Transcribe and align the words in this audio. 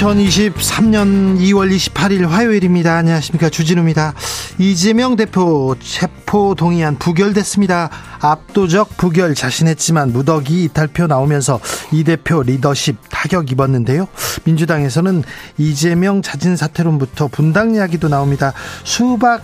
2023년 0.00 1.38
2월 1.38 1.70
28일 1.76 2.26
화요일입니다. 2.26 2.96
안녕하십니까. 2.96 3.50
주진우입니다. 3.50 4.14
이재명 4.58 5.14
대표 5.14 5.76
체포 5.78 6.54
동의안 6.54 6.96
부결됐습니다. 6.98 7.90
압도적 8.20 8.96
부결 8.96 9.34
자신했지만 9.34 10.12
무더기 10.12 10.64
이탈표 10.64 11.06
나오면서 11.06 11.60
이 11.92 12.02
대표 12.04 12.42
리더십 12.42 12.96
타격 13.10 13.52
입었는데요. 13.52 14.08
민주당에서는 14.44 15.22
이재명 15.58 16.22
자진 16.22 16.56
사퇴론부터 16.56 17.28
분당 17.28 17.74
이야기도 17.74 18.08
나옵니다. 18.08 18.54
수박 18.84 19.42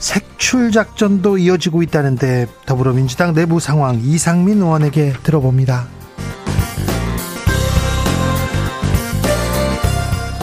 색출 0.00 0.70
작전도 0.70 1.38
이어지고 1.38 1.82
있다는데 1.82 2.46
더불어민주당 2.66 3.32
내부 3.32 3.58
상황 3.58 4.00
이상민 4.04 4.58
의원에게 4.58 5.14
들어봅니다. 5.22 6.03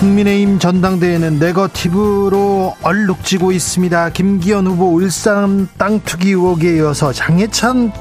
국민의힘 0.01 0.57
전당대회는 0.57 1.37
네거티브로 1.37 2.75
얼룩지고 2.81 3.51
있습니다. 3.51 4.09
김기현 4.09 4.65
후보 4.65 4.95
울산 4.95 5.67
땅 5.77 6.01
투기 6.03 6.29
의혹에 6.29 6.77
이어서 6.77 7.13
장해찬 7.13 7.91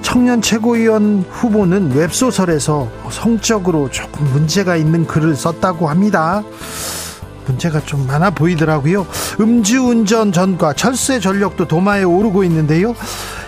청년 0.00 0.40
최고위원 0.40 1.24
후보는 1.28 1.90
웹소설에서 1.96 2.88
성적으로 3.10 3.90
조금 3.90 4.24
문제가 4.32 4.76
있는 4.76 5.08
글을 5.08 5.34
썼다고 5.34 5.88
합니다. 5.88 6.44
문제가 7.48 7.80
좀 7.80 8.06
많아 8.06 8.30
보이더라고요. 8.30 9.04
음주운전 9.40 10.30
전과 10.30 10.74
철새 10.74 11.18
전력도 11.18 11.66
도마에 11.66 12.04
오르고 12.04 12.44
있는데요. 12.44 12.94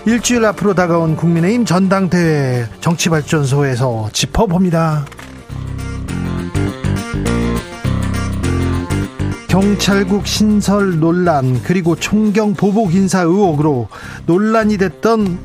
일주일 0.06 0.44
앞으로 0.44 0.74
다가온 0.74 1.14
국민의힘 1.14 1.64
전당대회 1.64 2.66
정치발전소에서 2.80 4.10
짚어봅니다. 4.12 5.04
경찰국 9.56 10.26
신설 10.26 11.00
논란 11.00 11.62
그리고 11.62 11.96
총경 11.96 12.52
보복 12.52 12.94
인사 12.94 13.22
의혹으로 13.22 13.88
논란이 14.26 14.76
됐던 14.76 15.38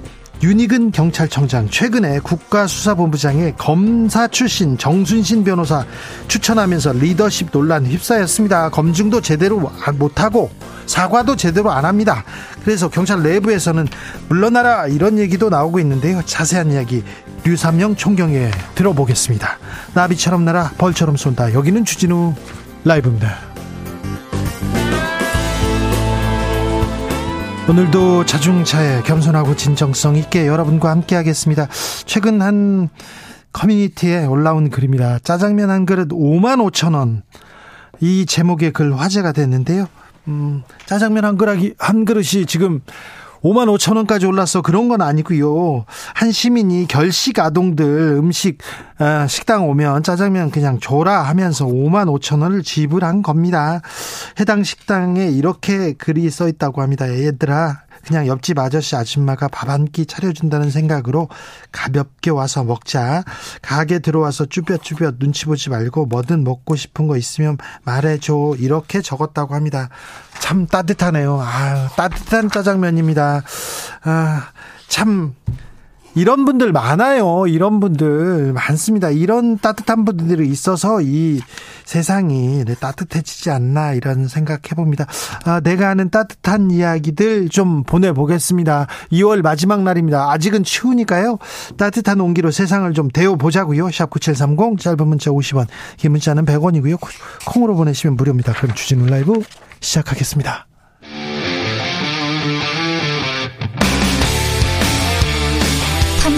윤희근 0.43 0.91
경찰청장 0.91 1.69
최근에 1.69 2.19
국가수사본부장에 2.19 3.53
검사 3.57 4.27
출신 4.27 4.77
정순신 4.77 5.45
변호사 5.45 5.85
추천하면서 6.27 6.91
리더십 6.91 7.51
논란 7.51 7.85
휩싸였습니다. 7.85 8.67
검증도 8.71 9.21
제대로 9.21 9.71
못하고 9.97 10.51
사과도 10.87 11.37
제대로 11.37 11.71
안 11.71 11.85
합니다. 11.85 12.25
그래서 12.65 12.89
경찰 12.89 13.23
내부에서는 13.23 13.87
물러나라 14.27 14.87
이런 14.87 15.19
얘기도 15.19 15.49
나오고 15.49 15.79
있는데요. 15.79 16.21
자세한 16.25 16.73
이야기 16.73 17.01
류삼영 17.45 17.95
총경에 17.95 18.51
들어보겠습니다. 18.75 19.57
나비처럼 19.93 20.43
날아 20.43 20.71
벌처럼 20.77 21.15
쏜다. 21.15 21.53
여기는 21.53 21.85
주진우 21.85 22.33
라이브입니다. 22.83 23.50
오늘도 27.69 28.25
자중차에 28.25 29.03
겸손하고 29.03 29.55
진정성 29.55 30.15
있게 30.17 30.47
여러분과 30.47 30.89
함께 30.89 31.15
하겠습니다. 31.15 31.67
최근 32.05 32.41
한 32.41 32.89
커뮤니티에 33.53 34.25
올라온 34.25 34.69
글입니다. 34.69 35.19
짜장면 35.19 35.69
한 35.69 35.85
그릇 35.85 36.09
5만 36.09 36.57
5천 36.71 36.95
원. 36.95 37.21
이 37.99 38.25
제목의 38.25 38.71
글 38.71 38.99
화제가 38.99 39.31
됐는데요. 39.31 39.87
음, 40.27 40.63
짜장면 40.85 41.23
한 41.23 41.37
그릇이, 41.37 41.73
한 41.77 42.03
그릇이 42.03 42.45
지금 42.47 42.81
5만 43.43 43.67
5천 43.75 43.95
원까지 43.97 44.25
올랐어. 44.25 44.61
그런 44.61 44.87
건 44.87 45.01
아니고요. 45.01 45.85
한 46.13 46.31
시민이 46.31 46.87
결식 46.87 47.39
아동들 47.39 47.85
음식 48.17 48.59
아, 48.99 49.25
식당 49.27 49.67
오면 49.69 50.03
짜장면 50.03 50.51
그냥 50.51 50.79
줘라 50.79 51.23
하면서 51.23 51.65
5만 51.65 52.05
5천 52.19 52.41
원을 52.41 52.61
지불한 52.61 53.23
겁니다. 53.23 53.81
해당 54.39 54.63
식당에 54.63 55.27
이렇게 55.27 55.93
글이 55.93 56.29
써 56.29 56.47
있다고 56.47 56.81
합니다. 56.81 57.09
얘들아 57.09 57.81
그냥 58.05 58.27
옆집 58.27 58.57
아저씨 58.59 58.95
아줌마가 58.95 59.47
밥 59.47 59.69
한 59.69 59.85
끼 59.91 60.05
차려준다는 60.05 60.69
생각으로 60.69 61.29
가볍게 61.71 62.29
와서 62.31 62.63
먹자. 62.63 63.23
가게 63.61 63.99
들어와서 63.99 64.45
쭈뼛쭈뼛 64.45 65.19
눈치 65.19 65.45
보지 65.45 65.69
말고 65.69 66.05
뭐든 66.07 66.43
먹고 66.43 66.75
싶은 66.75 67.07
거 67.07 67.17
있으면 67.17 67.57
말해줘. 67.83 68.55
이렇게 68.59 69.01
적었다고 69.01 69.55
합니다. 69.55 69.89
참 70.39 70.67
따뜻하네요. 70.67 71.39
아, 71.41 71.89
따뜻한 71.95 72.49
짜장면입니다. 72.49 73.43
아, 74.03 74.47
참 74.87 75.35
이런 76.15 76.45
분들 76.45 76.71
많아요. 76.71 77.47
이런 77.47 77.79
분들 77.79 78.53
많습니다. 78.53 79.09
이런 79.09 79.57
따뜻한 79.57 80.05
분들이 80.05 80.47
있어서 80.49 81.01
이 81.01 81.39
세상이 81.85 82.65
따뜻해지지 82.79 83.49
않나 83.49 83.93
이런 83.93 84.27
생각해 84.27 84.75
봅니다. 84.75 85.05
아, 85.45 85.59
내가 85.61 85.89
아는 85.89 86.09
따뜻한 86.09 86.71
이야기들 86.71 87.49
좀 87.49 87.83
보내보겠습니다. 87.83 88.87
2월 89.11 89.41
마지막 89.41 89.83
날입니다. 89.83 90.31
아직은 90.31 90.63
추우니까요. 90.63 91.37
따뜻한 91.77 92.19
온기로 92.19 92.51
세상을 92.51 92.91
좀 92.93 93.09
데워보자고요. 93.09 93.87
샵9730 93.87 94.79
짧은 94.79 95.07
문자 95.07 95.31
50원 95.31 95.67
긴 95.97 96.11
문자는 96.11 96.45
100원이고요. 96.45 96.99
콩으로 97.45 97.75
보내시면 97.75 98.15
무료입니다. 98.17 98.53
그럼 98.53 98.75
주진우 98.75 99.07
라이브 99.07 99.41
시작하겠습니다. 99.79 100.70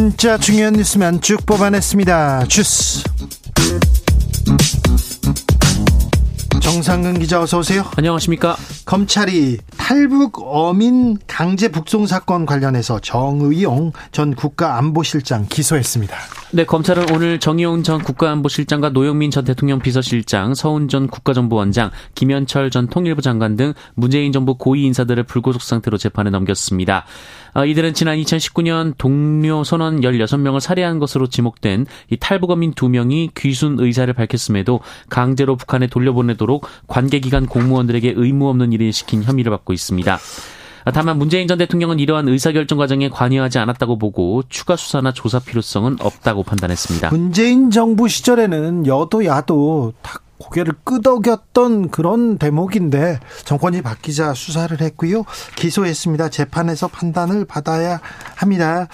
진짜 0.00 0.38
중요한 0.38 0.72
뉴스만 0.72 1.20
쭉 1.20 1.44
뽑아냈습니다. 1.44 2.46
주스. 2.46 3.04
정상근 6.62 7.18
기자 7.18 7.42
어서 7.42 7.58
오세요. 7.58 7.84
안녕하십니까. 7.98 8.56
검찰이 8.86 9.58
탈북 9.76 10.40
어민 10.42 11.18
강제 11.26 11.68
북송 11.68 12.06
사건 12.06 12.46
관련해서 12.46 13.00
정의용 13.00 13.92
전 14.10 14.34
국가안보실장 14.34 15.46
기소했습니다. 15.50 16.16
네, 16.52 16.64
검찰은 16.64 17.12
오늘 17.12 17.38
정의용 17.38 17.82
전 17.82 18.02
국가안보실장과 18.02 18.90
노영민 18.90 19.30
전 19.30 19.44
대통령 19.44 19.80
비서실장, 19.80 20.54
서훈 20.54 20.88
전 20.88 21.08
국가정보원장, 21.08 21.90
김현철 22.14 22.70
전 22.70 22.86
통일부 22.88 23.20
장관 23.20 23.56
등 23.56 23.74
문재인 23.94 24.32
정부 24.32 24.56
고위 24.56 24.84
인사들을 24.84 25.24
불구속 25.24 25.60
상태로 25.60 25.98
재판에 25.98 26.30
넘겼습니다. 26.30 27.04
어, 27.54 27.64
이들은 27.64 27.94
지난 27.94 28.16
2019년 28.18 28.94
동료 28.98 29.64
선원 29.64 30.00
16명을 30.00 30.60
살해한 30.60 30.98
것으로 30.98 31.28
지목된 31.28 31.86
이 32.10 32.16
탈북어민 32.18 32.74
2명이 32.74 33.30
귀순 33.36 33.76
의사를 33.78 34.12
밝혔음에도 34.12 34.80
강제로 35.08 35.56
북한에 35.56 35.86
돌려보내도록 35.86 36.66
관계기관 36.86 37.46
공무원들에게 37.46 38.14
의무 38.16 38.48
없는 38.48 38.72
일을 38.72 38.92
시킨 38.92 39.22
혐의를 39.22 39.50
받고 39.50 39.72
있습니다. 39.72 40.18
다만 40.94 41.18
문재인 41.18 41.46
전 41.46 41.58
대통령은 41.58 41.98
이러한 41.98 42.28
의사결정 42.28 42.78
과정에 42.78 43.08
관여하지 43.08 43.58
않았다고 43.58 43.98
보고 43.98 44.42
추가 44.48 44.76
수사나 44.76 45.12
조사 45.12 45.38
필요성은 45.38 45.98
없다고 46.00 46.42
판단했습니다. 46.42 47.10
문재인 47.10 47.70
정부 47.70 48.08
시절에는 48.08 48.86
여도 48.86 49.24
야도 49.24 49.92
다 50.02 50.20
고개를 50.40 50.74
끄덕였던 50.84 51.90
그런 51.90 52.38
대목인데 52.38 53.20
정권이 53.44 53.82
바뀌자 53.82 54.34
수사를 54.34 54.80
했고요. 54.80 55.24
기소했습니다. 55.54 56.30
재판에서 56.30 56.88
판단을 56.88 57.44
받아야 57.44 58.00
합니다. 58.34 58.88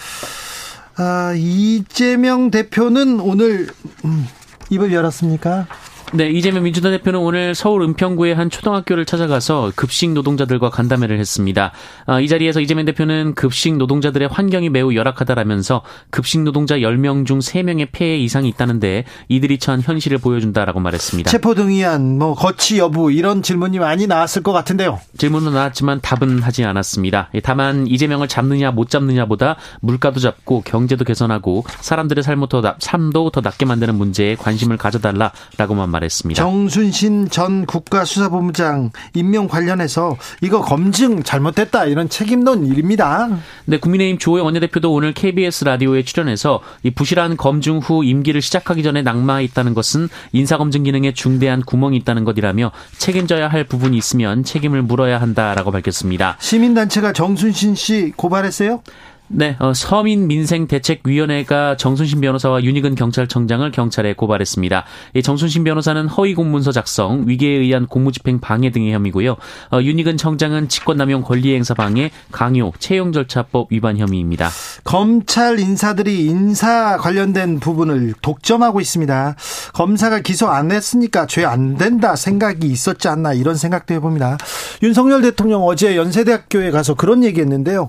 아, 0.96 1.32
이재명 1.36 2.50
대표는 2.50 3.20
오늘 3.20 3.68
음, 4.04 4.26
입을 4.70 4.92
열었습니까? 4.92 5.66
네, 6.12 6.30
이재명 6.30 6.62
민주당 6.62 6.92
대표는 6.92 7.18
오늘 7.18 7.56
서울 7.56 7.82
은평구의 7.82 8.36
한 8.36 8.48
초등학교를 8.48 9.06
찾아가서 9.06 9.72
급식 9.74 10.12
노동자들과 10.12 10.70
간담회를 10.70 11.18
했습니다. 11.18 11.72
아, 12.06 12.20
이 12.20 12.28
자리에서 12.28 12.60
이재명 12.60 12.84
대표는 12.84 13.34
급식 13.34 13.76
노동자들의 13.76 14.28
환경이 14.28 14.70
매우 14.70 14.94
열악하다라면서 14.94 15.82
급식 16.10 16.42
노동자 16.42 16.76
10명 16.76 17.26
중 17.26 17.40
3명의 17.40 17.88
폐해 17.90 18.18
이상이 18.18 18.48
있다는데 18.50 19.04
이들이 19.28 19.58
처한 19.58 19.82
현실을 19.82 20.18
보여준다라고 20.18 20.78
말했습니다. 20.78 21.28
체포동의안, 21.28 22.18
뭐 22.18 22.34
거치 22.34 22.78
여부 22.78 23.10
이런 23.10 23.42
질문이 23.42 23.80
많이 23.80 24.06
나왔을 24.06 24.44
것 24.44 24.52
같은데요. 24.52 25.00
질문은 25.18 25.54
나왔지만 25.54 26.00
답은 26.02 26.40
하지 26.40 26.64
않았습니다. 26.64 27.30
예, 27.34 27.40
다만 27.40 27.88
이재명을 27.88 28.28
잡느냐 28.28 28.70
못 28.70 28.90
잡느냐보다 28.90 29.56
물가도 29.80 30.20
잡고 30.20 30.62
경제도 30.64 31.04
개선하고 31.04 31.64
사람들의 31.80 32.22
삶도 32.22 32.46
더, 32.46 32.74
삶도 32.78 33.30
더 33.30 33.40
낫게 33.40 33.66
만드는 33.66 33.96
문제에 33.96 34.36
관심을 34.36 34.76
가져달라라고만 34.76 35.90
말했습니다. 35.90 35.95
정순신 36.34 37.28
전 37.30 37.66
국가수사본부장 37.66 38.90
임명 39.14 39.48
관련해서 39.48 40.16
이거 40.40 40.60
검증 40.60 41.22
잘못됐다 41.22 41.86
이런 41.86 42.08
책임론 42.08 42.66
일입니다. 42.66 43.28
네, 43.64 43.78
국민의힘 43.78 44.18
조혜 44.18 44.42
원내대표도 44.42 44.92
오늘 44.92 45.12
KBS 45.12 45.64
라디오에 45.64 46.02
출연해서 46.02 46.60
이 46.82 46.90
부실한 46.90 47.36
검증 47.36 47.78
후 47.78 48.04
임기를 48.04 48.40
시작하기 48.42 48.82
전에 48.82 49.02
낙마했다는 49.02 49.74
것은 49.74 50.08
인사검증 50.32 50.84
기능에 50.84 51.12
중대한 51.12 51.62
구멍이 51.62 51.96
있다는 51.98 52.24
것이라며 52.24 52.72
책임져야 52.98 53.48
할 53.48 53.64
부분이 53.64 53.96
있으면 53.96 54.44
책임을 54.44 54.82
물어야 54.82 55.20
한다라고 55.20 55.70
밝혔습니다. 55.70 56.36
시민단체가 56.40 57.12
정순신 57.12 57.74
씨 57.74 58.12
고발했어요? 58.16 58.82
네, 59.28 59.56
어, 59.58 59.72
서민민생대책위원회가 59.74 61.76
정순신 61.76 62.20
변호사와 62.20 62.62
윤희근 62.62 62.94
경찰청장을 62.94 63.68
경찰에 63.72 64.12
고발했습니다. 64.12 64.84
이 65.14 65.22
정순신 65.22 65.64
변호사는 65.64 66.06
허위 66.08 66.34
공문서 66.34 66.70
작성, 66.70 67.24
위계에 67.26 67.56
의한 67.56 67.86
공무집행 67.86 68.40
방해 68.40 68.70
등의 68.70 68.92
혐의고요. 68.92 69.36
어, 69.72 69.80
윤희근 69.80 70.18
청장은 70.18 70.68
직권남용 70.68 71.22
권리행사 71.22 71.74
방해, 71.74 72.10
강요, 72.30 72.70
채용 72.78 73.12
절차법 73.12 73.72
위반 73.72 73.96
혐의입니다. 73.98 74.50
검찰 74.84 75.58
인사들이 75.58 76.26
인사 76.26 76.96
관련된 76.98 77.58
부분을 77.60 78.14
독점하고 78.22 78.80
있습니다. 78.80 79.36
검사가 79.72 80.20
기소 80.20 80.48
안 80.48 80.70
했으니까 80.70 81.26
죄 81.26 81.46
안 81.46 81.76
된다 81.76 82.16
생각이 82.16 82.66
있었지 82.66 83.06
않나 83.08 83.32
이런 83.32 83.54
생각도 83.54 83.94
해봅니다. 83.94 84.36
윤석열 84.82 85.22
대통령 85.22 85.62
어제 85.62 85.96
연세대학교에 85.96 86.72
가서 86.72 86.94
그런 86.94 87.22
얘기했는데요. 87.22 87.88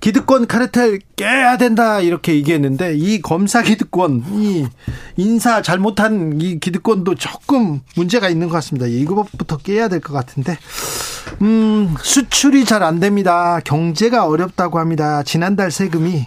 기득권 0.00 0.46
카르텔 0.46 1.00
깨야 1.16 1.56
된다 1.58 2.00
이렇게 2.00 2.34
얘기했는데 2.34 2.94
이 2.96 3.20
검사 3.20 3.62
기득권 3.62 4.24
이 4.34 4.66
인사 5.16 5.60
잘못한 5.62 6.40
이 6.40 6.60
기득권도 6.60 7.16
조금 7.16 7.80
문제가 7.96 8.28
있는 8.28 8.48
것 8.48 8.54
같습니다. 8.54 8.86
이것부터 8.86 9.56
깨야 9.58 9.88
될 9.88 10.00
것 10.00 10.12
같은데 10.12 10.56
음 11.42 11.94
수출이 12.00 12.64
잘 12.64 12.82
안 12.82 13.00
됩니다. 13.00 13.58
경제가 13.64 14.26
어렵다고 14.26 14.78
합니다. 14.78 15.22
지난달 15.24 15.70
세금이 15.72 16.26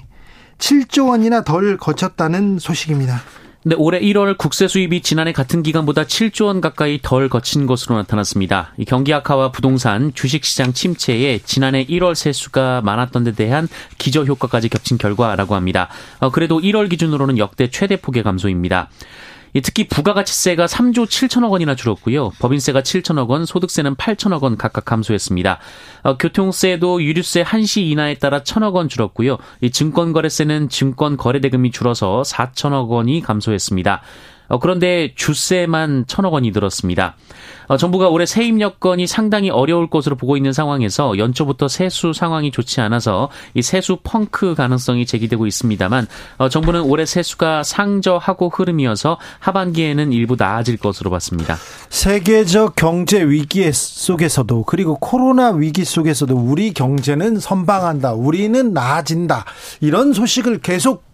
7조 0.57 1.07
원이나 1.09 1.43
덜 1.43 1.77
거쳤다는 1.77 2.59
소식입니다. 2.59 3.21
네, 3.63 3.75
올해 3.77 3.99
1월 3.99 4.39
국세 4.39 4.67
수입이 4.67 5.01
지난해 5.01 5.33
같은 5.33 5.61
기간보다 5.61 6.05
7조 6.05 6.45
원 6.45 6.61
가까이 6.61 6.97
덜 6.99 7.29
거친 7.29 7.67
것으로 7.67 7.95
나타났습니다. 7.97 8.73
경기 8.87 9.13
악화와 9.13 9.51
부동산, 9.51 10.11
주식시장 10.15 10.73
침체에 10.73 11.37
지난해 11.45 11.85
1월 11.85 12.15
세수가 12.15 12.81
많았던 12.81 13.23
데 13.23 13.31
대한 13.33 13.67
기저 13.99 14.23
효과까지 14.23 14.67
겹친 14.69 14.97
결과라고 14.97 15.53
합니다. 15.53 15.89
어, 16.17 16.31
그래도 16.31 16.59
1월 16.59 16.89
기준으로는 16.89 17.37
역대 17.37 17.69
최대 17.69 17.97
폭의 17.97 18.23
감소입니다. 18.23 18.89
특히 19.59 19.87
부가가치세가 19.87 20.65
3조 20.65 21.05
7천억 21.05 21.51
원이나 21.51 21.75
줄었고요. 21.75 22.29
법인세가 22.39 22.81
7천억 22.81 23.27
원, 23.27 23.45
소득세는 23.45 23.95
8천억 23.95 24.43
원 24.43 24.57
각각 24.57 24.85
감소했습니다. 24.85 25.59
어, 26.03 26.17
교통세도 26.17 27.03
유류세 27.03 27.41
한시 27.41 27.87
인하에 27.87 28.15
따라 28.15 28.41
1천억 28.41 28.73
원 28.73 28.87
줄었고요. 28.87 29.37
이 29.59 29.71
증권거래세는 29.71 30.69
증권거래대금이 30.69 31.71
줄어서 31.71 32.23
4천억 32.25 32.87
원이 32.89 33.21
감소했습니다. 33.21 34.01
어, 34.51 34.59
그런데 34.59 35.13
주세만 35.15 36.05
천억 36.07 36.33
원이 36.33 36.51
늘었습니다. 36.51 37.15
어, 37.67 37.77
정부가 37.77 38.09
올해 38.09 38.25
세입 38.25 38.59
여건이 38.59 39.07
상당히 39.07 39.49
어려울 39.49 39.89
것으로 39.89 40.17
보고 40.17 40.35
있는 40.35 40.51
상황에서 40.51 41.17
연초부터 41.17 41.69
세수 41.69 42.11
상황이 42.11 42.51
좋지 42.51 42.81
않아서 42.81 43.29
이 43.53 43.61
세수 43.61 43.99
펑크 44.03 44.55
가능성이 44.55 45.05
제기되고 45.05 45.47
있습니다만 45.47 46.05
어, 46.37 46.49
정부는 46.49 46.81
올해 46.81 47.05
세수가 47.05 47.63
상저하고 47.63 48.49
흐름이어서 48.49 49.17
하반기에는 49.39 50.11
일부 50.11 50.35
나아질 50.37 50.75
것으로 50.75 51.09
봤습니다. 51.11 51.55
세계적 51.89 52.75
경제 52.75 53.23
위기 53.23 53.71
속에서도 53.71 54.63
그리고 54.63 54.97
코로나 54.99 55.51
위기 55.51 55.85
속에서도 55.85 56.35
우리 56.35 56.73
경제는 56.73 57.39
선방한다. 57.39 58.15
우리는 58.15 58.73
나아진다. 58.73 59.45
이런 59.79 60.11
소식을 60.11 60.59
계속 60.59 61.05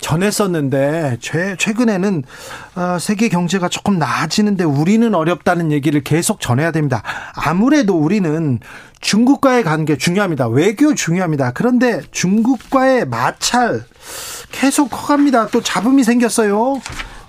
전했었는데 0.00 1.18
최, 1.20 1.56
최근에는 1.58 2.24
어, 2.73 2.73
세계 3.00 3.28
경제가 3.28 3.68
조금 3.68 3.98
나아지는데 3.98 4.64
우리는 4.64 5.14
어렵다는 5.14 5.70
얘기를 5.72 6.02
계속 6.02 6.40
전해야 6.40 6.72
됩니다. 6.72 7.02
아무래도 7.34 7.96
우리는 7.96 8.58
중국과의 9.00 9.64
관계 9.64 9.96
중요합니다. 9.96 10.48
외교 10.48 10.94
중요합니다. 10.94 11.52
그런데 11.52 12.00
중국과의 12.10 13.06
마찰 13.06 13.84
계속 14.50 14.88
커갑니다. 14.90 15.48
또 15.48 15.62
잡음이 15.62 16.04
생겼어요. 16.04 16.80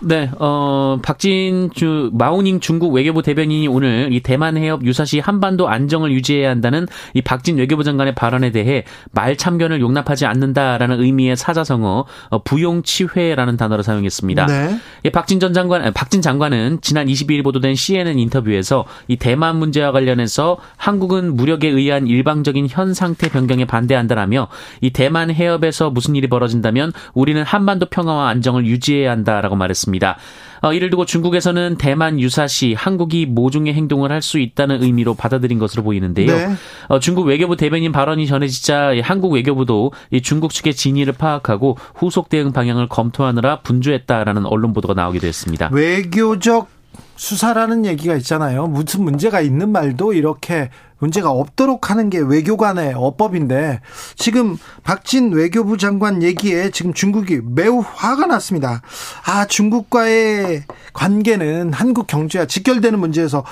네, 0.02 0.30
어, 0.40 1.00
박진 1.02 1.70
주, 1.74 2.10
마오닝 2.14 2.60
중국 2.60 2.94
외교부 2.94 3.22
대변인이 3.22 3.68
오늘 3.68 4.10
이 4.12 4.20
대만 4.20 4.58
해협 4.58 4.84
유사시 4.84 5.20
한반도 5.20 5.70
안정을 5.70 6.12
유지해야 6.12 6.50
한다는 6.50 6.88
이 7.14 7.22
박진 7.22 7.58
외교부 7.58 7.84
장관의 7.84 8.16
발언에 8.16 8.52
대해 8.52 8.84
말 9.12 9.38
참견을 9.38 9.80
용납하지 9.80 10.26
않는다라는 10.26 11.02
의미의 11.02 11.38
사자성어 11.38 12.06
어, 12.30 12.44
부용치회라는 12.44 13.58
단어를 13.58 13.84
사용했습니다. 13.84 14.46
네. 14.48 14.80
예, 15.06 15.10
박진 15.10 15.40
전 15.40 15.54
장관, 15.54 15.92
박진 15.94 16.22
장관은 16.22 16.80
지난 16.82 17.08
22일 17.08 17.44
보도된 17.44 17.76
CNN 17.76 18.20
인터뷰에서 18.20 18.86
이 19.08 19.16
대만 19.16 19.58
문제와 19.58 19.92
관련해서 19.92 20.58
한국은 20.78 21.36
무력에 21.36 21.70
의한 21.70 22.08
일방적인 22.08 22.68
현 22.70 22.94
상태 22.94 23.30
변경에 23.30 23.66
반대한다라며 23.66 24.50
이 24.82 24.90
대만 24.92 25.32
해협에서 25.32 25.90
무슨 25.90 26.16
일이 26.16 26.28
벌어진다면 26.28 26.92
우리는 27.14 27.42
한반도 27.44 27.86
평화와 27.88 28.30
안정을 28.30 28.66
유지해야 28.66 29.12
한다라고 29.12 29.56
말했습니다. 29.56 29.85
있습니다. 29.86 30.18
어, 30.62 30.74
이를 30.74 30.90
두고 30.90 31.06
중국에서는 31.06 31.78
대만 31.78 32.20
유사시 32.20 32.74
한국이 32.74 33.26
모종의 33.28 33.74
행동을 33.74 34.12
할 34.12 34.26
수 34.26 34.40
있다는 34.40 34.82
의미로 34.82 35.14
받아들인 35.14 35.60
것으로 35.60 35.84
보이는데요. 35.84 36.26
네. 36.36 36.56
어, 36.88 37.00
중국 37.00 37.28
외교부 37.28 37.56
대변인 37.56 37.92
발언이 37.92 38.26
전해지자 38.26 38.94
한국 39.04 39.34
외교부도 39.34 39.92
이 40.10 40.22
중국 40.22 40.52
측의 40.52 40.74
진위를 40.74 41.14
파악하고 41.14 41.78
후속 41.94 42.30
대응 42.30 42.52
방향을 42.52 42.88
검토하느라 42.88 43.60
분주했다라는 43.60 44.48
언론 44.48 44.74
보도가 44.74 44.96
나오기도 44.96 45.28
했습니다. 45.28 45.70
외교적 45.72 46.70
수사라는 47.18 47.86
얘기가 47.86 48.16
있잖아요. 48.16 48.66
무슨 48.66 49.04
문제가 49.04 49.42
있는 49.42 49.70
말도 49.70 50.14
이렇게 50.14 50.72
문제가 51.00 51.30
없도록 51.30 51.90
하는 51.90 52.10
게 52.10 52.20
외교관의 52.20 52.94
어법인데 52.96 53.82
지금 54.16 54.58
박진 54.84 55.32
외교부 55.32 55.78
장관 55.78 56.24
얘기에 56.24 56.72
지금 56.72 56.94
중국이 56.94 57.42
매우 57.44 57.84
화가 57.86 58.26
났습니다. 58.28 58.82
아, 59.26 59.46
중국과의 59.46 60.64
관계는 60.94 61.74
한국 61.74 62.08
경제와 62.08 62.46
직결되는 62.46 62.98
문제에서 63.00 63.44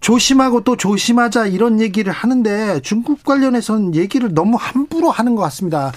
조심하고 0.00 0.62
또 0.62 0.76
조심하자 0.76 1.46
이런 1.46 1.80
얘기를 1.80 2.12
하는데 2.12 2.80
중국 2.80 3.24
관련해서는 3.24 3.94
얘기를 3.94 4.32
너무 4.32 4.56
함부로 4.58 5.10
하는 5.10 5.34
것 5.34 5.42
같습니다. 5.42 5.92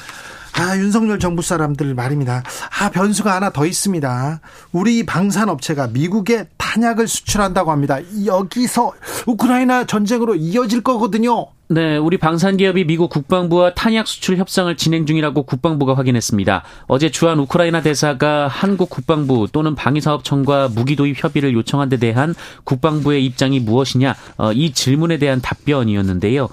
아, 0.54 0.78
윤석열 0.78 1.20
정부 1.20 1.42
사람들 1.42 1.94
말입니다. 1.94 2.44
아, 2.80 2.90
변수가 2.90 3.34
하나 3.34 3.52
더 3.52 3.66
있습니다. 3.66 4.42
우리 4.72 5.06
방산업체가 5.06 5.88
미국에 5.88 6.48
탄약을 6.72 7.06
수출한다고 7.06 7.70
합니다. 7.70 8.00
여기서 8.26 8.94
우크라이나 9.28 9.86
전쟁으로 9.86 10.36
이어질 10.36 10.82
거거든요. 10.82 11.48
네, 11.68 11.98
우리 11.98 12.18
방산기업이 12.18 12.86
미국 12.86 13.10
국방부와 13.10 13.74
탄약 13.74 14.08
수출 14.08 14.38
협상을 14.38 14.74
진행 14.78 15.06
중이라고 15.06 15.44
국방부가 15.44 15.96
확인했습니다. 15.96 16.64
어제 16.88 17.12
주한 17.12 17.40
우크라이나 17.40 17.82
대사가 17.82 18.48
한국 18.48 18.90
국방부 18.90 19.48
또는 19.52 19.76
방위사업청과 19.76 20.70
무기 20.74 20.96
도입 20.96 21.22
협의를 21.22 21.54
요청한 21.54 21.90
데 21.90 21.98
대한 21.98 22.34
국방부의 22.64 23.26
입장이 23.26 23.60
무엇이냐, 23.60 24.16
어, 24.38 24.54
이 24.54 24.72
질문에 24.72 25.18
대한 25.18 25.42
답변이었는데요. 25.42 26.48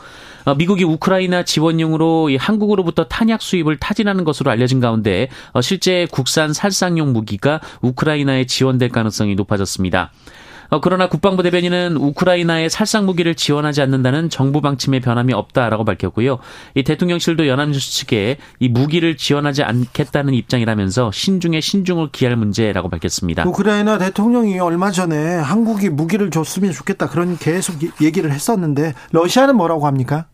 어, 0.48 0.54
미국이 0.54 0.82
우크라이나 0.82 1.42
지원용으로 1.42 2.30
한국으로부터 2.38 3.04
탄약 3.04 3.42
수입을 3.42 3.76
타진하는 3.76 4.24
것으로 4.24 4.50
알려진 4.50 4.80
가운데 4.80 5.28
어, 5.52 5.60
실제 5.60 6.06
국산 6.10 6.54
살상용 6.54 7.12
무기가 7.12 7.60
우크라이나에 7.82 8.46
지원될 8.46 8.88
가능성이 8.88 9.34
높아졌습니다. 9.34 10.10
어, 10.70 10.80
그러나 10.80 11.10
국방부 11.10 11.42
대변인은 11.42 11.98
우크라이나에 11.98 12.70
살상 12.70 13.04
무기를 13.04 13.34
지원하지 13.34 13.82
않는다는 13.82 14.30
정부 14.30 14.62
방침에 14.62 15.00
변함이 15.00 15.34
없다라고 15.34 15.84
밝혔고요. 15.84 16.38
이 16.74 16.82
대통령실도 16.82 17.46
연합뉴스 17.46 17.92
측에 17.92 18.38
이 18.58 18.68
무기를 18.70 19.18
지원하지 19.18 19.64
않겠다는 19.64 20.32
입장이라면서 20.32 21.10
신중에 21.12 21.60
신중을 21.60 22.08
기할 22.12 22.36
문제라고 22.36 22.88
밝혔습니다. 22.88 23.46
우크라이나 23.46 23.98
대통령이 23.98 24.58
얼마 24.60 24.90
전에 24.90 25.36
한국이 25.36 25.90
무기를 25.90 26.30
줬으면 26.30 26.72
좋겠다 26.72 27.08
그런 27.10 27.36
계속 27.36 27.76
얘기를 28.00 28.32
했었는데 28.32 28.94
러시아는 29.12 29.54
뭐라고 29.54 29.86
합니까? 29.86 30.26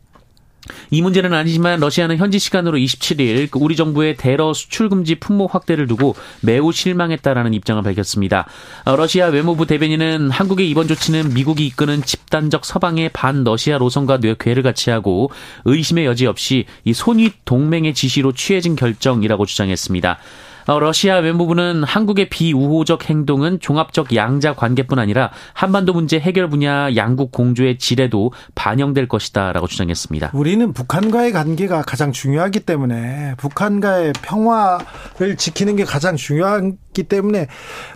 이 0.90 1.02
문제는 1.02 1.32
아니지만 1.34 1.80
러시아는 1.80 2.16
현지 2.16 2.38
시간으로 2.38 2.78
27일 2.78 3.50
그 3.50 3.58
우리 3.58 3.76
정부의 3.76 4.16
대러 4.16 4.52
수출 4.52 4.88
금지 4.88 5.14
품목 5.14 5.54
확대를 5.54 5.86
두고 5.86 6.14
매우 6.40 6.72
실망했다라는 6.72 7.54
입장을 7.54 7.82
밝혔습니다. 7.82 8.46
어, 8.84 8.96
러시아 8.96 9.26
외무부 9.26 9.66
대변인은 9.66 10.30
한국의 10.30 10.68
이번 10.68 10.88
조치는 10.88 11.34
미국이 11.34 11.66
이끄는 11.66 12.02
집단적 12.02 12.64
서방의 12.64 13.10
반 13.12 13.44
러시아 13.44 13.78
노선과 13.78 14.18
뇌괴를 14.18 14.62
같이 14.62 14.90
하고 14.90 15.30
의심의 15.64 16.06
여지 16.06 16.26
없이 16.26 16.66
이 16.84 16.92
손윗 16.92 17.44
동맹의 17.44 17.94
지시로 17.94 18.32
취해진 18.32 18.76
결정이라고 18.76 19.46
주장했습니다. 19.46 20.18
어, 20.66 20.78
러시아 20.78 21.18
외무부는 21.18 21.84
한국의 21.84 22.30
비우호적 22.30 23.08
행동은 23.08 23.60
종합적 23.60 24.14
양자 24.14 24.54
관계뿐 24.54 24.98
아니라 24.98 25.30
한반도 25.52 25.92
문제 25.92 26.18
해결 26.18 26.48
분야 26.48 26.94
양국 26.96 27.32
공조의 27.32 27.78
질에도 27.78 28.32
반영될 28.54 29.08
것이다라고 29.08 29.66
주장했습니다. 29.66 30.30
우리는 30.32 30.72
북한과의 30.72 31.32
관계가 31.32 31.82
가장 31.82 32.12
중요하기 32.12 32.60
때문에 32.60 33.34
북한과의 33.36 34.12
평화를 34.22 35.36
지키는 35.36 35.76
게 35.76 35.84
가장 35.84 36.16
중요하기 36.16 37.02
때문에 37.08 37.46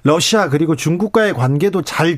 러시아 0.02 0.48
그리고 0.48 0.76
중국과의 0.76 1.34
관계도 1.34 1.82
잘 1.82 2.16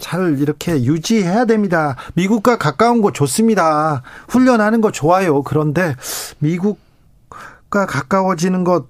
잘 0.00 0.38
이렇게 0.40 0.82
유지해야 0.82 1.44
됩니다. 1.44 1.94
미국과 2.14 2.56
가까운 2.58 3.02
거 3.02 3.12
좋습니다. 3.12 4.02
훈련하는 4.28 4.80
거 4.80 4.90
좋아요. 4.90 5.42
그런데 5.42 5.94
미국과 6.38 7.86
가까워지는 7.86 8.64
것 8.64 8.86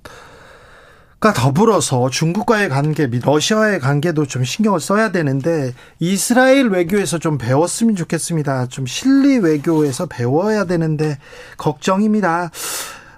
가 1.20 1.34
더불어서 1.34 2.08
중국과의 2.08 2.70
관계 2.70 3.06
및 3.06 3.22
러시아와의 3.22 3.78
관계도 3.80 4.24
좀 4.24 4.42
신경을 4.42 4.80
써야 4.80 5.12
되는데 5.12 5.74
이스라엘 5.98 6.68
외교에서 6.68 7.18
좀 7.18 7.36
배웠으면 7.36 7.94
좋겠습니다. 7.94 8.68
좀 8.68 8.86
실리 8.86 9.36
외교에서 9.36 10.06
배워야 10.06 10.64
되는데 10.64 11.18
걱정입니다. 11.58 12.50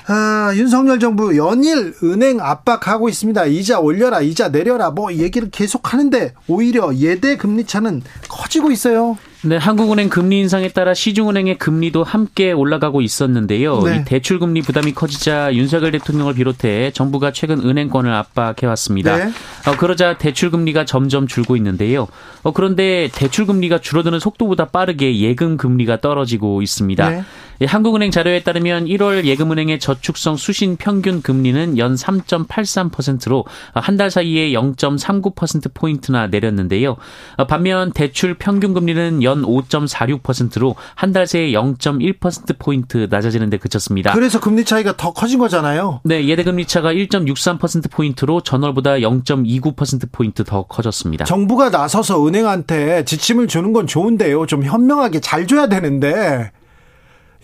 아, 0.08 0.52
윤석열 0.56 0.98
정부 0.98 1.36
연일 1.36 1.94
은행 2.02 2.40
압박하고 2.40 3.08
있습니다. 3.08 3.44
이자 3.46 3.78
올려라, 3.78 4.20
이자 4.20 4.48
내려라, 4.48 4.90
뭐 4.90 5.12
얘기를 5.12 5.48
계속 5.48 5.92
하는데 5.92 6.34
오히려 6.48 6.92
예대 6.96 7.36
금리 7.36 7.64
차는 7.64 8.02
커지고 8.28 8.72
있어요. 8.72 9.16
네, 9.44 9.56
한국은행 9.56 10.08
금리 10.08 10.38
인상에 10.38 10.68
따라 10.68 10.94
시중은행의 10.94 11.58
금리도 11.58 12.04
함께 12.04 12.52
올라가고 12.52 13.00
있었는데요. 13.00 13.80
네. 13.82 13.96
이 13.96 14.04
대출 14.04 14.38
금리 14.38 14.62
부담이 14.62 14.94
커지자 14.94 15.54
윤석열 15.54 15.90
대통령을 15.90 16.34
비롯해 16.34 16.92
정부가 16.92 17.32
최근 17.32 17.58
은행권을 17.58 18.12
압박해 18.12 18.66
왔습니다. 18.66 19.16
네. 19.16 19.32
어, 19.66 19.76
그러자 19.76 20.16
대출 20.16 20.52
금리가 20.52 20.84
점점 20.84 21.26
줄고 21.26 21.56
있는데요. 21.56 22.06
어, 22.44 22.52
그런데 22.52 23.10
대출 23.12 23.46
금리가 23.46 23.80
줄어드는 23.80 24.20
속도보다 24.20 24.66
빠르게 24.66 25.18
예금 25.18 25.56
금리가 25.56 26.00
떨어지고 26.00 26.62
있습니다. 26.62 27.10
네. 27.10 27.24
한국은행 27.66 28.10
자료에 28.10 28.42
따르면 28.42 28.86
1월 28.86 29.24
예금은행의 29.24 29.78
저축성 29.80 30.36
수신 30.36 30.76
평균 30.76 31.22
금리는 31.22 31.78
연 31.78 31.94
3.83%로 31.94 33.44
한 33.74 33.96
달 33.96 34.10
사이에 34.10 34.50
0.39% 34.52 35.74
포인트나 35.74 36.26
내렸는데요. 36.28 36.96
어, 37.36 37.46
반면 37.46 37.92
대출 37.92 38.34
평균 38.34 38.72
금리는 38.74 39.22
연 39.22 39.42
5.46%로 39.42 40.74
한 40.94 41.12
달 41.12 41.26
새에 41.26 41.52
0.1% 41.52 42.58
포인트 42.58 43.06
낮아지는 43.10 43.50
데 43.50 43.58
그쳤습니다. 43.58 44.12
그래서 44.14 44.40
금리 44.40 44.64
차이가 44.64 44.96
더 44.96 45.12
커진 45.12 45.38
거잖아요. 45.38 46.00
네, 46.04 46.26
예대 46.26 46.42
금리 46.42 46.64
차가 46.64 46.90
1.63% 46.92 47.90
포인트로 47.90 48.40
전월보다 48.40 48.94
0.29% 48.94 50.10
포인트 50.10 50.42
더 50.44 50.62
커졌습니다. 50.62 51.26
정부가 51.26 51.68
나서서 51.68 52.26
은행한테 52.26 53.04
지침을 53.04 53.46
주는 53.46 53.72
건 53.74 53.86
좋은데요. 53.86 54.46
좀 54.46 54.64
현명하게 54.64 55.20
잘 55.20 55.46
줘야 55.46 55.66
되는데 55.68 56.50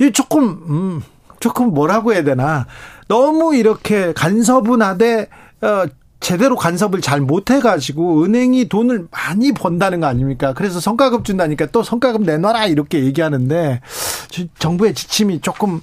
이 0.00 0.12
조금 0.12 0.48
음 0.68 1.02
조금 1.40 1.72
뭐라고 1.74 2.12
해야 2.12 2.22
되나 2.24 2.66
너무 3.08 3.54
이렇게 3.56 4.12
간섭은 4.12 4.82
하되 4.82 5.28
어 5.60 5.86
제대로 6.20 6.56
간섭을 6.56 7.00
잘 7.00 7.20
못해가지고 7.20 8.24
은행이 8.24 8.68
돈을 8.68 9.06
많이 9.10 9.52
번다는 9.52 10.00
거 10.00 10.06
아닙니까? 10.06 10.52
그래서 10.52 10.80
성과급 10.80 11.24
준다니까 11.24 11.66
또 11.66 11.82
성과급 11.82 12.22
내놔라 12.22 12.66
이렇게 12.66 13.04
얘기하는데 13.04 13.80
정부의 14.58 14.94
지침이 14.94 15.40
조금 15.40 15.80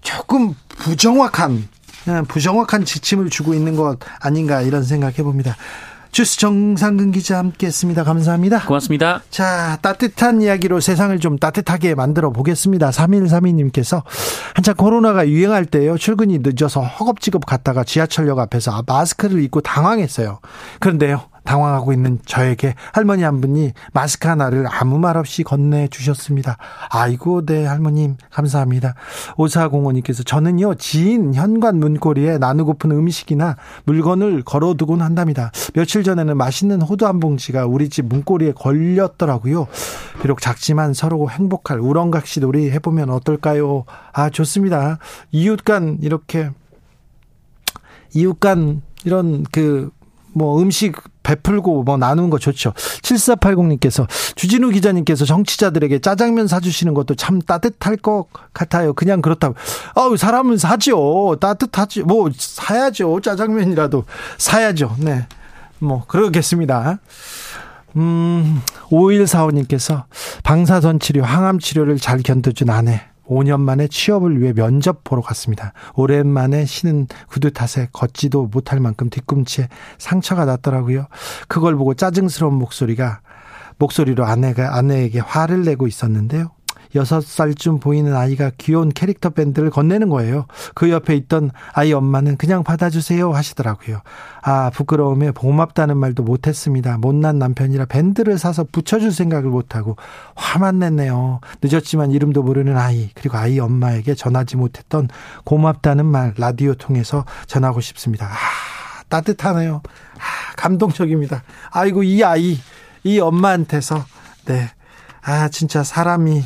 조금 0.00 0.54
부정확한 0.68 1.68
예, 2.08 2.22
부정확한 2.26 2.84
지침을 2.84 3.30
주고 3.30 3.54
있는 3.54 3.76
것 3.76 3.98
아닌가 4.20 4.60
이런 4.62 4.82
생각 4.82 5.18
해 5.18 5.22
봅니다. 5.22 5.56
주스 6.12 6.38
정상근 6.38 7.10
기자 7.10 7.38
함께했습니다. 7.38 8.04
감사합니다. 8.04 8.66
고맙습니다. 8.66 9.22
자 9.30 9.78
따뜻한 9.80 10.42
이야기로 10.42 10.80
세상을 10.80 11.18
좀 11.20 11.38
따뜻하게 11.38 11.94
만들어 11.94 12.30
보겠습니다. 12.30 12.90
3132님께서 12.90 14.02
한참 14.54 14.74
코로나가 14.76 15.26
유행할 15.26 15.64
때요 15.64 15.96
출근이 15.96 16.40
늦어서 16.42 16.82
허겁지겁 16.82 17.46
갔다가 17.46 17.82
지하철역 17.82 18.38
앞에서 18.38 18.82
마스크를 18.86 19.42
입고 19.42 19.62
당황했어요. 19.62 20.40
그런데요 20.80 21.31
당황하고 21.44 21.92
있는 21.92 22.18
저에게 22.24 22.74
할머니 22.92 23.22
한 23.22 23.40
분이 23.40 23.72
마스크 23.92 24.28
하나를 24.28 24.66
아무 24.70 24.98
말 24.98 25.16
없이 25.16 25.42
건네 25.42 25.88
주셨습니다. 25.88 26.56
아이고, 26.90 27.44
네, 27.44 27.64
할머님, 27.66 28.16
감사합니다. 28.30 28.94
오사공원님께서 29.36 30.22
저는요, 30.22 30.74
지인 30.74 31.34
현관 31.34 31.78
문고리에 31.78 32.38
나누고픈 32.38 32.92
음식이나 32.92 33.56
물건을 33.84 34.42
걸어 34.42 34.74
두곤 34.74 35.02
한답니다. 35.02 35.50
며칠 35.74 36.02
전에는 36.02 36.36
맛있는 36.36 36.82
호두 36.82 37.06
한 37.06 37.20
봉지가 37.20 37.66
우리 37.66 37.88
집 37.88 38.06
문고리에 38.06 38.52
걸렸더라고요. 38.52 39.66
비록 40.22 40.40
작지만 40.40 40.94
서로 40.94 41.28
행복할 41.28 41.80
우렁각시 41.80 42.40
놀이 42.40 42.70
해보면 42.70 43.10
어떨까요? 43.10 43.84
아, 44.12 44.30
좋습니다. 44.30 44.98
이웃 45.30 45.64
간 45.64 45.98
이렇게, 46.00 46.50
이웃 48.14 48.38
간 48.38 48.82
이런 49.04 49.44
그, 49.50 49.90
뭐 50.34 50.60
음식 50.62 50.96
베풀고 51.22 51.82
뭐 51.84 51.96
나누는 51.96 52.30
거 52.30 52.38
좋죠. 52.38 52.72
7480님께서 52.72 54.06
주진우 54.34 54.70
기자님께서 54.70 55.24
정치자들에게 55.24 56.00
짜장면 56.00 56.48
사주시는 56.48 56.94
것도 56.94 57.14
참 57.14 57.40
따뜻할 57.40 57.96
것 57.96 58.26
같아요. 58.52 58.92
그냥 58.92 59.22
그렇다고. 59.22 59.54
아우, 59.94 60.16
사람은 60.16 60.56
사죠. 60.58 61.36
따뜻하지. 61.40 62.02
뭐, 62.02 62.30
사야죠. 62.36 63.20
짜장면이라도 63.20 64.04
사야죠. 64.38 64.96
네. 64.98 65.26
뭐, 65.78 66.04
그러겠습니다. 66.06 66.98
음, 67.96 68.62
5145님께서 68.88 70.04
방사선 70.44 71.00
치료, 71.00 71.24
항암 71.24 71.58
치료를 71.58 71.98
잘 71.98 72.22
견뎌준 72.22 72.70
아내. 72.70 73.11
5년 73.32 73.60
만에 73.60 73.88
취업을 73.88 74.40
위해 74.40 74.52
면접 74.52 75.04
보러 75.04 75.22
갔습니다. 75.22 75.72
오랜만에 75.94 76.64
신은 76.64 77.06
구두 77.28 77.52
탓에 77.52 77.88
걷지도 77.92 78.46
못할 78.46 78.80
만큼 78.80 79.10
뒤꿈치에 79.10 79.68
상처가 79.98 80.44
났더라고요. 80.44 81.06
그걸 81.48 81.76
보고 81.76 81.94
짜증스러운 81.94 82.54
목소리가 82.54 83.20
목소리로 83.78 84.24
아내가 84.24 84.76
아내에게 84.76 85.20
화를 85.20 85.64
내고 85.64 85.86
있었는데요. 85.86 86.52
여섯 86.94 87.24
살쯤 87.24 87.80
보이는 87.80 88.14
아이가 88.14 88.50
귀여운 88.58 88.90
캐릭터 88.90 89.30
밴드를 89.30 89.70
건네는 89.70 90.08
거예요. 90.08 90.46
그 90.74 90.90
옆에 90.90 91.14
있던 91.16 91.50
아이 91.72 91.92
엄마는 91.92 92.36
그냥 92.36 92.64
받아주세요 92.64 93.32
하시더라고요. 93.32 94.00
아, 94.42 94.70
부끄러움에 94.70 95.30
고맙다는 95.30 95.96
말도 95.96 96.22
못했습니다. 96.22 96.98
못난 96.98 97.38
남편이라 97.38 97.86
밴드를 97.86 98.38
사서 98.38 98.66
붙여줄 98.70 99.12
생각을 99.12 99.48
못하고 99.50 99.96
화만 100.34 100.78
냈네요. 100.80 101.40
늦었지만 101.62 102.10
이름도 102.10 102.42
모르는 102.42 102.76
아이, 102.76 103.10
그리고 103.14 103.38
아이 103.38 103.58
엄마에게 103.58 104.14
전하지 104.14 104.56
못했던 104.56 105.08
고맙다는 105.44 106.04
말 106.06 106.34
라디오 106.36 106.74
통해서 106.74 107.24
전하고 107.46 107.80
싶습니다. 107.80 108.26
아, 108.26 108.36
따뜻하네요. 109.08 109.82
아, 109.84 110.54
감동적입니다. 110.56 111.42
아이고, 111.70 112.02
이 112.02 112.22
아이, 112.22 112.58
이 113.04 113.20
엄마한테서, 113.20 114.04
네. 114.46 114.70
아, 115.22 115.48
진짜 115.48 115.82
사람이 115.84 116.42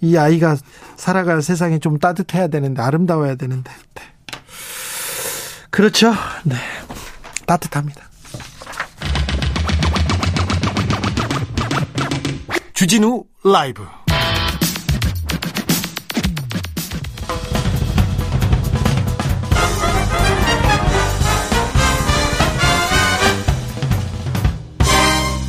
이 0.00 0.16
아이가 0.16 0.56
살아갈 0.96 1.42
세상이 1.42 1.80
좀 1.80 1.98
따뜻해야 1.98 2.48
되는데 2.48 2.82
아름다워야 2.82 3.34
되는데. 3.34 3.70
네. 3.94 4.02
그렇죠? 5.70 6.12
네. 6.44 6.56
따뜻합니다. 7.46 8.08
주진우 12.74 13.24
라이브. 13.44 13.84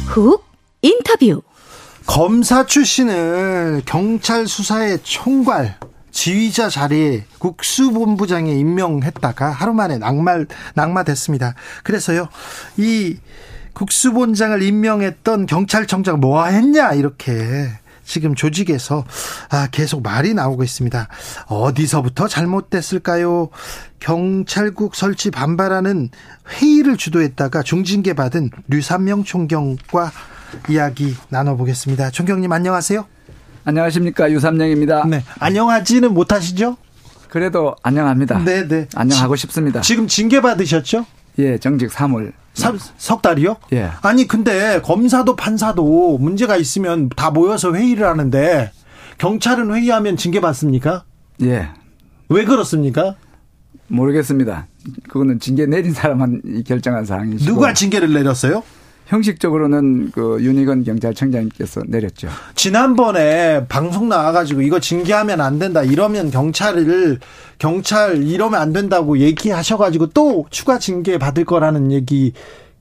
훅 0.07 0.43
인터뷰. 0.81 1.43
검사 2.09 2.65
출신을 2.65 3.83
경찰 3.85 4.47
수사의 4.47 4.97
총괄 5.03 5.77
지휘자 6.09 6.67
자리에 6.67 7.25
국수본부장에 7.37 8.51
임명했다가 8.51 9.51
하루 9.51 9.75
만에 9.75 9.99
낙마 9.99 10.43
낙마됐습니다. 10.73 11.53
그래서요 11.83 12.27
이 12.77 13.17
국수본장을 13.73 14.59
임명했던 14.59 15.45
경찰청장 15.45 16.19
뭐 16.19 16.43
했냐 16.45 16.93
이렇게 16.93 17.69
지금 18.03 18.33
조직에서 18.33 19.05
아, 19.51 19.67
계속 19.71 20.01
말이 20.01 20.33
나오고 20.33 20.63
있습니다. 20.63 21.07
어디서부터 21.45 22.27
잘못됐을까요? 22.27 23.49
경찰국 23.99 24.95
설치 24.95 25.29
반발하는 25.29 26.09
회의를 26.47 26.97
주도했다가 26.97 27.61
중징계 27.61 28.13
받은 28.13 28.49
류삼명 28.67 29.25
총경과 29.25 30.11
이야기 30.69 31.15
나눠보겠습니다. 31.29 32.11
총경님 32.11 32.51
안녕하세요. 32.51 33.05
안녕하십니까 33.65 34.31
유삼영입니다. 34.31 35.05
네, 35.07 35.23
안녕하지는 35.39 36.13
못하시죠? 36.13 36.77
그래도 37.29 37.75
안녕합니다. 37.83 38.39
네, 38.43 38.67
네. 38.67 38.87
안녕하고 38.95 39.35
싶습니다. 39.35 39.81
지금 39.81 40.07
징계 40.07 40.41
받으셨죠? 40.41 41.05
예, 41.39 41.57
정직 41.57 41.89
3월. 41.89 42.33
석 42.97 43.21
달이요? 43.21 43.55
예. 43.73 43.89
아니 44.01 44.27
근데 44.27 44.81
검사도 44.81 45.35
판사도 45.35 46.17
문제가 46.17 46.57
있으면 46.57 47.09
다 47.09 47.31
모여서 47.31 47.73
회의를 47.73 48.05
하는데 48.05 48.71
경찰은 49.17 49.73
회의하면 49.73 50.17
징계 50.17 50.41
받습니까? 50.41 51.05
예. 51.43 51.69
왜 52.27 52.43
그렇습니까? 52.45 53.15
모르겠습니다. 53.87 54.67
그거는 55.07 55.39
징계 55.39 55.65
내린 55.65 55.93
사람만 55.93 56.63
결정한 56.65 57.05
사항이시고 57.05 57.53
누가 57.53 57.73
징계를 57.73 58.11
내렸어요? 58.13 58.63
형식적으로는 59.09 60.11
그 60.11 60.37
윤희건 60.39 60.83
경찰청장님께서 60.83 61.81
내렸죠. 61.87 62.29
지난번에 62.53 63.65
방송 63.67 64.07
나와가지고 64.07 64.61
이거 64.61 64.79
징계하면 64.79 65.41
안 65.41 65.57
된다 65.57 65.83
이러면 65.83 66.29
경찰을 66.29 67.19
경찰 67.57 68.23
이러면 68.23 68.61
안 68.61 68.71
된다고 68.71 69.17
얘기하셔가지고 69.17 70.07
또 70.07 70.45
추가 70.51 70.77
징계 70.77 71.17
받을 71.17 71.43
거라는 71.43 71.91
얘기 71.91 72.33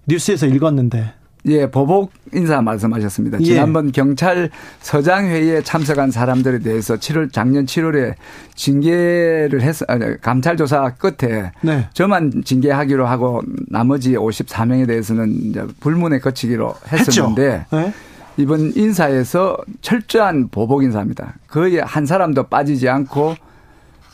뉴스에서 0.07 0.47
읽었는데 0.47 1.15
예, 1.47 1.71
보복 1.71 2.13
인사 2.35 2.61
말씀하셨습니다. 2.61 3.39
예. 3.41 3.45
지난번 3.45 3.93
경찰서장 3.93 5.27
회의에 5.27 5.63
참석한 5.63 6.11
사람들에 6.11 6.59
대해서 6.59 6.97
7월 6.97 7.33
작년 7.33 7.65
7월에 7.65 8.15
징계를 8.55 9.63
해서 9.63 9.85
아니, 9.89 10.21
감찰 10.21 10.57
조사 10.57 10.91
끝에 10.95 11.53
네. 11.63 11.89
저만 11.95 12.43
징계하기로 12.45 13.07
하고 13.07 13.43
나머지 13.69 14.13
54명에 14.13 14.87
대해서는 14.87 15.51
이제 15.51 15.67
불문에 15.81 16.19
거치기로 16.19 16.75
했었는데. 16.93 17.67
네? 17.71 17.93
이번 18.39 18.73
인사에서 18.77 19.57
철저한 19.81 20.49
보복 20.51 20.85
인사입니다. 20.85 21.35
거의 21.49 21.79
한 21.79 22.07
사람도 22.07 22.45
빠지지 22.45 22.89
않고 22.89 23.35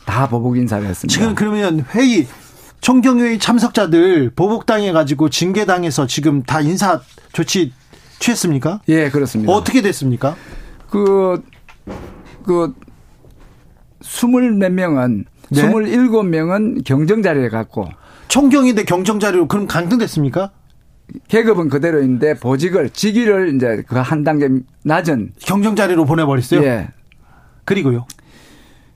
다 0.05 0.27
보복 0.27 0.57
인사를 0.57 0.83
했습니다. 0.83 1.13
지금 1.13 1.35
그러면 1.35 1.85
회의 1.93 2.25
총경회의 2.85 3.39
참석자들 3.39 4.29
보복당해 4.35 4.91
가지고 4.91 5.27
징계당해서 5.27 6.05
지금 6.05 6.43
다 6.43 6.61
인사 6.61 7.01
조치 7.33 7.73
취했습니까? 8.19 8.81
예, 8.89 9.09
그렇습니다. 9.09 9.51
어떻게 9.51 9.81
됐습니까? 9.81 10.35
그, 10.87 11.41
그, 12.45 12.75
스물 14.01 14.51
몇 14.51 14.71
명은, 14.71 15.25
네. 15.49 15.61
스물일곱 15.61 16.27
명은 16.27 16.83
경정 16.83 17.23
자리에 17.23 17.49
갔고, 17.49 17.89
총경인데 18.27 18.83
경정 18.83 19.19
자료로 19.19 19.47
그럼 19.47 19.65
강등됐습니까? 19.65 20.51
계급은 21.27 21.69
그대로인데 21.69 22.35
보직을, 22.35 22.91
직위를 22.91 23.55
이제 23.55 23.81
그 23.87 23.99
한 23.99 24.23
단계 24.23 24.47
낮은, 24.83 25.31
경정 25.39 25.75
자료로 25.75 26.05
보내버렸어요. 26.05 26.63
예. 26.63 26.89
그리고요. 27.63 28.05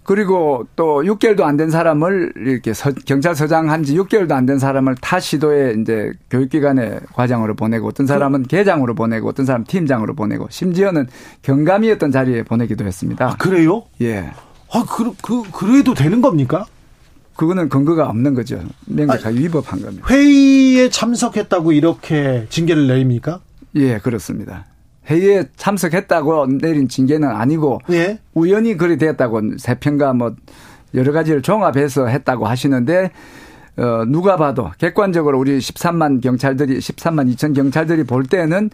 그리고 0.04 0.66
또 0.76 1.04
6개월도 1.04 1.42
안 1.42 1.56
된 1.58 1.70
사람을 1.70 2.34
이렇게 2.38 2.74
서, 2.74 2.92
경찰서장 3.06 3.70
한 3.70 3.84
지 3.84 3.96
6개월도 3.96 4.32
안 4.32 4.46
된 4.46 4.58
사람을 4.58 4.96
타 5.02 5.20
시도에 5.20 5.76
이제 5.80 6.12
교육기관에 6.32 7.00
과장으로 7.14 7.56
보내고 7.56 7.88
어떤 7.88 8.08
사람은 8.08 8.44
계장으로 8.44 8.96
보내고 8.96 9.30
어떤 9.30 9.46
사람 9.46 9.64
팀장으로 9.66 10.16
보내고 10.16 10.48
심지어는 10.50 11.08
경감이었던 11.44 12.12
자리에 12.12 12.44
보내기도 12.44 12.86
했습니다. 12.86 13.28
아, 13.28 13.36
그래요? 13.38 13.84
예. 14.02 14.32
아, 14.72 14.84
그, 14.90 15.14
그, 15.22 15.44
그래도 15.52 15.94
되는 15.94 16.22
겁니까? 16.22 16.66
그거는 17.36 17.70
근거가 17.70 18.10
없는 18.10 18.34
거죠. 18.34 18.60
명백하게 18.88 19.38
위법한 19.40 19.82
겁니다. 19.82 20.08
회의에 20.10 20.90
참석했다고 20.90 21.72
이렇게 21.72 22.48
징계를 22.50 22.88
내립니까? 22.88 23.40
예, 23.76 23.98
그렇습니다. 24.00 24.66
회의에 25.10 25.46
참석했다고 25.56 26.48
내린 26.62 26.88
징계는 26.88 27.28
아니고 27.28 27.80
예. 27.92 28.20
우연히 28.34 28.78
그리 28.78 28.98
됐다고 28.98 29.42
세평가 29.58 30.14
뭐 30.14 30.36
여러 30.94 31.12
가지를 31.12 31.42
종합해서 31.42 32.08
했다고 32.08 32.48
하시는데 32.48 33.12
어 33.78 34.04
누가 34.08 34.36
봐도 34.38 34.70
객관적으로 34.78 35.40
우리 35.40 35.58
13만 35.60 36.22
경찰들이 36.22 36.80
13만 36.80 37.34
2천 37.36 37.56
경찰들이 37.56 38.04
볼 38.04 38.26
때는 38.26 38.70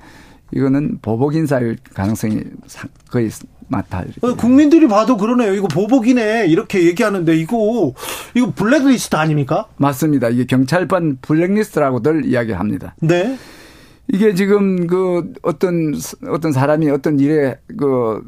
이거는 0.54 1.00
보복 1.02 1.36
인사일 1.36 1.78
가능성이 1.94 2.42
상- 2.68 2.90
거의 3.10 3.30
많다. 3.68 4.04
이렇게. 4.04 4.20
어, 4.22 4.36
국민들이 4.36 4.88
봐도 4.88 5.18
그러네요. 5.18 5.54
이거 5.56 5.68
보복이네. 5.68 6.46
이렇게 6.46 6.84
얘기하는데 6.86 7.36
이거, 7.36 7.94
이거 8.36 8.52
블랙리스트 8.56 9.16
아닙니까? 9.16 9.66
맞습니다. 9.78 10.30
이게 10.30 10.46
경찰판 10.46 11.18
블랙리스트라고들 11.24 12.26
이야기합니다. 12.26 12.94
네. 13.02 13.38
이게 14.08 14.36
지금 14.36 14.88
그 14.88 15.34
어떤 15.42 15.96
어떤 16.28 16.52
사람이 16.52 16.90
어떤 16.90 17.20
일에 17.20 17.58
그 17.78 18.22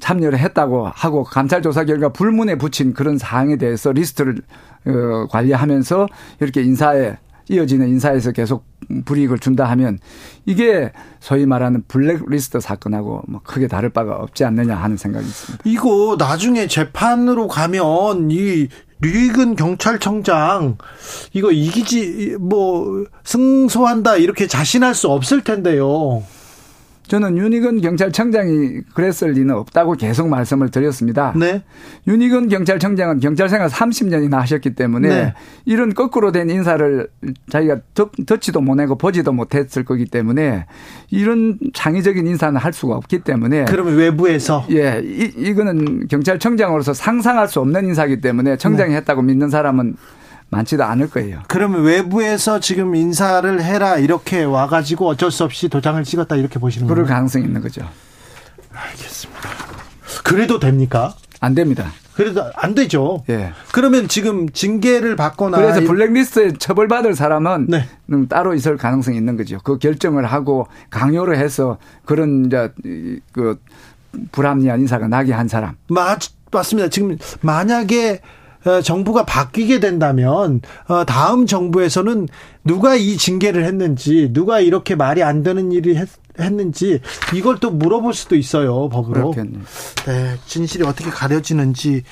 참여를 0.00 0.38
했다고 0.38 0.88
하고 0.88 1.24
감찰 1.24 1.62
조사 1.62 1.84
결과 1.84 2.08
불문에 2.08 2.56
붙인 2.56 2.92
그런 2.92 3.16
사항에 3.16 3.56
대해서 3.56 3.92
리스트를 3.92 4.36
어 4.86 5.26
관리하면서 5.30 6.08
이렇게 6.40 6.62
인사에 6.62 7.16
이어지는 7.48 7.88
인사에서 7.88 8.32
계속 8.32 8.64
불이익을 9.04 9.38
준다 9.38 9.64
하면 9.70 9.98
이게 10.46 10.92
소위 11.18 11.46
말하는 11.46 11.82
블랙리스트 11.88 12.60
사건하고 12.60 13.22
뭐 13.28 13.40
크게 13.44 13.66
다를 13.66 13.90
바가 13.90 14.16
없지 14.16 14.44
않느냐 14.44 14.76
하는 14.76 14.96
생각이 14.96 15.26
있습니다. 15.26 15.64
이거 15.66 16.16
나중에 16.18 16.66
재판으로 16.66 17.48
가면 17.48 18.30
이 18.30 18.68
류익은 19.00 19.56
경찰청장 19.56 20.76
이거 21.32 21.50
이기지 21.50 22.36
뭐 22.40 23.06
승소한다 23.24 24.16
이렇게 24.16 24.46
자신할 24.46 24.94
수 24.94 25.08
없을 25.08 25.42
텐데요. 25.42 26.22
저는 27.10 27.36
윤희근 27.36 27.80
경찰청장이 27.80 28.82
그랬을 28.94 29.32
리는 29.32 29.52
없다고 29.52 29.94
계속 29.94 30.28
말씀을 30.28 30.70
드렸습니다. 30.70 31.34
네. 31.36 31.64
윤희근 32.06 32.48
경찰청장은 32.48 33.18
경찰 33.18 33.48
생활 33.48 33.68
30년이나 33.68 34.34
하셨기 34.34 34.76
때문에 34.76 35.08
네. 35.08 35.34
이런 35.64 35.92
거꾸로 35.92 36.30
된 36.30 36.48
인사를 36.48 37.08
자기가 37.50 37.78
듣, 37.94 38.12
듣지도 38.26 38.60
못하고 38.60 38.96
보지도 38.96 39.32
못했을 39.32 39.84
거기 39.84 40.04
때문에 40.04 40.66
이런 41.10 41.58
창의적인 41.74 42.28
인사는 42.28 42.56
할 42.56 42.72
수가 42.72 42.94
없기 42.94 43.24
때문에 43.24 43.64
그러면 43.64 43.96
외부에서 43.96 44.64
예, 44.70 45.02
이, 45.04 45.32
이거는 45.36 46.06
경찰청장으로서 46.06 46.94
상상할 46.94 47.48
수 47.48 47.58
없는 47.58 47.86
인사이기 47.86 48.20
때문에 48.20 48.56
청장이 48.56 48.90
네. 48.90 48.96
했다고 48.98 49.22
믿는 49.22 49.50
사람은 49.50 49.96
많지도 50.50 50.84
않을 50.84 51.08
거예요. 51.10 51.42
그러면 51.48 51.82
외부에서 51.82 52.60
지금 52.60 52.94
인사를 52.94 53.62
해라 53.62 53.96
이렇게 53.98 54.42
와가지고 54.42 55.06
어쩔 55.08 55.30
수 55.30 55.44
없이 55.44 55.68
도장을 55.68 56.02
찍었다 56.04 56.36
이렇게 56.36 56.58
보시는 56.58 56.86
그럴 56.88 57.04
거예요. 57.04 57.14
가능성이 57.14 57.44
있는 57.44 57.60
거죠. 57.62 57.82
그래도 60.24 60.58
됩니까? 60.58 61.14
안 61.40 61.54
됩니다. 61.54 61.90
그래도 62.14 62.44
안 62.54 62.74
되죠. 62.74 63.24
예. 63.30 63.52
그러면 63.72 64.06
지금 64.08 64.48
징계를 64.50 65.16
받거나 65.16 65.56
그래서 65.56 65.80
이- 65.80 65.86
블랙리스트에 65.86 66.52
처벌받을 66.58 67.14
사람은 67.14 67.66
네. 67.68 67.88
음, 68.12 68.28
따로 68.28 68.52
있을 68.54 68.76
가능성이 68.76 69.16
있는 69.16 69.36
거죠. 69.36 69.58
그 69.64 69.78
결정을 69.78 70.26
하고 70.26 70.66
강요를 70.90 71.38
해서 71.38 71.78
그런 72.04 72.46
이제 72.46 72.70
이- 72.84 73.20
그 73.32 73.58
불합리한 74.32 74.80
인사가 74.80 75.08
나게 75.08 75.32
한 75.32 75.48
사람. 75.48 75.76
맞, 75.88 76.20
맞습니다. 76.50 76.90
지금 76.90 77.16
만약에 77.40 78.20
어, 78.22 78.39
정부가 78.82 79.24
바뀌게 79.24 79.80
된다면 79.80 80.60
어, 80.86 81.04
다음 81.04 81.46
정부에서는 81.46 82.28
누가 82.64 82.94
이 82.94 83.16
징계를 83.16 83.64
했는지 83.64 84.30
누가 84.32 84.60
이렇게 84.60 84.94
말이 84.94 85.22
안 85.22 85.42
되는 85.42 85.72
일이 85.72 85.96
했, 85.96 86.08
는지 86.38 87.00
이걸 87.34 87.58
또 87.58 87.70
물어볼 87.70 88.14
수도 88.14 88.34
있어요 88.34 88.88
법으로. 88.88 89.30
그렇겠네요. 89.32 89.62
네, 90.06 90.36
진실이 90.46 90.84
어떻게 90.84 91.10
가려지는지 91.10 92.02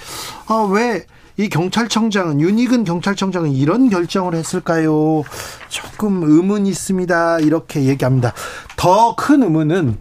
아, 0.49 0.69
왜 0.71 1.07
이 1.39 1.49
경찰청장은 1.49 2.41
윤익은 2.41 2.83
경찰청장은 2.83 3.53
이런 3.53 3.89
결정을 3.91 4.35
했을까요? 4.35 5.23
조금 5.69 6.25
의문이 6.25 6.69
있습니다. 6.69 7.39
이렇게 7.39 7.85
얘기합니다. 7.85 8.33
더 8.77 9.15
큰 9.15 9.45
의문은 9.45 9.97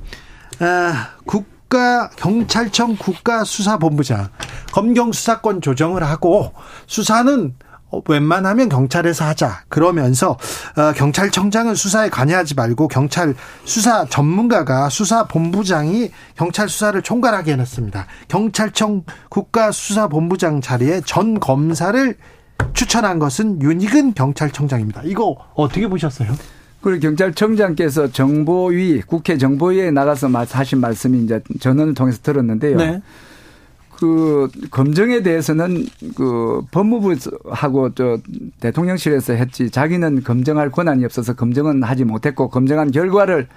아, 0.60 1.10
국 1.27 1.45
가 1.69 2.10
경찰청 2.15 2.95
국가수사본부장 2.95 4.30
검경 4.71 5.12
수사권 5.12 5.62
조정을 5.62 6.03
하고 6.03 6.53
수사는 6.86 7.56
어, 7.89 8.01
웬만하면 8.08 8.69
경찰에서 8.69 9.25
하자. 9.25 9.63
그러면서 9.69 10.32
어, 10.75 10.93
경찰청장은 10.95 11.75
수사에 11.75 12.10
관여하지 12.10 12.56
말고 12.56 12.88
경찰 12.88 13.34
수사 13.63 14.06
전문가가 14.06 14.89
수사 14.89 15.25
본부장이 15.25 16.12
경찰 16.36 16.67
수사를 16.67 17.01
총괄하게 17.01 17.53
해놨습니다. 17.53 18.06
경찰청 18.27 19.03
국가수사본부장 19.30 20.62
자리에 20.62 21.01
전 21.06 21.39
검사를 21.39 22.17
추천한 22.73 23.19
것은 23.19 23.62
윤익은 23.62 24.13
경찰청장입니다. 24.13 25.01
이거 25.06 25.36
어떻게 25.56 25.88
보셨어요? 25.88 26.34
그리고 26.88 27.02
경찰청장께서 27.02 28.13
정보위 28.13 29.02
국회 29.02 29.38
정보위에 29.38 29.91
나가서 29.91 30.30
하신 30.30 30.80
말씀이 30.80 31.21
이제 31.21 31.41
전원을 31.60 31.93
통해서 31.93 32.19
들었는데요. 32.23 32.78
네. 32.78 33.02
그 33.97 34.47
검증에 34.71 35.21
대해서는 35.21 35.86
그 36.15 36.62
법무부하고 36.71 37.93
저 37.93 38.19
대통령실에서 38.62 39.34
했지 39.34 39.69
자기는 39.69 40.23
검증할 40.23 40.71
권한이 40.71 41.04
없어서 41.04 41.34
검증은 41.34 41.84
하지 41.84 42.06
못했고 42.06 42.47
검증한 42.47 42.91
결과를 42.91 43.47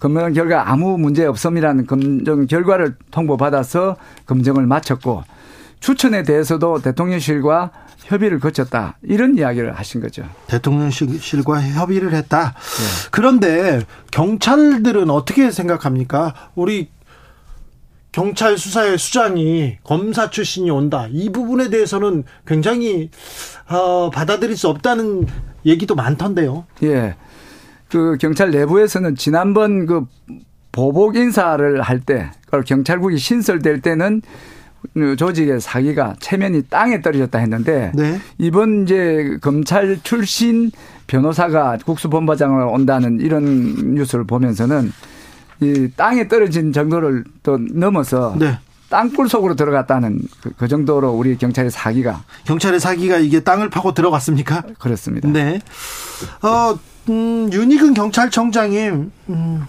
검증한 0.00 0.32
결과 0.32 0.68
아무 0.68 0.98
문제 0.98 1.24
없음이라는 1.24 1.86
검증 1.86 2.48
결과를 2.48 2.96
통보받아서 3.12 3.94
검증을 4.26 4.66
마쳤고 4.66 5.22
추천에 5.82 6.22
대해서도 6.22 6.80
대통령실과 6.80 7.72
협의를 8.04 8.38
거쳤다 8.40 8.96
이런 9.02 9.36
이야기를 9.36 9.74
하신 9.74 10.00
거죠. 10.00 10.24
대통령실과 10.46 11.60
협의를 11.60 12.14
했다. 12.14 12.54
네. 12.54 13.08
그런데 13.10 13.82
경찰들은 14.12 15.10
어떻게 15.10 15.50
생각합니까? 15.50 16.34
우리 16.54 16.88
경찰 18.12 18.58
수사의 18.58 18.98
수장이 18.98 19.78
검사 19.82 20.30
출신이 20.30 20.70
온다. 20.70 21.08
이 21.10 21.30
부분에 21.30 21.68
대해서는 21.68 22.24
굉장히 22.46 23.10
어, 23.68 24.10
받아들일 24.10 24.56
수 24.56 24.68
없다는 24.68 25.26
얘기도 25.66 25.94
많던데요. 25.94 26.66
예. 26.84 27.16
그 27.88 28.16
경찰 28.20 28.50
내부에서는 28.50 29.16
지난번 29.16 29.86
그 29.86 30.06
보복 30.70 31.16
인사를 31.16 31.80
할 31.82 32.00
때, 32.00 32.30
경찰국이 32.66 33.18
신설될 33.18 33.80
때는 33.80 34.22
조직의 35.16 35.60
사기가 35.60 36.14
체면이 36.20 36.62
땅에 36.68 37.00
떨어졌다 37.00 37.38
했는데 37.38 37.92
네. 37.94 38.20
이번 38.38 38.84
이제 38.84 39.38
검찰 39.40 39.98
출신 40.02 40.70
변호사가 41.06 41.78
국수본부장을 41.84 42.64
온다는 42.64 43.20
이런 43.20 43.94
뉴스를 43.94 44.24
보면서는 44.24 44.92
이 45.60 45.88
땅에 45.96 46.28
떨어진 46.28 46.72
정도를 46.72 47.24
또 47.42 47.58
넘어서 47.58 48.34
네. 48.38 48.58
땅굴 48.88 49.28
속으로 49.28 49.54
들어갔다는 49.54 50.20
그, 50.42 50.52
그, 50.56 50.68
정도로 50.68 51.12
우리 51.12 51.38
경찰의 51.38 51.70
사기가 51.70 52.24
경찰의 52.44 52.78
사기가 52.78 53.16
이게 53.16 53.40
땅을 53.40 53.70
파고 53.70 53.94
들어갔습니까? 53.94 54.62
그렇습니다. 54.78 55.28
네. 55.30 55.60
어, 56.42 56.78
음, 57.08 57.50
윤희근 57.50 57.94
경찰청장님 57.94 59.10
음, 59.30 59.66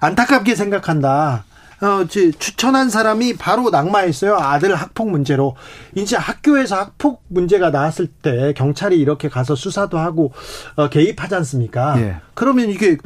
안타깝게 0.00 0.54
생각한다. 0.54 1.44
어, 1.80 2.06
추천한 2.06 2.90
사람이 2.90 3.36
바로 3.36 3.70
낙마했어요. 3.70 4.36
아들 4.36 4.74
학폭 4.74 5.10
문제로. 5.10 5.54
이제 5.94 6.16
학교에서 6.16 6.76
학폭 6.76 7.22
문제가 7.28 7.70
나왔을 7.70 8.06
때 8.08 8.52
경찰이 8.56 8.98
이렇게 8.98 9.28
가서 9.28 9.54
수사도 9.54 9.98
하고 9.98 10.32
어, 10.76 10.88
개입하지 10.88 11.34
않습니까? 11.36 12.00
예. 12.00 12.16
그러면 12.34 12.70
이게 12.70 12.96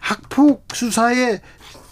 학폭 0.00 0.64
수사에 0.72 1.40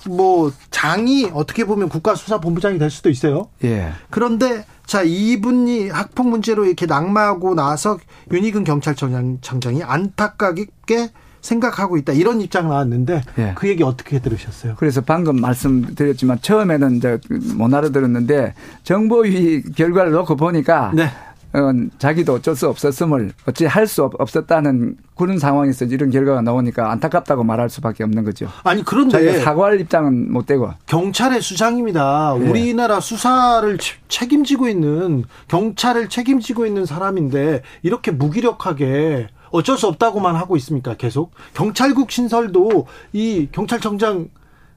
뭐 0.08 0.50
장이 0.70 1.30
어떻게 1.34 1.64
보면 1.64 1.90
국가수사본부장이 1.90 2.78
될 2.78 2.90
수도 2.90 3.10
있어요. 3.10 3.50
예. 3.64 3.92
그런데 4.08 4.64
자 4.86 5.02
이분이 5.02 5.90
학폭 5.90 6.28
문제로 6.28 6.64
이렇게 6.64 6.86
낙마하고 6.86 7.54
나서 7.54 7.98
윤희근 8.32 8.64
경찰청장이 8.64 9.82
안타깝게 9.82 11.10
생각하고 11.40 11.96
있다 11.96 12.12
이런 12.12 12.40
입장 12.40 12.68
나왔는데 12.68 13.22
예. 13.38 13.52
그 13.56 13.68
얘기 13.68 13.82
어떻게 13.82 14.18
들으셨어요? 14.20 14.74
그래서 14.78 15.00
방금 15.00 15.40
말씀드렸지만 15.40 16.38
처음에는 16.42 16.96
이제 16.96 17.18
못 17.56 17.72
알아들었는데 17.72 18.54
정보위 18.84 19.62
결과를 19.74 20.12
놓고 20.12 20.36
보니까 20.36 20.92
네. 20.94 21.08
어, 21.52 21.72
자기도 21.98 22.34
어쩔 22.34 22.54
수 22.54 22.68
없었음을 22.68 23.32
어찌 23.48 23.66
할 23.66 23.88
수 23.88 24.04
없었다는 24.04 24.96
그런 25.16 25.40
상황에서 25.40 25.84
이런 25.86 26.10
결과가 26.10 26.42
나오니까 26.42 26.92
안타깝다고 26.92 27.42
말할 27.42 27.68
수밖에 27.68 28.04
없는 28.04 28.22
거죠. 28.22 28.46
아니 28.62 28.84
그런데 28.84 29.40
사과할 29.40 29.80
입장은 29.80 30.32
못 30.32 30.46
되고 30.46 30.70
경찰의 30.86 31.42
수장입니다. 31.42 32.36
네. 32.38 32.48
우리나라 32.48 33.00
수사를 33.00 33.76
책임지고 34.06 34.68
있는 34.68 35.24
경찰을 35.48 36.08
책임지고 36.08 36.66
있는 36.66 36.86
사람인데 36.86 37.62
이렇게 37.82 38.12
무기력하게 38.12 39.26
어쩔 39.50 39.76
수 39.76 39.86
없다고만 39.88 40.36
하고 40.36 40.56
있습니까? 40.56 40.94
계속 40.94 41.32
경찰국 41.54 42.10
신설도 42.10 42.86
이 43.12 43.48
경찰청장 43.52 44.30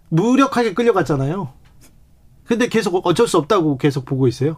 무력하게 0.10 0.74
끌려갔잖아요. 0.74 1.50
근데 2.46 2.68
계속 2.68 3.06
어쩔 3.06 3.28
수 3.28 3.38
없다고 3.38 3.78
계속 3.78 4.06
보고 4.06 4.28
있어요. 4.28 4.58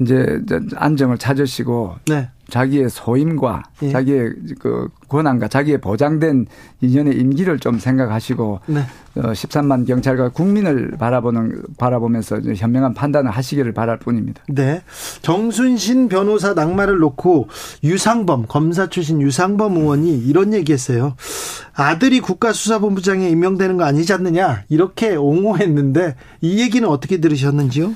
이제 0.00 0.40
안정을 0.74 1.18
찾으시고 1.18 1.96
네. 2.06 2.28
자기의 2.48 2.90
소임과 2.90 3.62
예. 3.82 3.90
자기의 3.90 4.34
그 4.60 4.88
권한과 5.08 5.48
자기의 5.48 5.80
보장된 5.80 6.46
이년의 6.80 7.16
임기를 7.18 7.58
좀 7.58 7.78
생각하시고 7.78 8.60
네. 8.66 8.80
어 9.16 9.32
13만 9.32 9.86
경찰과 9.86 10.30
국민을 10.30 10.92
바라보는 10.98 11.62
바라보면서 11.78 12.40
현명한 12.40 12.94
판단을 12.94 13.30
하시기를 13.30 13.72
바랄 13.72 13.98
뿐입니다. 13.98 14.42
네. 14.48 14.82
정순신 15.22 16.08
변호사 16.08 16.52
낙마를 16.52 16.98
놓고 16.98 17.48
유상범 17.82 18.46
검사 18.48 18.88
출신 18.88 19.22
유상범 19.22 19.76
의원이 19.76 20.18
이런 20.18 20.52
얘기했어요. 20.52 21.16
아들이 21.74 22.20
국가수사본부장에 22.20 23.28
임명되는 23.30 23.76
거 23.78 23.84
아니지 23.84 24.12
않느냐 24.12 24.64
이렇게 24.68 25.16
옹호했는데 25.16 26.16
이 26.40 26.60
얘기는 26.60 26.86
어떻게 26.88 27.20
들으셨는지요? 27.20 27.94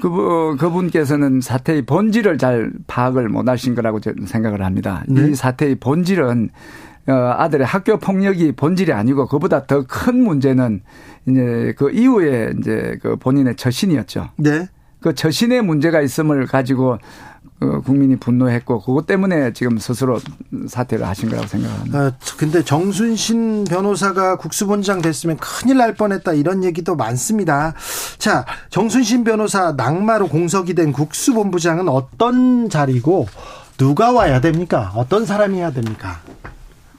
그, 0.00 0.56
그분께서는 0.58 1.40
사태의 1.40 1.82
본질을 1.82 2.38
잘 2.38 2.72
파악을 2.86 3.28
못 3.28 3.48
하신 3.48 3.74
거라고 3.74 4.00
저는 4.00 4.26
생각을 4.26 4.64
합니다. 4.64 5.04
네. 5.08 5.28
이 5.28 5.34
사태의 5.34 5.76
본질은 5.76 6.50
어, 7.08 7.12
아들의 7.12 7.66
학교 7.66 7.98
폭력이 7.98 8.52
본질이 8.52 8.92
아니고 8.92 9.26
그보다 9.26 9.66
더 9.66 9.84
큰 9.88 10.22
문제는 10.22 10.82
이제 11.26 11.74
그 11.76 11.90
이후에 11.90 12.52
이제 12.58 12.98
그 13.02 13.16
본인의 13.16 13.56
처신이었죠. 13.56 14.30
네. 14.36 14.66
그 15.00 15.14
처신의 15.14 15.62
문제가 15.62 16.00
있음을 16.02 16.46
가지고 16.46 16.92
어, 16.92 16.98
국민이 17.84 18.16
분노했고 18.16 18.80
그것 18.80 19.06
때문에 19.06 19.52
지금 19.52 19.78
스스로 19.78 20.18
사퇴를 20.66 21.06
하신 21.06 21.28
거라고 21.28 21.46
생각합니다. 21.46 21.98
아, 21.98 22.12
근데 22.38 22.64
정순신 22.64 23.64
변호사가 23.64 24.36
국수본장 24.36 25.02
됐으면 25.02 25.36
큰일 25.36 25.76
날 25.76 25.94
뻔했다 25.94 26.32
이런 26.32 26.64
얘기도 26.64 26.96
많습니다. 26.96 27.74
자, 28.18 28.46
정순신 28.70 29.24
변호사 29.24 29.72
낙마로 29.72 30.28
공석이 30.28 30.74
된 30.74 30.92
국수본부장은 30.92 31.88
어떤 31.88 32.70
자리고 32.70 33.28
누가 33.76 34.12
와야 34.12 34.40
됩니까? 34.40 34.92
어떤 34.94 35.26
사람이 35.26 35.58
해야 35.58 35.70
됩니까? 35.70 36.20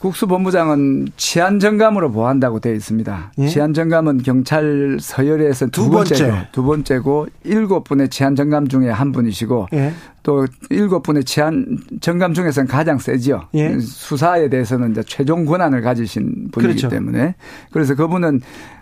국수본부장은 0.01 1.09
치안 1.15 1.59
정감으로 1.59 2.11
보한다고 2.11 2.59
되어 2.59 2.73
있습니다. 2.73 3.33
예? 3.37 3.47
치안 3.47 3.71
정감은 3.75 4.23
경찰 4.23 4.97
서열에서 4.99 5.67
두, 5.67 5.83
두 5.83 5.89
번째고, 5.91 6.31
번째. 6.31 6.47
두 6.51 6.63
번째고 6.63 7.27
일곱 7.43 7.83
분의 7.83 8.09
치안 8.09 8.35
정감 8.35 8.67
중에 8.67 8.89
한 8.89 9.11
분이시고 9.11 9.67
예? 9.73 9.93
또 10.23 10.47
일곱 10.71 11.03
분의 11.03 11.23
치안 11.23 11.77
정감 12.01 12.33
중에서는 12.33 12.67
가장 12.67 12.97
세지요. 12.97 13.43
예? 13.53 13.77
수사에 13.79 14.49
대해서는 14.49 14.91
이제 14.91 15.03
최종 15.05 15.45
권한을 15.45 15.81
가지신 15.81 16.49
분이기 16.51 16.79
그렇죠. 16.79 16.89
때문에 16.89 17.35
그래서 17.71 17.93
그분은 17.93 18.41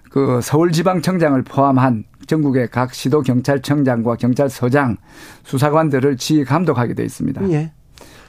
그 0.10 0.40
서울지방청장을 0.42 1.42
포함한 1.44 2.06
전국의 2.28 2.70
각 2.70 2.94
시도 2.94 3.22
경찰청장과 3.22 4.16
경찰서장 4.16 4.96
수사관들을 5.44 6.16
지휘 6.16 6.46
감독하게 6.46 6.94
돼 6.94 7.04
있습니다. 7.04 7.50
예. 7.52 7.74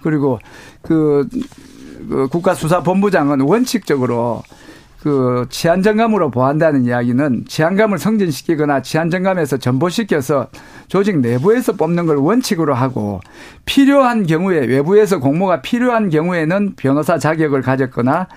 그리고 0.03 0.41
그 0.83 1.29
그 2.09 2.29
국가수사본부장은 2.29 3.41
원칙적으로 3.41 4.43
그 5.03 5.47
치안정감으로 5.49 6.31
보한다는 6.31 6.85
이야기는 6.85 7.47
치안감을 7.49 7.99
성진시키거나 7.99 8.83
치안정감에서 8.83 9.57
전보시켜서 9.57 10.49
조직 10.89 11.19
내부에서 11.21 11.73
뽑는 11.73 12.07
걸 12.07 12.17
원칙으로 12.17 12.75
하고 12.75 13.21
필요한 13.65 14.27
경우에 14.27 14.67
외부에서 14.67 15.19
공모가 15.19 15.63
필요한 15.63 16.11
경우에는 16.11 16.75
변호사 16.77 17.19
자격을 17.19 17.63
가졌거나 17.63 18.29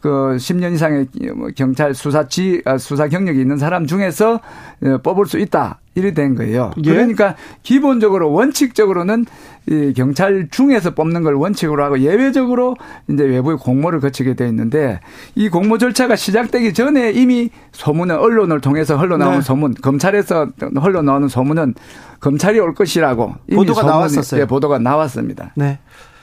그 0.00 0.36
10년 0.36 0.74
이상의 0.74 1.08
경찰 1.56 1.94
수사지 1.94 2.62
아, 2.64 2.78
수사 2.78 3.08
경력이 3.08 3.40
있는 3.40 3.56
사람 3.56 3.86
중에서 3.86 4.40
어, 4.82 4.98
뽑을 5.02 5.26
수 5.26 5.38
있다. 5.38 5.79
이래 5.94 6.14
된 6.14 6.36
거예요. 6.36 6.70
예? 6.84 6.90
그러니까 6.92 7.34
기본적으로 7.62 8.32
원칙적으로는 8.32 9.26
이 9.68 9.92
경찰 9.94 10.48
중에서 10.50 10.94
뽑는 10.94 11.22
걸 11.22 11.34
원칙으로 11.34 11.82
하고 11.84 11.98
예외적으로 12.00 12.76
이제 13.08 13.24
외부의 13.24 13.58
공모를 13.58 14.00
거치게 14.00 14.34
돼 14.34 14.48
있는데 14.48 15.00
이 15.34 15.48
공모 15.48 15.78
절차가 15.78 16.16
시작되기 16.16 16.74
전에 16.74 17.10
이미 17.10 17.50
소문은 17.72 18.16
언론을 18.18 18.60
통해서 18.60 18.96
흘러나오는 18.96 19.40
네. 19.40 19.44
소문, 19.44 19.74
검찰에서 19.74 20.48
흘러나오는 20.80 21.28
소문은 21.28 21.74
검찰이 22.20 22.58
올 22.60 22.74
것이라고 22.74 23.34
보도가 23.52 23.82
소문이- 23.82 23.86
나왔었어요. 23.86 24.40
예, 24.42 24.46
보도가 24.46 24.78
나왔습니다. 24.78 25.52
네. 25.56 25.78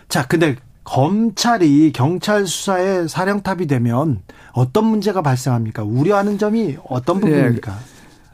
자, 0.10 0.26
근데 0.26 0.56
검찰이 0.86 1.92
경찰 1.94 2.48
수사에 2.48 3.08
사령탑이 3.08 3.68
되면 3.68 4.22
어떤 4.54 4.86
문제가 4.86 5.22
발생합니까? 5.22 5.84
우려하는 5.84 6.38
점이 6.38 6.78
어떤 6.88 7.20
부분입니까? 7.20 7.78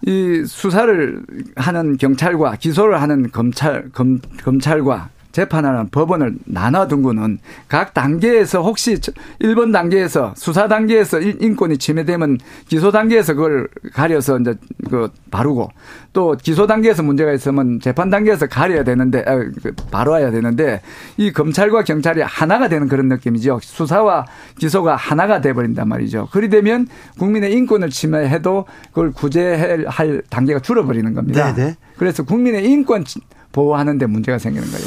이 0.06 0.44
수사를 0.46 1.22
하는 1.56 1.98
경찰과 1.98 2.56
기소를 2.58 3.02
하는 3.02 3.32
검찰 3.32 3.90
검, 3.90 4.20
검찰과 4.44 5.10
재판하는 5.34 5.90
법원을 5.90 6.36
나눠둔 6.46 7.02
거는 7.02 7.40
각 7.68 7.94
단계에서 7.96 8.62
혹시 8.62 8.96
1번 9.42 9.74
단계에서 9.74 10.34
수사 10.38 10.68
단계에서 10.68 11.20
인- 11.22 11.38
인권이 11.42 11.80
침해되면 11.80 12.38
기소 12.68 12.92
단계에서 12.92 13.34
그걸 13.34 13.68
가려서 13.94 14.40
이제 14.40 14.54
그 14.90 15.10
바르고 15.32 15.70
또 16.14 16.38
기소 16.42 16.68
단계에서 16.68 17.02
문제가 17.02 17.34
있으면 17.34 17.80
재판 17.82 18.12
단계에서 18.12 18.46
가려야 18.46 18.84
되는데 18.84 19.24
아, 19.26 19.36
그 19.38 19.74
바로야 19.92 20.30
되는데 20.30 20.82
이 21.18 21.34
검찰과 21.34 21.84
경찰이 21.84 22.22
하나가 22.22 22.70
되는 22.70 22.88
그런 22.88 23.08
느낌이죠. 23.08 23.60
수사와 23.64 24.26
기소가 24.60 24.96
하나가 24.96 25.42
돼 25.42 25.52
버린단 25.54 25.90
말이죠. 25.90 26.30
그리 26.32 26.50
되면 26.50 26.88
국민의 27.18 27.54
인권을 27.54 27.90
침해해도 27.90 28.66
그걸 28.90 29.12
구제할 29.12 30.22
단계가 30.30 30.60
줄어버리는 30.60 31.12
겁니다. 31.16 31.52
네네. 31.54 31.76
그래서 31.98 32.22
국민의 32.24 32.66
인권 32.70 33.04
보호하는 33.52 33.98
데 33.98 34.06
문제가 34.06 34.38
생기는 34.38 34.68
거예요. 34.68 34.86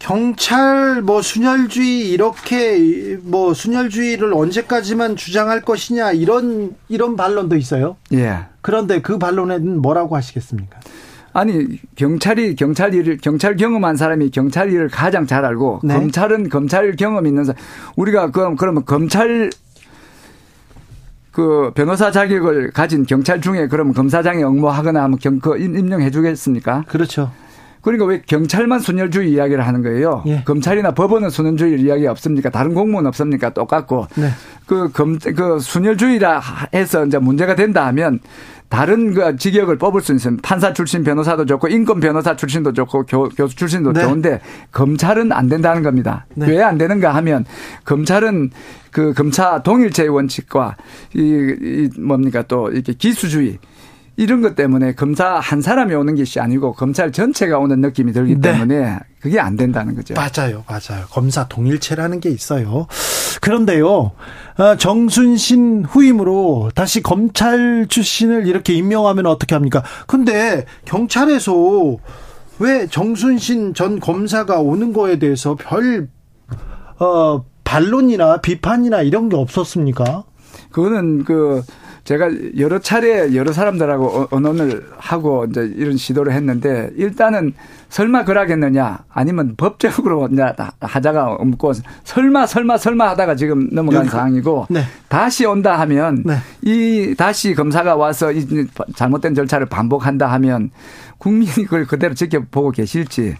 경찰 0.00 1.02
뭐 1.02 1.20
순혈주의 1.22 2.10
이렇게 2.10 3.18
뭐 3.22 3.52
순혈주의를 3.54 4.32
언제까지만 4.32 5.14
주장할 5.14 5.60
것이냐 5.60 6.12
이런 6.12 6.74
이런 6.88 7.16
반론도 7.16 7.54
있어요. 7.56 7.96
예. 8.14 8.46
그런데 8.62 9.00
그 9.02 9.18
반론에는 9.18 9.80
뭐라고 9.80 10.16
하시겠습니까? 10.16 10.80
아니 11.34 11.78
경찰이 11.96 12.56
경찰 12.56 12.94
일을 12.94 13.18
경찰 13.18 13.54
경험한 13.56 13.96
사람이 13.96 14.30
경찰 14.30 14.72
일을 14.72 14.88
가장 14.88 15.26
잘 15.26 15.44
알고 15.44 15.80
네. 15.84 15.94
검찰은 15.94 16.48
검찰 16.48 16.96
경험 16.96 17.26
있는 17.26 17.44
사람 17.44 17.60
우리가 17.94 18.30
그럼 18.30 18.56
그러면 18.56 18.84
검찰 18.86 19.50
그 21.30 21.70
변호사 21.74 22.10
자격을 22.10 22.72
가진 22.72 23.04
경찰 23.04 23.40
중에 23.40 23.68
그러면 23.68 23.92
검사장에 23.94 24.42
응모하거나 24.42 25.02
하면 25.04 25.18
경, 25.18 25.38
그 25.38 25.56
임- 25.58 25.78
임명해 25.78 26.10
주겠습니까? 26.10 26.84
그렇죠. 26.88 27.30
그러니까 27.82 28.04
왜 28.04 28.22
경찰만 28.26 28.80
순혈주의 28.80 29.32
이야기를 29.32 29.66
하는 29.66 29.82
거예요? 29.82 30.22
예. 30.26 30.42
검찰이나 30.44 30.92
법원은 30.92 31.30
순혈주의 31.30 31.80
이야기 31.80 32.06
없습니까? 32.06 32.50
다른 32.50 32.74
공무원 32.74 33.06
없습니까? 33.06 33.50
똑같고. 33.50 34.06
네. 34.16 34.30
그 34.66 34.90
검, 34.92 35.18
그 35.18 35.58
순혈주의라 35.58 36.42
해서 36.74 37.06
이제 37.06 37.18
문제가 37.18 37.54
된다 37.54 37.86
하면 37.86 38.20
다른 38.70 39.12
그 39.14 39.36
직역을 39.36 39.78
뽑을 39.78 40.00
수 40.00 40.14
있으면 40.14 40.38
판사 40.42 40.72
출신 40.72 41.02
변호사도 41.02 41.44
좋고 41.44 41.68
인권 41.68 41.98
변호사 41.98 42.36
출신도 42.36 42.72
좋고 42.72 43.04
교, 43.04 43.28
교수 43.30 43.56
출신도 43.56 43.92
네. 43.92 44.02
좋은데 44.02 44.40
검찰은 44.70 45.32
안 45.32 45.48
된다는 45.48 45.82
겁니다. 45.82 46.24
네. 46.34 46.46
왜안 46.48 46.78
되는가 46.78 47.12
하면 47.16 47.44
검찰은 47.84 48.50
그 48.92 49.12
검사 49.12 49.62
동일체의 49.62 50.08
원칙과 50.10 50.76
이, 51.14 51.20
이 51.60 52.00
뭡니까 52.00 52.42
또 52.42 52.70
이렇게 52.70 52.92
기수주의 52.92 53.58
이런 54.16 54.42
것 54.42 54.54
때문에 54.54 54.94
검사 54.94 55.38
한 55.38 55.62
사람이 55.62 55.94
오는 55.94 56.14
것이 56.16 56.40
아니고 56.40 56.74
검찰 56.74 57.12
전체가 57.12 57.58
오는 57.58 57.80
느낌이 57.80 58.12
들기 58.12 58.34
네. 58.34 58.52
때문에 58.52 58.98
그게 59.20 59.40
안 59.40 59.56
된다는 59.56 59.94
거죠. 59.94 60.14
맞아요, 60.14 60.64
맞아요. 60.68 61.06
검사 61.10 61.48
동일체라는 61.48 62.20
게 62.20 62.30
있어요. 62.30 62.86
그런데요, 63.40 64.12
아, 64.56 64.76
정순신 64.76 65.84
후임으로 65.86 66.70
다시 66.74 67.02
검찰 67.02 67.86
출신을 67.88 68.46
이렇게 68.46 68.74
임명하면 68.74 69.26
어떻게 69.26 69.54
합니까? 69.54 69.82
근데 70.06 70.66
경찰에서 70.84 71.96
왜 72.58 72.86
정순신 72.86 73.72
전 73.72 74.00
검사가 74.00 74.60
오는 74.60 74.92
거에 74.92 75.18
대해서 75.18 75.54
별, 75.54 76.08
어, 76.98 77.44
반론이나 77.64 78.42
비판이나 78.42 79.00
이런 79.00 79.30
게 79.30 79.36
없었습니까? 79.36 80.24
그거는 80.70 81.24
그 81.24 81.62
제가 82.04 82.28
여러 82.58 82.78
차례 82.78 83.34
여러 83.34 83.52
사람들하고 83.52 84.06
어- 84.06 84.28
언론을 84.30 84.86
하고 84.98 85.44
이제 85.48 85.70
이런 85.76 85.96
시도를 85.96 86.32
했는데 86.32 86.90
일단은 86.96 87.52
설마 87.88 88.24
그러겠느냐? 88.24 89.00
아니면 89.08 89.54
법적으로 89.56 90.28
하자가 90.80 91.32
없고 91.32 91.72
설마 92.04 92.46
설마 92.46 92.78
설마 92.78 93.10
하다가 93.10 93.34
지금 93.36 93.68
넘어간 93.72 94.00
여기- 94.02 94.10
상황이고 94.10 94.66
네. 94.70 94.82
다시 95.08 95.44
온다 95.44 95.78
하면 95.80 96.22
네. 96.24 96.36
이 96.62 97.14
다시 97.16 97.54
검사가 97.54 97.96
와서 97.96 98.32
이 98.32 98.46
잘못된 98.94 99.34
절차를 99.34 99.66
반복한다 99.66 100.26
하면 100.32 100.70
국민이 101.18 101.50
그걸 101.64 101.84
그대로 101.86 102.14
지켜보고 102.14 102.70
계실지. 102.70 103.36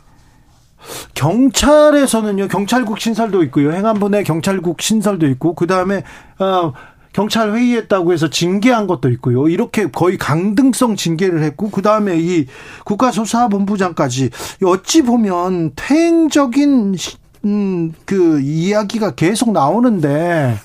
경찰에서는요, 1.14 2.48
경찰국 2.48 2.98
신설도 2.98 3.42
있고요, 3.44 3.72
행안부 3.72 4.08
내 4.08 4.22
경찰국 4.22 4.80
신설도 4.80 5.26
있고, 5.28 5.54
그 5.54 5.66
다음에, 5.66 6.02
어, 6.38 6.72
경찰 7.12 7.52
회의했다고 7.52 8.12
해서 8.12 8.30
징계한 8.30 8.86
것도 8.86 9.08
있고요. 9.10 9.48
이렇게 9.48 9.90
거의 9.90 10.16
강등성 10.16 10.96
징계를 10.96 11.42
했고, 11.42 11.70
그 11.70 11.82
다음에 11.82 12.16
이 12.18 12.46
국가수사본부장까지 12.84 14.30
어찌 14.64 15.02
보면 15.02 15.72
퇴행적인, 15.76 16.94
시- 16.96 17.16
음, 17.44 17.92
그 18.04 18.40
이야기가 18.40 19.12
계속 19.16 19.52
나오는데, 19.52 20.56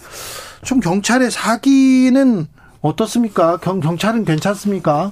좀 0.63 0.79
경찰의 0.79 1.31
사기는 1.31 2.47
어떻습니까? 2.81 3.57
경, 3.57 3.79
경찰은 3.79 4.25
괜찮습니까? 4.25 5.11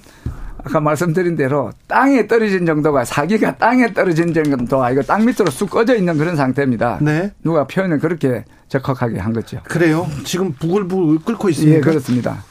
아까 0.66 0.80
말씀드린 0.80 1.36
대로 1.36 1.72
땅에 1.88 2.26
떨어진 2.28 2.66
정도가 2.66 3.04
사기가 3.04 3.58
땅에 3.58 3.92
떨어진 3.94 4.34
정도가 4.34 4.92
이거 4.92 5.02
땅 5.02 5.26
밑으로 5.26 5.52
쑥 5.52 5.70
꺼져 5.70 5.94
있는 5.96 6.18
그런 6.18 6.38
상태입니다. 6.38 7.00
네. 7.02 7.32
누가 7.44 7.68
표현을 7.68 8.00
그렇게 8.00 8.46
적확하게 8.80 9.20
한 9.20 9.34
거죠. 9.34 9.60
그래요. 9.66 10.08
지금 10.24 10.54
부글부글 10.54 11.20
끓고 11.20 11.50
있습니까? 11.50 11.78
예, 11.78 11.82
그렇습니다. 11.82 12.44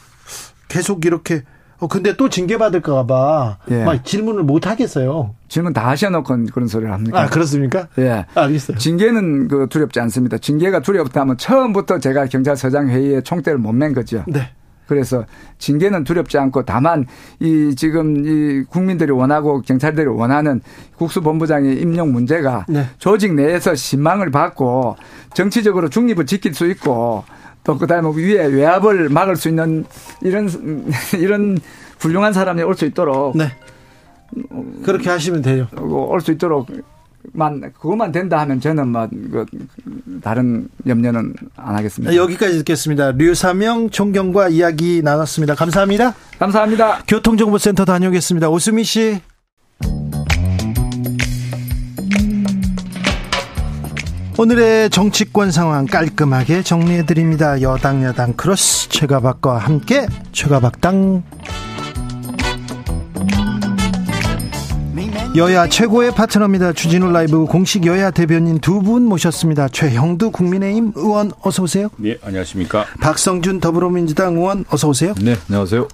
계속 0.69 1.05
이렇게 1.05 1.43
어 1.79 1.87
근데 1.87 2.15
또 2.15 2.29
징계 2.29 2.57
받을까 2.57 3.05
봐 3.05 3.57
예. 3.69 3.83
막 3.83 4.05
질문을 4.05 4.43
못 4.43 4.67
하겠어요. 4.67 5.35
질문 5.49 5.73
다 5.73 5.89
하셔놓고 5.89 6.45
그런 6.53 6.67
소리를 6.67 6.91
합니까? 6.93 7.21
아 7.23 7.27
그렇습니까? 7.27 7.87
예. 7.99 8.25
알겠어요. 8.35 8.77
징계는 8.77 9.49
그 9.49 9.67
두렵지 9.69 9.99
않습니다. 9.99 10.37
징계가 10.37 10.79
두렵다면 10.79 11.37
처음부터 11.37 11.99
제가 11.99 12.27
경찰서장 12.27 12.87
회의에 12.89 13.21
총대를 13.21 13.59
못 13.59 13.73
맨 13.73 13.93
거죠. 13.93 14.23
네. 14.27 14.51
그래서 14.87 15.25
징계는 15.59 16.03
두렵지 16.03 16.37
않고 16.37 16.63
다만 16.65 17.05
이 17.39 17.73
지금 17.75 18.25
이 18.25 18.63
국민들이 18.65 19.11
원하고 19.11 19.61
경찰들이 19.61 20.07
원하는 20.07 20.61
국수본부장의 20.97 21.79
임용 21.81 22.11
문제가 22.11 22.65
네. 22.67 22.85
조직 22.97 23.33
내에서 23.33 23.75
신망을 23.75 24.29
받고 24.31 24.95
정치적으로 25.33 25.89
중립을 25.89 26.25
지킬 26.25 26.53
수 26.53 26.69
있고 26.69 27.23
또 27.63 27.77
그다음에 27.77 28.09
위에 28.15 28.45
외압을 28.47 29.09
막을 29.09 29.35
수 29.37 29.47
있는 29.49 29.85
이런 30.21 30.49
이런 31.17 31.57
훌륭한 31.99 32.33
사람이 32.33 32.61
올 32.63 32.75
수 32.75 32.85
있도록 32.85 33.37
네. 33.37 33.45
그렇게 34.83 35.09
하시면 35.09 35.41
돼요. 35.43 35.67
올 35.77 36.19
수 36.21 36.31
있도록 36.31 36.67
만 37.31 37.61
그것만 37.79 38.11
된다 38.11 38.39
하면 38.41 38.59
저는 38.59 38.89
뭐그 38.89 39.45
다른 40.21 40.67
염려는 40.85 41.33
안 41.55 41.75
하겠습니다. 41.75 42.15
여기까지 42.15 42.57
듣겠습니다. 42.59 43.11
류사명 43.11 43.89
총경과 43.89 44.49
이야기 44.49 45.01
나눴습니다. 45.03 45.55
감사합니다. 45.55 46.13
감사합니다. 46.37 47.03
교통정보센터 47.07 47.85
다녀오겠습니다. 47.85 48.49
오수미 48.49 48.83
씨. 48.83 49.21
오늘의 54.35 54.89
정치권 54.89 55.51
상황 55.51 55.85
깔끔하게 55.85 56.63
정리해드립니다. 56.63 57.61
여당 57.61 58.03
여당 58.03 58.33
크로스 58.33 58.89
최가박과 58.89 59.59
함께 59.59 60.07
최가박당 60.31 61.23
여야 65.35 65.67
최고의 65.67 66.13
파트너입니다. 66.13 66.73
주진우 66.73 67.11
라이브 67.11 67.45
공식 67.45 67.85
여야 67.87 68.11
대변인 68.11 68.59
두 68.59 68.83
분 68.83 69.03
모셨습니다. 69.05 69.67
최형두 69.69 70.29
국민의힘 70.31 70.91
의원 70.95 71.31
어서 71.41 71.63
오세요. 71.63 71.87
네, 71.97 72.17
안녕하십니까. 72.23 72.85
박성준 73.01 73.59
더불어민주당 73.59 74.35
의원 74.35 74.65
어서 74.69 74.89
오세요. 74.89 75.15
네, 75.21 75.35
안녕하세요. 75.49 75.87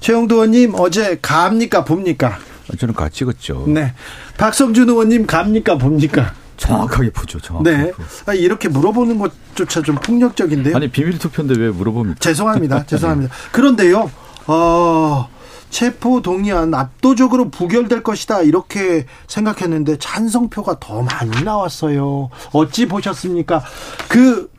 최형두 0.00 0.34
의원님 0.36 0.74
어제 0.76 1.18
갑니까 1.22 1.84
봅니까? 1.84 2.38
저는 2.78 2.92
같이 2.94 3.18
찍었죠. 3.20 3.66
네. 3.68 3.94
박성준 4.36 4.88
의원님 4.88 5.26
갑니까 5.26 5.78
봅니까? 5.78 6.34
정확하게 6.56 7.10
보죠, 7.10 7.40
정확하게. 7.40 7.76
네. 7.76 7.92
아, 8.26 8.34
이렇게 8.34 8.68
물어보는 8.68 9.18
것조차 9.18 9.82
좀 9.82 9.94
폭력적인데요. 9.96 10.76
아니, 10.76 10.88
비밀 10.88 11.18
투표인데 11.18 11.54
왜 11.58 11.70
물어봅니까? 11.70 12.18
죄송합니다. 12.20 12.84
죄송합니다. 12.86 13.34
그런데요. 13.52 14.10
어, 14.46 15.28
체포 15.72 16.20
동의안 16.20 16.74
압도적으로 16.74 17.48
부결될 17.48 18.02
것이다 18.02 18.42
이렇게 18.42 19.06
생각했는데 19.26 19.96
찬성표가 19.98 20.78
더 20.78 21.02
많이 21.02 21.42
나왔어요. 21.42 22.28
어찌 22.52 22.86
보셨습니까? 22.86 23.64
그 24.08 24.50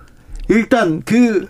일단 0.49 1.03
그 1.05 1.47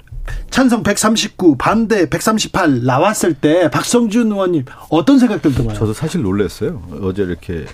찬성 0.51 0.83
139, 0.83 1.55
반대 1.57 2.09
138 2.09 2.83
나왔을 2.83 3.33
때 3.33 3.69
박성준 3.71 4.31
의원님 4.31 4.65
어떤 4.89 5.17
생각들 5.17 5.53
드나요? 5.53 5.73
저도 5.77 5.93
사실 5.93 6.21
놀랐어요. 6.21 6.83
어제 7.01 7.23
이렇게 7.23 7.65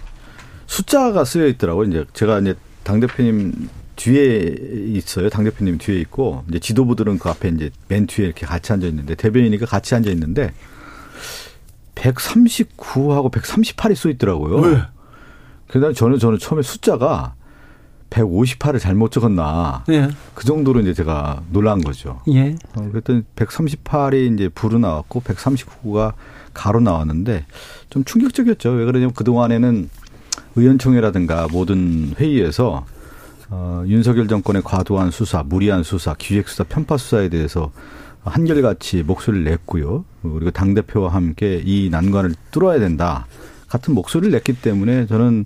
숫자가 0.68 1.26
쓰여 1.26 1.48
있더라고요. 1.48 1.90
이제 1.90 2.06
제가 2.14 2.40
이제 2.40 2.56
당 2.84 3.00
대표님 3.00 3.68
뒤에 3.96 4.56
있어요. 4.94 5.30
당 5.30 5.44
대표님 5.44 5.80
뒤에 5.80 6.00
있고 6.02 6.44
이제 6.50 6.60
지도부들은 6.60 7.18
그 7.18 7.30
앞에 7.30 7.50
이제 7.50 7.72
맨 7.88 8.06
뒤에 8.06 8.28
이렇게 8.28 8.46
같이 8.46 8.72
앉아 8.72 8.86
있는데 8.88 9.16
대변인이니까 9.16 9.66
같이 9.66 9.96
앉아 9.96 10.12
있는데 10.12 10.54
139하고 12.00 13.32
138이 13.32 13.96
써 13.96 14.10
있더라고요. 14.10 14.56
왜? 14.58 14.82
그래서 15.68 15.94
저는 15.94 16.18
저는 16.18 16.40
처음에 16.40 16.62
숫자가 16.62 17.36
158을 18.10 18.80
잘못 18.80 19.12
적었나. 19.12 19.84
예. 19.90 20.10
그 20.34 20.46
정도로 20.46 20.80
이제 20.80 20.94
제가 20.94 21.44
놀란 21.52 21.82
거죠. 21.82 22.22
예. 22.30 22.56
어, 22.76 22.90
그랬더니 22.90 23.24
138이 23.36 24.34
이제 24.34 24.50
부로 24.50 24.80
나왔고 24.80 25.22
139가 25.22 26.14
가로 26.54 26.80
나왔는데 26.80 27.46
좀 27.90 28.04
충격적이었죠. 28.04 28.72
왜 28.72 28.86
그러냐면 28.86 29.14
그동안에는 29.14 29.90
의원총회라든가 30.56 31.48
모든 31.52 32.16
회의에서 32.18 32.86
어, 33.52 33.84
윤석열 33.88 34.28
정권의 34.28 34.64
과도한 34.64 35.12
수사, 35.12 35.44
무리한 35.44 35.84
수사, 35.84 36.14
기획수사, 36.14 36.66
편파 36.66 36.98
수사에 36.98 37.30
대해서 37.30 37.72
한결같이 38.24 39.04
목소리를 39.04 39.46
냈고요. 39.46 40.06
그리고 40.22 40.52
당 40.52 40.74
대표와 40.74 41.14
함께 41.14 41.62
이 41.64 41.90
난관을 41.90 42.36
뚫어야 42.52 42.80
된다. 42.80 43.26
같은 43.68 43.94
목소리를 43.94 44.32
냈기 44.32 44.54
때문에 44.54 45.06
저는 45.06 45.46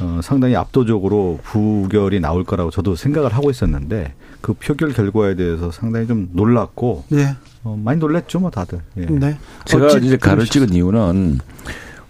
어, 0.00 0.20
상당히 0.22 0.54
압도적으로 0.54 1.40
부결이 1.42 2.20
나올 2.20 2.44
거라고 2.44 2.70
저도 2.70 2.94
생각을 2.94 3.32
하고 3.34 3.50
있었는데 3.50 4.12
그 4.40 4.52
표결 4.52 4.92
결과에 4.92 5.34
대해서 5.34 5.70
상당히 5.70 6.06
좀 6.06 6.28
놀랐고 6.32 7.04
네. 7.08 7.34
어, 7.62 7.80
많이 7.82 7.98
놀랬죠, 7.98 8.40
뭐 8.40 8.50
다들. 8.50 8.80
예. 8.98 9.06
네. 9.06 9.38
제가 9.64 9.86
어찌, 9.86 10.06
이제 10.06 10.16
가를 10.18 10.44
찍은 10.44 10.74
이유는 10.74 11.38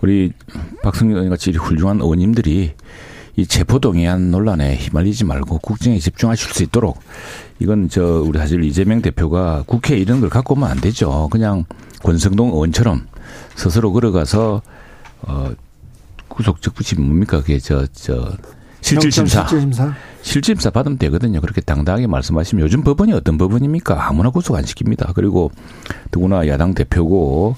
우리 0.00 0.32
박승현 0.82 1.14
의원 1.14 1.30
같이 1.30 1.52
훌륭한 1.52 2.00
의원님들이 2.00 2.74
이 3.36 3.46
체포동의안 3.46 4.30
논란에 4.30 4.76
휘말리지 4.76 5.24
말고 5.24 5.58
국정에 5.58 5.98
집중하실 5.98 6.52
수 6.52 6.62
있도록 6.64 6.98
이건 7.58 7.88
저 7.88 8.22
우리 8.26 8.38
사실 8.38 8.62
이재명 8.64 9.00
대표가 9.00 9.64
국회 9.66 9.96
이런 9.96 10.20
걸 10.20 10.28
갖고 10.28 10.54
오면 10.54 10.68
안 10.68 10.80
되죠. 10.80 11.28
그냥 11.30 11.64
권성동 12.02 12.48
의원처럼 12.48 13.06
스스로 13.54 13.92
걸어가서 13.92 14.62
어 15.22 15.50
구속 16.28 16.60
적부심 16.60 17.02
뭡니까 17.04 17.40
그게 17.40 17.58
저저 17.58 18.36
실질심사 18.84 19.46
실질심사 19.46 19.94
실질심사 20.20 20.70
받으면 20.70 20.98
되거든요. 20.98 21.40
그렇게 21.40 21.60
당당하게 21.62 22.06
말씀하시면 22.06 22.64
요즘 22.64 22.82
법원이 22.82 23.12
어떤 23.14 23.38
법원입니까? 23.38 24.08
아무나 24.08 24.28
구속 24.30 24.56
안 24.56 24.64
시킵니다. 24.64 25.14
그리고 25.14 25.50
더구나 26.10 26.46
야당 26.48 26.74
대표고 26.74 27.56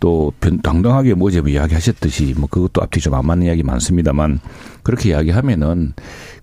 또 0.00 0.32
당당하게 0.62 1.14
뭐제 1.14 1.42
이야기하셨듯이 1.46 2.34
뭐 2.38 2.48
그것도 2.48 2.80
앞뒤 2.82 3.00
좀 3.00 3.14
안 3.14 3.26
맞는 3.26 3.46
이야기 3.46 3.62
많습니다만 3.64 4.38
그렇게 4.84 5.10
이야기하면은 5.10 5.94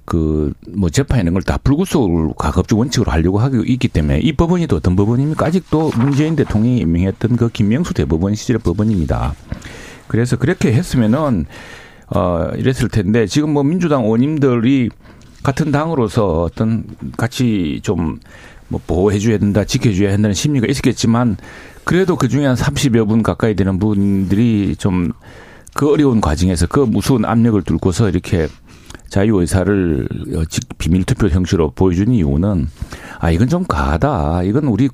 그 0.04 0.52
뭐 0.68 0.90
재판 0.90 1.22
이런 1.22 1.34
걸 1.34 1.42
다 1.44 1.58
불구속을 1.58 2.34
가급적 2.38 2.78
원칙으로 2.78 3.12
하려고 3.12 3.40
하고 3.40 3.64
있기 3.64 3.88
때문에 3.88 4.20
이 4.20 4.34
법원이 4.34 4.68
또 4.68 4.76
어떤 4.76 4.96
법원입니까? 4.98 5.46
아직도 5.46 5.92
문재인 5.98 6.36
대통령이 6.36 6.80
임명했던 6.80 7.38
그 7.38 7.50
김명수 7.50 7.94
대법원 7.94 8.36
시절의 8.36 8.60
법원입니다. 8.60 9.34
그래서 10.08 10.36
그렇게 10.36 10.74
했으면은 10.74 11.46
어 12.08 12.50
이랬을 12.56 12.90
텐데 12.90 13.26
지금 13.28 13.52
뭐 13.52 13.64
민주당 13.64 14.04
의원님들이 14.04 14.90
같은 15.44 15.72
당으로서 15.72 16.44
어떤 16.44 16.86
같이 17.18 17.80
좀 17.84 18.20
뭐 18.68 18.82
보호해줘야 18.86 19.38
된다, 19.38 19.64
지켜줘야 19.64 20.12
한다는 20.14 20.34
심리가 20.34 20.68
있었겠지만 20.68 21.38
그래도 21.84 22.16
그 22.16 22.28
중에 22.28 22.46
한 22.46 22.56
30여 22.56 23.08
분 23.08 23.22
가까이 23.22 23.56
되는 23.56 23.80
분들이 23.80 24.76
좀 24.76 25.14
그 25.76 25.92
어려운 25.92 26.22
과정에서 26.22 26.68
그 26.68 26.80
무서운 26.80 27.26
압력을 27.26 27.62
뚫고서 27.62 28.08
이렇게 28.08 28.48
자유 29.10 29.40
의사를 29.40 30.08
어, 30.36 30.44
비밀 30.78 31.04
투표 31.04 31.28
형식으로 31.28 31.72
보여준 31.72 32.12
이유는 32.12 32.68
아 33.20 33.32
이건 33.32 33.48
좀 33.48 33.64
가하다. 33.64 34.44
이건 34.44 34.66
우리 34.66 34.90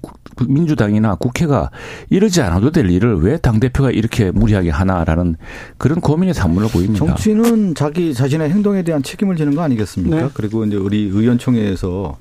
민주당이나 0.48 1.16
국회가 1.16 1.70
이러지 2.10 2.42
않아도 2.42 2.72
될 2.72 2.90
일을 2.90 3.22
왜 3.22 3.38
당 3.38 3.60
대표가 3.60 3.90
이렇게 3.92 4.30
무리하게 4.32 4.70
하나라는 4.70 5.36
그런 5.78 6.00
고민의 6.00 6.34
산물로 6.34 6.68
보입니다. 6.68 7.06
정치는 7.06 7.74
자기 7.76 8.14
자신의 8.14 8.50
행동에 8.52 8.84
대한 8.84 9.02
책임을 9.02 9.36
지는 9.36 9.56
거 9.56 9.62
아니겠습니까? 9.64 10.16
네. 10.16 10.30
그리고 10.34 10.64
이제 10.66 10.76
우리 10.78 11.04
의원총회에서 11.06 12.18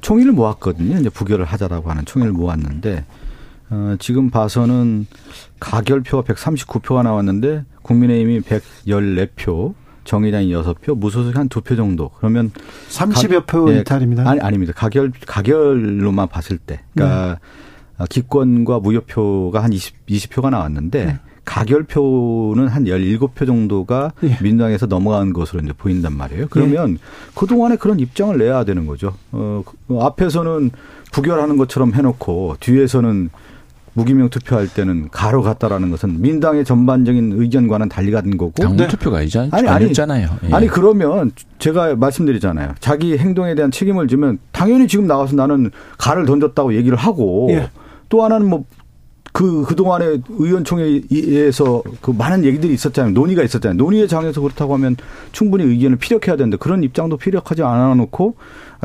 총의를 0.00 0.32
모았거든요. 0.32 0.98
이제 0.98 1.10
부결을 1.10 1.44
하자라고 1.44 1.90
하는 1.90 2.04
총의를 2.04 2.32
모았는데 2.32 3.04
어, 3.70 3.96
지금 3.98 4.30
봐서는 4.30 5.06
가결표가 5.60 6.32
139표가 6.32 7.02
나왔는데 7.02 7.64
국민의힘이 7.82 8.40
114표, 8.42 9.74
정의당이 10.04 10.52
6표, 10.52 10.96
무소속이 10.96 11.36
한 11.36 11.48
2표 11.48 11.76
정도. 11.76 12.10
그러면 12.18 12.50
30여 12.88 13.46
표 13.46 13.72
예, 13.72 13.80
이탈입니다. 13.80 14.28
아니 14.28 14.40
아닙니다. 14.40 14.72
가결 14.74 15.12
가결로만 15.26 16.28
봤을 16.28 16.58
때. 16.58 16.80
그러니까 16.94 17.38
네. 17.98 18.06
기권과 18.08 18.80
무효표가 18.80 19.62
한 19.62 19.72
20, 19.72 20.06
20표가 20.06 20.50
나왔는데 20.50 21.04
네. 21.04 21.18
가결표는 21.44 22.68
한 22.68 22.84
17표 22.84 23.46
정도가 23.46 24.12
예. 24.22 24.38
민주당에서 24.40 24.86
넘어간 24.86 25.32
것으로 25.32 25.60
이제 25.62 25.72
보인단 25.72 26.16
말이에요. 26.16 26.46
그러면 26.50 26.92
예. 26.92 26.96
그동안에 27.34 27.76
그런 27.76 27.98
입장을 27.98 28.36
내야 28.38 28.64
되는 28.64 28.86
거죠. 28.86 29.14
어, 29.32 29.62
그 29.64 29.98
앞에서는 30.00 30.70
부결하는 31.12 31.56
것처럼 31.56 31.94
해놓고 31.94 32.56
뒤에서는 32.60 33.30
무기명 33.94 34.30
투표할 34.30 34.68
때는 34.68 35.08
가로 35.10 35.42
갔다라는 35.42 35.90
것은 35.90 36.20
민당의 36.22 36.64
전반적인 36.64 37.32
의견과는 37.34 37.88
달리 37.88 38.10
가는 38.10 38.36
거고 38.36 38.52
당무 38.62 38.76
네. 38.76 38.88
투표가 38.88 39.18
아니잖아요. 39.18 39.50
아니 39.52 39.68
아니잖아요. 39.68 40.28
예. 40.44 40.54
아니 40.54 40.66
그러면 40.66 41.32
제가 41.58 41.96
말씀드리잖아요. 41.96 42.74
자기 42.80 43.18
행동에 43.18 43.54
대한 43.54 43.70
책임을 43.70 44.08
지면 44.08 44.38
당연히 44.50 44.88
지금 44.88 45.06
나와서 45.06 45.36
나는 45.36 45.70
가를 45.98 46.24
던졌다고 46.24 46.74
얘기를 46.74 46.96
하고 46.96 47.48
예. 47.50 47.70
또 48.08 48.24
하나는 48.24 48.48
뭐 48.48 48.64
그, 49.32 49.64
그동안에 49.64 50.18
의원총회에서 50.28 51.82
그 52.02 52.10
많은 52.10 52.44
얘기들이 52.44 52.74
있었잖아요. 52.74 53.12
논의가 53.14 53.42
있었잖아요. 53.42 53.78
논의의 53.78 54.06
장에서 54.06 54.42
그렇다고 54.42 54.74
하면 54.74 54.96
충분히 55.32 55.64
의견을 55.64 55.96
피력해야 55.96 56.36
되는데 56.36 56.58
그런 56.58 56.84
입장도 56.84 57.16
피력하지 57.16 57.62
않아 57.62 57.94
놓고 57.94 58.36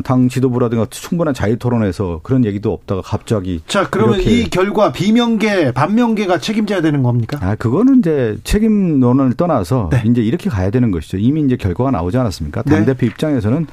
당 0.04 0.30
지도부라든가 0.30 0.86
충분한 0.90 1.34
자유 1.34 1.58
토론에서 1.58 2.22
그런 2.24 2.46
얘기도 2.46 2.72
없다가 2.72 3.02
갑자기 3.02 3.62
자 3.68 3.88
그러면 3.90 4.22
이 4.22 4.50
결과 4.50 4.92
비명계 4.92 5.72
반명계가 5.72 6.38
책임져야 6.40 6.82
되는 6.82 7.02
겁니까? 7.04 7.40
아 7.42 7.56
그거는 7.56 8.00
이제 8.00 8.38
책임론을 8.44 9.34
떠나서 9.34 9.90
네. 9.92 10.04
이제 10.06 10.22
이렇게 10.22 10.50
가야 10.50 10.70
되는 10.70 10.92
것이죠. 10.92 11.18
이미 11.18 11.42
이제 11.42 11.58
결과가 11.58 11.92
나오지 11.92 12.18
않았습니까? 12.18 12.62
당 12.64 12.86
대표 12.86 13.02
네. 13.02 13.08
입장에서는 13.08 13.66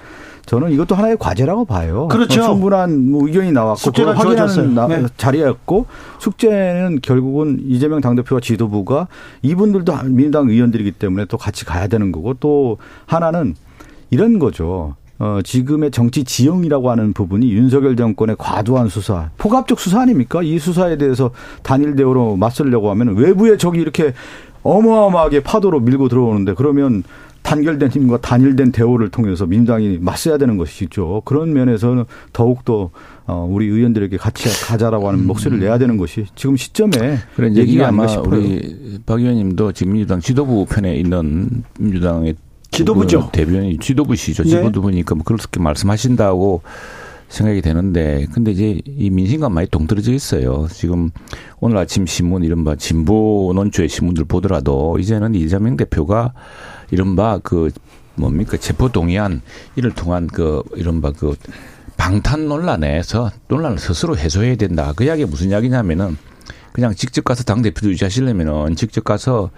저는 0.47 0.73
이것도 0.73 0.95
하나의 0.95 1.17
과제라고 1.19 1.65
봐요. 1.65 2.09
그렇죠. 2.09 2.43
어, 2.43 2.47
충분한 2.49 3.11
뭐 3.11 3.27
의견이 3.27 3.53
나왔고 3.53 3.93
그걸 3.93 4.17
확인하는 4.17 4.75
나, 4.75 4.87
네. 4.87 5.05
자리였고 5.17 5.87
숙제는 6.19 7.01
결국은 7.03 7.61
이재명 7.67 8.01
당대표와 8.01 8.41
지도부가 8.41 9.09
이분들도 9.43 9.95
민주당 10.05 10.49
의원들이기 10.49 10.93
때문에 10.93 11.25
또 11.27 11.39
같이 11.39 11.65
가야 11.65 11.87
되는 11.87 12.13
거고 12.13 12.35
또 12.35 12.79
하나는 13.07 13.55
이런 14.11 14.39
거죠. 14.39 14.97
어, 15.19 15.39
지금의 15.45 15.93
정치 15.93 16.25
지형이라고 16.25 16.91
하는 16.91 17.13
부분이 17.13 17.51
윤석열 17.53 17.97
정권의 17.97 18.37
과도한 18.39 18.89
수사, 18.89 19.31
포갑적 19.39 19.79
수사 19.79 20.01
아닙니까? 20.01 20.43
이 20.43 20.59
수사에 20.59 20.99
대해서 20.99 21.31
단일 21.63 21.95
대우로 21.95 22.37
맞설려고 22.37 22.91
하면 22.91 23.17
외부의 23.17 23.57
적이 23.57 23.81
이렇게 23.81 24.13
어마어마하게 24.65 25.43
파도로 25.43 25.81
밀고 25.81 26.09
들어오는데 26.09 26.55
그러면 26.55 27.05
단결된 27.45 27.91
힘과 27.91 28.21
단일된 28.23 28.73
대우를 28.73 29.11
통해서 29.11 29.47
민주당이 29.47 29.99
맞서야 30.01 30.39
되는 30.39 30.57
것이죠. 30.57 31.23
그런 31.27 31.53
면에서는 31.53 32.05
더욱더 32.33 32.91
어, 33.27 33.47
우리 33.49 33.67
의원들에게 33.67 34.17
같이 34.17 34.49
가자라고 34.67 35.09
하는 35.09 35.27
목소리를 35.27 35.63
내야 35.63 35.77
되는 35.79 35.99
것이 35.99 36.25
지금 36.35 36.57
시점에 36.57 37.19
그래 37.37 37.53
얘기가 37.55 37.89
아마 37.89 38.07
싶어요. 38.07 38.41
우리 38.41 38.99
박 39.05 39.21
의원님도 39.21 39.73
지금 39.73 39.93
민주당 39.93 40.21
지도부 40.21 40.65
편에 40.65 40.97
있는 40.97 41.65
민주당의 41.79 42.35
지도부죠. 42.71 43.29
대변인 43.31 43.79
지도부시죠. 43.79 44.43
네. 44.45 44.49
지도부 44.49 44.81
보니까 44.81 45.15
뭐 45.15 45.23
그렇게 45.23 45.61
말씀하신다고 45.61 46.63
생각이 47.29 47.61
되는데 47.61 48.27
근데 48.33 48.53
이제 48.53 48.81
이 48.87 49.11
민심과 49.11 49.51
많이 49.51 49.69
동떨어져 49.69 50.13
있어요. 50.15 50.67
지금 50.71 51.11
오늘 51.61 51.77
아침 51.77 52.07
신문 52.07 52.43
이른바 52.43 52.75
진보 52.77 53.53
논조의 53.55 53.91
신문들 53.91 54.25
보더라도 54.25 54.99
이제는 54.99 55.35
이재명 55.35 55.77
대표가 55.77 56.33
이른바 56.91 57.39
그 57.43 57.71
뭡니까 58.15 58.57
체포 58.57 58.91
동의안 58.91 59.43
이를 59.77 59.93
통한 59.93 60.27
그 60.27 60.63
이른바 60.77 61.13
그 61.13 61.35
방탄 61.97 62.49
논란에서 62.49 63.31
논란을 63.49 63.79
스스로 63.79 64.17
해소해야 64.17 64.57
된다. 64.57 64.93
그 64.95 65.05
이야기 65.05 65.25
무슨 65.25 65.51
이야기냐면은 65.51 66.17
그냥 66.73 66.93
직접 66.93 67.23
가서 67.23 67.45
당 67.45 67.63
대표도 67.63 67.89
유지하시려면은 67.91 68.75
직접 68.75 69.05
가서 69.05 69.51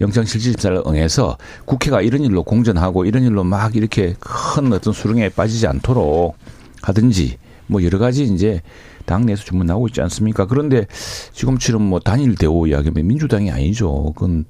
영장 0.00 0.24
실질심사를 0.24 0.84
응해서 0.86 1.36
국회가 1.64 2.00
이런 2.00 2.22
일로 2.22 2.44
공전하고 2.44 3.06
이런 3.06 3.24
일로 3.24 3.42
막 3.42 3.74
이렇게 3.74 4.14
큰 4.20 4.72
어떤 4.72 4.92
수렁에 4.92 5.30
빠지지 5.30 5.66
않도록 5.66 6.36
하든지 6.82 7.38
뭐 7.66 7.82
여러 7.82 7.98
가지 7.98 8.22
이제 8.22 8.62
당 9.04 9.26
내에서 9.26 9.42
주문 9.42 9.66
나오고 9.66 9.88
있지 9.88 10.00
않습니까? 10.02 10.46
그런데 10.46 10.86
지금처럼 11.32 11.82
뭐 11.82 11.98
단일 11.98 12.36
대우 12.36 12.68
이야기하면 12.68 13.04
민주당이 13.04 13.50
아니죠. 13.50 14.12
그건 14.14 14.44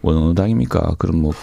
뭐 0.00 0.14
어느 0.14 0.34
당입니까? 0.34 0.94
그럼 0.96 1.20
뭐 1.20 1.34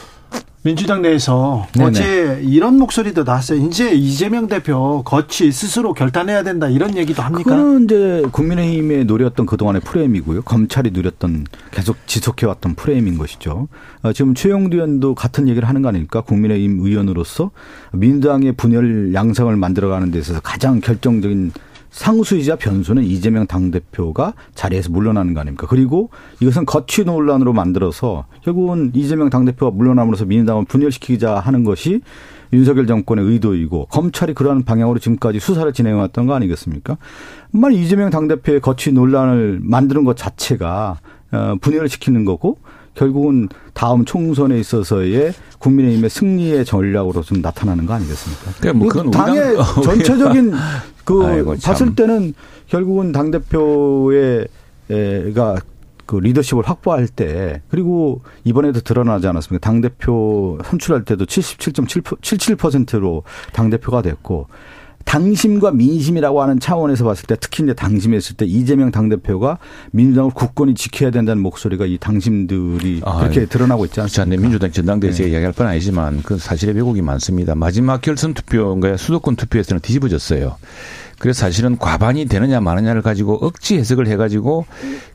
민주당 0.64 1.02
내에서 1.02 1.68
네네. 1.74 1.86
어제 1.86 2.42
이런 2.42 2.78
목소리도 2.78 3.24
나왔어요. 3.24 3.66
이제 3.68 3.92
이재명 3.92 4.48
대표 4.48 5.04
거치 5.04 5.52
스스로 5.52 5.94
결단해야 5.94 6.44
된다 6.44 6.70
이런 6.70 6.96
얘기도 6.96 7.22
합니까? 7.22 7.56
그건 7.56 7.84
이제 7.84 8.24
국민의힘에 8.32 9.04
노렸던 9.04 9.46
그동안의 9.46 9.82
프레임이고요. 9.82 10.44
검찰이 10.44 10.92
누렸던 10.92 11.48
계속 11.72 11.98
지속해왔던 12.08 12.76
프레임인 12.76 13.18
것이죠. 13.18 13.68
어, 14.04 14.14
지금 14.14 14.34
최영두 14.36 14.78
의원도 14.78 15.16
같은 15.16 15.50
얘기를 15.50 15.68
하는 15.68 15.82
거 15.82 15.90
아닙니까? 15.90 16.22
국민의힘 16.22 16.80
의원으로서 16.86 17.52
민주당의 17.92 18.54
분열 18.54 19.14
양상을 19.14 19.54
만들어가는 19.56 20.12
데 20.12 20.20
있어서 20.20 20.40
가장 20.40 20.80
결정적인 20.80 21.52
상수이자 21.94 22.56
변수는 22.56 23.04
이재명 23.04 23.46
당대표가 23.46 24.34
자리에서 24.56 24.90
물러나는 24.90 25.36
거 25.36 25.42
아닙니까? 25.42 25.68
그리고 25.70 26.10
이것은 26.42 26.66
거취 26.66 27.06
논란으로 27.06 27.54
만들어서 27.54 28.26
결국은 28.44 28.92
이재명 28.96 29.30
당대표가 29.30 29.76
물러남으로써 29.76 30.26
민주당을 30.26 30.66
분열시키자 30.66 31.36
하는 31.40 31.64
것이 31.64 32.02
윤석열 32.52 32.88
정권의 32.88 33.26
의도이고 33.26 33.86
검찰이 33.92 34.34
그러한 34.34 34.64
방향으로 34.64 34.98
지금까지 34.98 35.40
수사를 35.40 35.72
진행해왔던 35.72 36.26
거 36.26 36.34
아니겠습니까? 36.34 36.98
정말 37.52 37.74
이재명 37.74 38.10
당대표의 38.10 38.60
거취 38.60 38.92
논란을 38.92 39.60
만드는 39.62 40.04
것 40.04 40.18
자체가 40.18 40.98
어, 41.32 41.56
분열을 41.62 41.90
시키는 41.90 42.26
거고 42.26 42.58
결국은 42.96 43.50
다음 43.74 44.06
총선에 44.06 44.60
있어서의 44.60 45.34
국민의힘의 45.60 46.10
승리의 46.10 46.66
전략으로 46.66 47.22
좀 47.22 47.42
나타나는 47.42 47.86
거 47.86 47.94
아니겠습니까? 47.94 48.52
그러니까 48.60 48.74
뭐 48.80 48.88
그건 48.88 49.12
당의 49.12 49.56
전체적인 49.84 50.54
그 51.04 51.26
아이고, 51.26 51.56
봤을 51.64 51.96
때는 51.96 52.34
결국은 52.68 53.12
당 53.12 53.32
대표의 53.32 54.48
가 55.36 55.56
그 56.06 56.18
리더십을 56.18 56.64
확보할 56.64 57.08
때 57.08 57.62
그리고 57.70 58.22
이번에도 58.44 58.82
드러나지 58.82 59.28
않았습니까? 59.28 59.66
당 59.66 59.82
대표 59.82 60.60
선출할 60.64 61.06
때도 61.06 61.26
77.77%로 61.26 63.24
당 63.54 63.70
대표가 63.70 64.02
됐고 64.02 64.48
당심과 65.06 65.72
민심이라고 65.72 66.42
하는 66.42 66.60
차원에서 66.60 67.04
봤을 67.04 67.26
때 67.26 67.36
특히 67.40 67.64
이제 67.64 67.74
당심했을 67.74 68.36
때 68.36 68.46
이재명 68.46 68.92
당대표가 68.92 69.60
민주당을 69.92 70.32
굳건히 70.32 70.76
지켜야 70.76 71.12
된다는 71.12 71.42
목소리가 71.44 71.86
이 71.86 71.98
당심들이 71.98 73.02
아, 73.06 73.20
그렇게 73.20 73.42
예. 73.42 73.46
드러나고 73.46 73.86
있지 73.86 74.02
않습니까? 74.02 74.36
네, 74.36 74.42
민주당 74.42 74.72
전당대회 74.72 75.12
네. 75.12 75.18
제가 75.18 75.30
이야기할 75.30 75.54
건 75.54 75.68
아니지만 75.68 76.22
그 76.24 76.38
사실의 76.38 76.76
왜곡이 76.76 77.02
많습니다. 77.02 77.56
마지막 77.56 78.02
결선 78.02 78.34
투표인가 78.34 78.98
수도권 78.98 79.36
투표에서는 79.36 79.82
뒤집어졌어요. 79.82 80.58
그래서 81.24 81.40
사실은 81.40 81.78
과반이 81.78 82.26
되느냐 82.26 82.60
마느냐를 82.60 83.02
가지고 83.02 83.36
억지 83.36 83.78
해석을 83.78 84.08
해가지고 84.08 84.66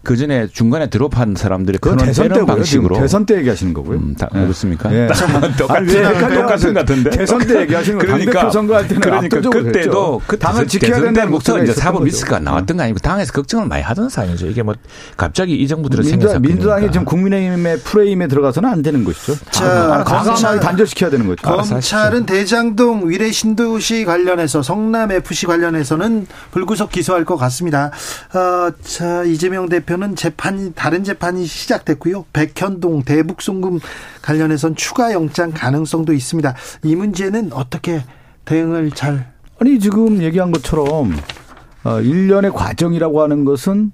그 0.02 0.16
전에 0.16 0.46
중간에 0.46 0.88
드롭한 0.88 1.34
사람들의 1.36 1.80
그 1.82 1.94
대선 1.98 2.30
때 2.30 2.46
방식으로 2.46 2.98
대선 2.98 3.26
때 3.26 3.36
얘기하시는 3.36 3.74
거고요. 3.74 3.98
음, 3.98 4.14
다, 4.18 4.26
네. 4.32 4.40
그렇습니까? 4.40 4.88
네. 4.88 5.06
똑같은 5.58 6.34
똑같은 6.34 6.72
같은데 6.72 7.10
대선 7.10 7.40
때 7.40 7.60
얘기하시는 7.60 7.98
거 7.98 8.06
그러니까, 8.06 8.32
당대표 8.32 8.50
선거할 8.50 8.88
때는 8.88 9.00
그러니까 9.02 9.40
그때도 9.50 10.22
그 10.26 10.38
당을 10.38 10.66
지켜야 10.66 10.98
된다는 10.98 11.30
목소리 11.30 11.64
이제 11.64 11.74
사법 11.74 12.04
리스크가 12.04 12.38
나왔던 12.38 12.78
거 12.78 12.84
아니고 12.84 13.00
당에서 13.00 13.30
걱정을 13.34 13.66
많이 13.66 13.82
하던 13.82 14.08
사안이죠. 14.08 14.46
이게 14.46 14.62
뭐 14.62 14.74
갑자기 15.18 15.56
이 15.56 15.68
정부 15.68 15.90
들어 15.90 16.02
생겨서 16.02 16.40
민주당이 16.40 16.90
지금 16.90 17.04
국민의힘의 17.04 17.80
프레임에 17.80 18.28
들어가서는 18.28 18.66
안 18.66 18.80
되는 18.80 19.04
것이죠. 19.04 19.36
자, 19.50 20.02
과감하게 20.06 20.60
단절시켜야 20.60 21.10
되는 21.10 21.26
거죠. 21.26 21.42
검찰은 21.42 22.24
대장동 22.24 23.10
위례 23.10 23.30
신도시 23.30 24.06
관련해서 24.06 24.62
성남 24.62 25.12
FC 25.12 25.44
관련해서 25.44 25.97
대해서는 25.98 26.26
불구속 26.50 26.90
기소할 26.90 27.24
것 27.24 27.36
같습니다. 27.36 27.90
어, 28.32 28.70
자, 28.82 29.24
이재명 29.24 29.68
대표는 29.68 30.16
재판이, 30.16 30.72
다른 30.74 31.04
재판이 31.04 31.44
시작됐고요. 31.44 32.24
백현동 32.32 33.02
대북 33.02 33.42
송금 33.42 33.80
관련해선 34.22 34.76
추가 34.76 35.12
영장 35.12 35.50
가능성도 35.52 36.12
있습니다. 36.12 36.54
이 36.84 36.96
문제는 36.96 37.52
어떻게 37.52 38.02
대응을 38.44 38.92
잘. 38.92 39.32
아니, 39.60 39.78
지금 39.78 40.22
얘기한 40.22 40.52
것처럼, 40.52 41.14
어, 41.84 42.00
일련의 42.00 42.52
과정이라고 42.52 43.20
하는 43.22 43.44
것은 43.44 43.92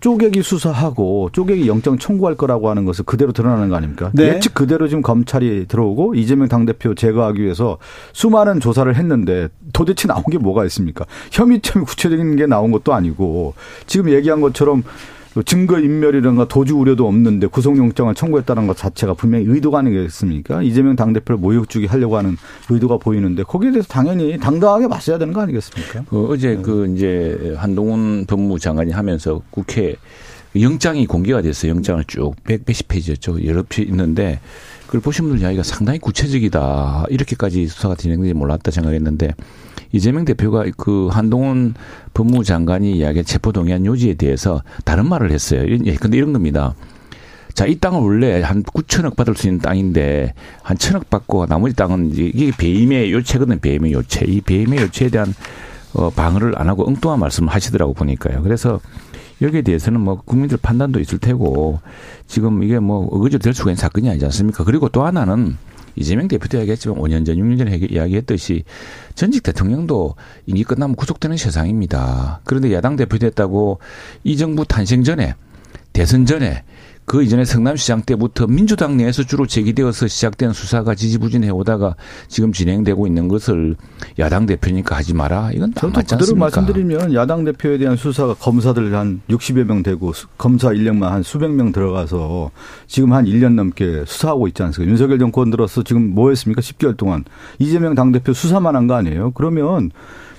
쪼개기 0.00 0.42
수사하고 0.42 1.30
쪼개기 1.32 1.66
영장 1.66 1.98
청구할 1.98 2.36
거라고 2.36 2.70
하는 2.70 2.84
것을 2.84 3.04
그대로 3.04 3.32
드러나는 3.32 3.68
거 3.68 3.76
아닙니까? 3.76 4.10
네. 4.14 4.34
예측 4.34 4.54
그대로 4.54 4.88
지금 4.88 5.02
검찰이 5.02 5.66
들어오고 5.66 6.14
이재명 6.14 6.48
당대표 6.48 6.94
제거하기 6.94 7.42
위해서 7.42 7.78
수많은 8.12 8.60
조사를 8.60 8.94
했는데 8.94 9.48
도대체 9.72 10.06
나온 10.08 10.22
게 10.30 10.38
뭐가 10.38 10.64
있습니까? 10.66 11.04
혐의점이 11.32 11.84
구체적인 11.84 12.36
게 12.36 12.46
나온 12.46 12.70
것도 12.70 12.94
아니고 12.94 13.54
지금 13.86 14.10
얘기한 14.10 14.40
것처럼 14.40 14.84
증거 15.42 15.78
인멸이라든가 15.78 16.48
도주 16.48 16.76
우려도 16.76 17.06
없는데 17.06 17.46
구속영장을 17.48 18.14
청구했다는 18.14 18.66
것 18.66 18.76
자체가 18.76 19.14
분명히 19.14 19.44
의도가 19.46 19.78
아니겠습니까? 19.78 20.62
이재명 20.62 20.96
당대표를 20.96 21.38
모욕주기 21.38 21.86
하려고 21.86 22.16
하는 22.16 22.36
의도가 22.70 22.98
보이는데 22.98 23.42
거기에 23.42 23.70
대해서 23.70 23.88
당연히 23.88 24.38
당당하게 24.38 24.86
맞서야 24.88 25.18
되는 25.18 25.32
거 25.32 25.42
아니겠습니까? 25.42 26.04
그 26.08 26.26
어제 26.26 26.56
네. 26.56 26.62
그 26.62 26.92
이제 26.94 27.54
한동훈 27.56 28.24
법무장관이 28.26 28.92
하면서 28.92 29.42
국회 29.50 29.96
영장이 30.58 31.06
공개가 31.06 31.42
됐어요. 31.42 31.72
영장을 31.72 32.02
쭉 32.04 32.34
100, 32.44 32.64
페이지였죠 32.88 33.44
여러 33.44 33.62
표 33.68 33.82
있는데 33.82 34.40
그걸 34.86 35.00
보신 35.00 35.26
분들 35.26 35.42
이야기가 35.42 35.62
상당히 35.62 35.98
구체적이다. 35.98 37.06
이렇게까지 37.10 37.66
수사가 37.66 37.94
진행되지 37.96 38.34
몰랐다 38.34 38.70
생각했는데 38.70 39.34
이재명 39.92 40.24
대표가 40.24 40.64
그 40.76 41.08
한동훈 41.08 41.74
법무장관이 42.14 42.96
이야기한 42.96 43.24
체포동의안 43.24 43.86
요지에 43.86 44.14
대해서 44.14 44.62
다른 44.84 45.08
말을 45.08 45.30
했어요. 45.30 45.64
예, 45.84 45.94
근데 45.94 46.16
이런 46.16 46.32
겁니다. 46.32 46.74
자, 47.54 47.64
이 47.64 47.76
땅은 47.76 48.00
원래 48.00 48.42
한 48.42 48.62
9천억 48.62 49.16
받을 49.16 49.34
수 49.34 49.46
있는 49.46 49.60
땅인데 49.60 50.34
한 50.62 50.76
천억 50.76 51.08
받고 51.08 51.46
나머지 51.46 51.74
땅은 51.74 52.10
이게 52.12 52.50
배임의 52.56 53.12
요체거든, 53.12 53.60
배임의 53.60 53.92
요체. 53.92 54.26
이 54.26 54.42
배임의 54.42 54.80
요체에 54.80 55.08
대한 55.08 55.32
어, 55.94 56.10
방어를 56.10 56.58
안 56.58 56.68
하고 56.68 56.86
엉뚱한 56.86 57.18
말씀을 57.18 57.48
하시더라고 57.48 57.94
보니까요. 57.94 58.42
그래서 58.42 58.78
여기에 59.40 59.62
대해서는 59.62 60.00
뭐 60.00 60.20
국민들 60.22 60.58
판단도 60.58 61.00
있을 61.00 61.18
테고 61.18 61.80
지금 62.26 62.62
이게 62.62 62.78
뭐 62.78 63.06
어거지로 63.06 63.38
될 63.38 63.54
수가 63.54 63.70
있는 63.70 63.76
사건이 63.80 64.08
아니지 64.10 64.24
않습니까? 64.26 64.64
그리고 64.64 64.90
또 64.90 65.04
하나는 65.06 65.56
이재명 65.96 66.28
대표도 66.28 66.58
이야기했지만 66.58 66.98
5년 66.98 67.26
전, 67.26 67.36
6년 67.36 67.58
전에 67.58 67.76
이야기했듯이 67.76 68.64
전직 69.14 69.42
대통령도 69.42 70.14
임기 70.46 70.64
끝나면 70.64 70.94
구속되는 70.94 71.36
세상입니다. 71.36 72.40
그런데 72.44 72.72
야당 72.72 72.96
대표 72.96 73.18
됐다고 73.18 73.78
이 74.22 74.36
정부 74.36 74.64
탄생 74.64 75.02
전에 75.02 75.34
대선 75.92 76.26
전에 76.26 76.64
그 77.06 77.22
이전에 77.22 77.44
성남시장 77.44 78.02
때부터 78.02 78.48
민주당 78.48 78.96
내에서 78.96 79.22
주로 79.22 79.46
제기되어서 79.46 80.08
시작된 80.08 80.52
수사가 80.52 80.96
지지부진해 80.96 81.50
오다가 81.50 81.94
지금 82.26 82.52
진행되고 82.52 83.06
있는 83.06 83.28
것을 83.28 83.76
야당 84.18 84.44
대표니까 84.46 84.96
하지 84.96 85.14
마라. 85.14 85.52
이건 85.52 85.72
안 85.80 85.92
맞지 85.92 86.14
않습니까? 86.16 86.46
말씀드리면 86.46 87.14
야당 87.14 87.44
대표에 87.44 87.78
대한 87.78 87.96
수사가 87.96 88.34
검사들 88.34 88.92
한 88.94 89.20
60여 89.30 89.62
명 89.64 89.84
되고 89.84 90.12
검사 90.36 90.72
인력만 90.72 91.12
한 91.12 91.22
수백 91.22 91.52
명 91.52 91.70
들어가서 91.70 92.50
지금 92.88 93.12
한 93.12 93.24
1년 93.24 93.54
넘게 93.54 94.02
수사하고 94.04 94.48
있지 94.48 94.64
않습니까? 94.64 94.90
윤석열 94.90 95.20
정권 95.20 95.50
들어서 95.50 95.84
지금 95.84 96.12
뭐 96.12 96.30
했습니까? 96.30 96.60
10개월 96.60 96.96
동안 96.96 97.24
이재명 97.60 97.94
당대표 97.94 98.32
수사만 98.32 98.74
한 98.74 98.86
거 98.88 98.94
아니에요? 98.94 99.30
그러면 99.32 99.90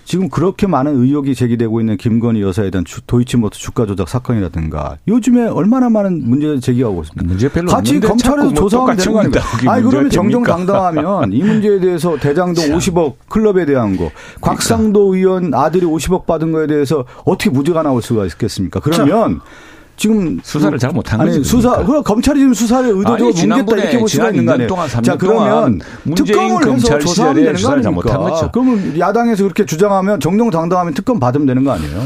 지금 0.08 0.30
그렇게 0.30 0.68
많은 0.68 1.04
의혹이 1.04 1.36
제기되고 1.36 1.82
있는 1.82 1.98
김건희 1.98 2.42
여사에 2.42 2.72
대한 2.72 2.86
도이치모터 3.08 3.58
주가 3.58 3.86
조작 3.86 4.08
사건이라든가 4.08 4.96
요즘에 5.06 5.50
얼마나 5.50 5.90
많은 5.90 6.22
문제 6.24 6.58
제기하고 6.62 7.02
있습니까? 7.02 7.28
문제 7.28 7.50
별로 7.50 7.70
같이 7.70 8.00
검찰에서 8.00 8.46
뭐 8.46 8.54
조사하면 8.54 8.96
되는 8.96 9.12
거 9.12 9.20
아닙니까? 9.20 9.44
아니 9.70 9.84
그러면 9.84 10.10
정정당당하면 10.10 11.34
이 11.34 11.44
문제에 11.44 11.82
대해서 11.82 12.16
대장동 12.16 12.70
50억 12.70 13.16
클럽에 13.28 13.66
대한 13.66 13.98
거, 13.98 14.10
그러니까. 14.10 14.40
곽상도 14.40 15.14
의원 15.14 15.54
아들이 15.54 15.86
50억 15.86 16.26
받은 16.26 16.54
거에 16.54 16.68
대해서 16.68 17.04
어떻게 17.26 17.50
무죄가 17.50 17.84
나올 17.84 18.02
수가 18.02 18.26
있겠습니까? 18.28 18.80
그러면 18.80 19.40
자. 19.40 19.46
지금 19.98 20.40
수사를 20.44 20.78
잘 20.78 20.92
못한 20.92 21.20
거죠. 21.20 21.44
수사 21.44 21.72
그러니까. 21.72 21.94
그 21.98 22.04
검찰이 22.04 22.40
지금 22.40 22.54
수사를 22.54 22.88
의도적으로 22.88 23.34
뭉갰다 23.34 23.78
이렇게 23.80 24.00
볼 24.00 24.08
수가 24.08 24.30
있는 24.30 24.46
거 24.46 24.54
아니에요. 24.54 24.68
동안 24.70 24.88
자 24.88 25.16
그러면 25.18 25.82
특검을 26.16 26.72
해서 26.72 27.00
조사하면 27.00 27.44
되는 27.44 27.62
거 27.62 27.72
아닙니까? 27.72 28.50
그러면 28.54 29.00
야당에서 29.00 29.44
그렇게 29.44 29.66
주장하면 29.66 30.20
정정당당하면 30.20 30.94
특검 30.94 31.20
받으면 31.20 31.48
되는 31.48 31.64
거 31.64 31.72
아니에요? 31.72 32.04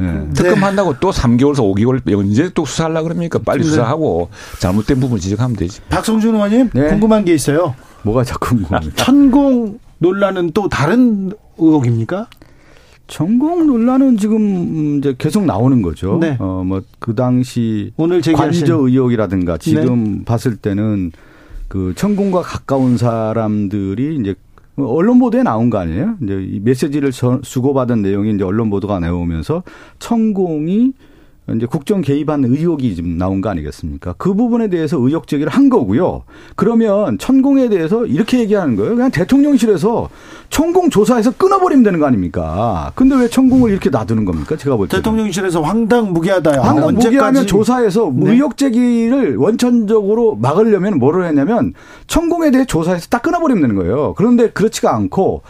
네. 0.00 0.28
특검 0.34 0.62
한다고 0.62 0.94
또 1.00 1.10
3개월에서 1.10 1.58
5개월 1.74 2.00
언제 2.18 2.50
또 2.54 2.64
수사하려 2.64 3.02
그럽니까? 3.02 3.38
빨리 3.38 3.62
네. 3.62 3.68
수사하고 3.68 4.30
잘못된 4.58 5.00
부분 5.00 5.18
지적하면 5.18 5.56
되지. 5.56 5.80
박성준 5.90 6.34
의원님 6.34 6.70
네. 6.72 6.88
궁금한 6.88 7.24
게 7.24 7.34
있어요. 7.34 7.74
뭐가 8.02 8.24
자꾸 8.24 8.50
궁금합니까? 8.50 8.96
천공 8.96 9.78
논란은 9.98 10.52
또 10.54 10.68
다른 10.68 11.32
의혹입니까? 11.56 12.26
전공 13.08 13.66
논란은 13.66 14.18
지금 14.18 14.98
이제 14.98 15.14
계속 15.18 15.44
나오는 15.44 15.82
거죠. 15.82 16.18
네. 16.20 16.36
어, 16.38 16.62
뭐, 16.64 16.82
그 16.98 17.14
당시. 17.14 17.92
오늘 17.96 18.20
관저 18.20 18.76
의혹이라든가 18.76 19.56
지금 19.58 20.18
네. 20.18 20.24
봤을 20.24 20.56
때는 20.56 21.10
그 21.68 21.94
천공과 21.96 22.42
가까운 22.42 22.96
사람들이 22.96 24.16
이제 24.16 24.34
언론 24.76 25.18
보도에 25.18 25.42
나온 25.42 25.70
거 25.70 25.78
아니에요? 25.78 26.16
이제 26.22 26.60
메시지를 26.62 27.10
수고받은 27.12 28.02
내용이 28.02 28.34
이제 28.34 28.44
언론 28.44 28.70
보도가 28.70 29.00
나오면서 29.00 29.64
천공이 29.98 30.92
이제 31.56 31.66
국정 31.66 32.02
개입한 32.02 32.44
의혹이 32.44 32.94
지금 32.94 33.16
나온 33.16 33.40
거 33.40 33.48
아니겠습니까? 33.48 34.14
그 34.18 34.34
부분에 34.34 34.68
대해서 34.68 34.98
의혹 34.98 35.26
제기를 35.26 35.50
한 35.50 35.70
거고요. 35.70 36.24
그러면 36.56 37.16
천공에 37.18 37.68
대해서 37.68 38.04
이렇게 38.04 38.40
얘기하는 38.40 38.76
거예요. 38.76 38.94
그냥 38.94 39.10
대통령실에서 39.10 40.10
천공 40.50 40.90
조사해서 40.90 41.32
끊어버리면 41.32 41.84
되는 41.84 42.00
거 42.00 42.06
아닙니까? 42.06 42.92
근데 42.94 43.16
왜 43.16 43.28
천공을 43.28 43.70
이렇게 43.70 43.88
놔두는 43.88 44.24
겁니까? 44.24 44.56
제가 44.56 44.76
볼 44.76 44.88
때. 44.88 44.96
대통령실에서 44.96 45.62
황당무계하다. 45.62 46.62
황당무계하면 46.62 47.46
조사해서 47.46 48.12
네. 48.14 48.32
의혹 48.32 48.56
제기를 48.56 49.36
원천적으로 49.36 50.36
막으려면 50.36 50.98
뭐를 50.98 51.26
했냐면 51.26 51.72
천공에 52.06 52.50
대해 52.50 52.66
조사해서 52.66 53.08
딱 53.08 53.22
끊어버리면 53.22 53.62
되는 53.62 53.76
거예요. 53.76 54.14
그런데 54.16 54.50
그렇지가 54.50 54.94
않고 54.94 55.42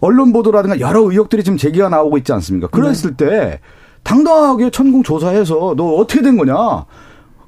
언론 0.00 0.32
보도라든가 0.32 0.80
여러 0.80 1.00
의혹들이 1.00 1.42
지금 1.42 1.56
제기가 1.56 1.88
나오고 1.88 2.18
있지 2.18 2.32
않습니까? 2.32 2.68
그랬을 2.68 3.16
네. 3.16 3.26
때 3.26 3.60
당당하게 4.06 4.70
천공 4.70 5.02
조사해서 5.02 5.74
너 5.76 5.94
어떻게 5.96 6.22
된 6.22 6.36
거냐. 6.36 6.84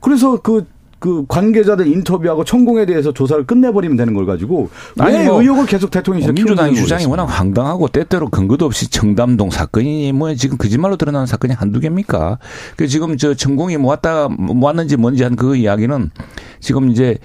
그래서 0.01 0.41
그, 0.43 0.67
그 0.99 1.25
관계자들 1.29 1.87
인터뷰하고 1.87 2.43
천공에 2.43 2.85
대해서 2.85 3.13
조사를 3.13 3.47
끝내버리면 3.47 3.97
되는 3.97 4.15
걸 4.15 4.27
가지고 4.27 4.69
왜 4.99 5.25
뭐 5.25 5.41
의혹을 5.41 5.67
계속 5.67 5.93
대통령실에 5.93 6.33
민주당 6.33 6.75
주장이 6.75 7.05
워낙 7.07 7.25
황당하고 7.27 7.87
때때로 7.87 8.29
근거도 8.29 8.67
없이 8.67 8.91
청담동 8.91 9.51
사건이 9.51 10.11
뭐 10.13 10.35
지금 10.35 10.57
거짓말로 10.59 10.97
드러나는 10.97 11.27
사건이 11.27 11.55
한두 11.55 11.79
개입니까? 11.79 12.39
그 12.77 12.89
지금 12.89 13.17
저 13.17 13.35
천공이 13.35 13.77
뭐 13.77 13.91
왔다 13.91 14.29
뭐 14.29 14.57
왔는지 14.61 14.97
뭔지 14.97 15.23
한 15.23 15.37
그 15.37 15.55
이야기는 15.55 16.11
지금 16.59 16.91
이제 16.91 17.19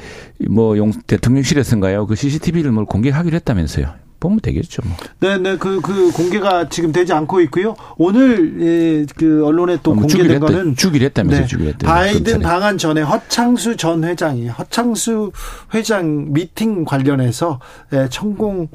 뭐 0.47 0.77
용 0.77 0.91
대통령실에서인가요? 1.07 2.05
그 2.05 2.13
CCTV를 2.15 2.71
뭘 2.71 2.85
공개하기로 2.85 3.35
했다면서요. 3.37 4.02
보면 4.23 4.39
되겠죠. 4.39 4.81
뭐. 4.85 4.95
네, 5.19 5.37
네, 5.37 5.57
그, 5.57 5.81
그 5.81 6.11
공개가 6.11 6.69
지금 6.69 6.93
되지 6.93 7.11
않고 7.11 7.41
있고요. 7.41 7.75
오늘 7.97 8.61
예, 8.61 9.05
그 9.17 9.45
언론에 9.45 9.77
또 9.83 9.91
어, 9.91 9.95
뭐 9.95 10.03
공개된 10.03 10.31
했다, 10.35 10.45
거는 10.45 10.75
주기로 10.77 11.05
했다면서 11.05 11.41
네, 11.41 11.45
주기로 11.47 11.69
했다. 11.71 11.87
바이든 11.87 12.39
방한 12.39 12.77
전에 12.77 13.01
허창수 13.01 13.75
전 13.75 14.05
회장이 14.05 14.47
허창수 14.47 15.33
회장 15.73 16.31
미팅 16.31 16.85
관련해서 16.85 17.59
예, 17.91 18.07
천공 18.09 18.69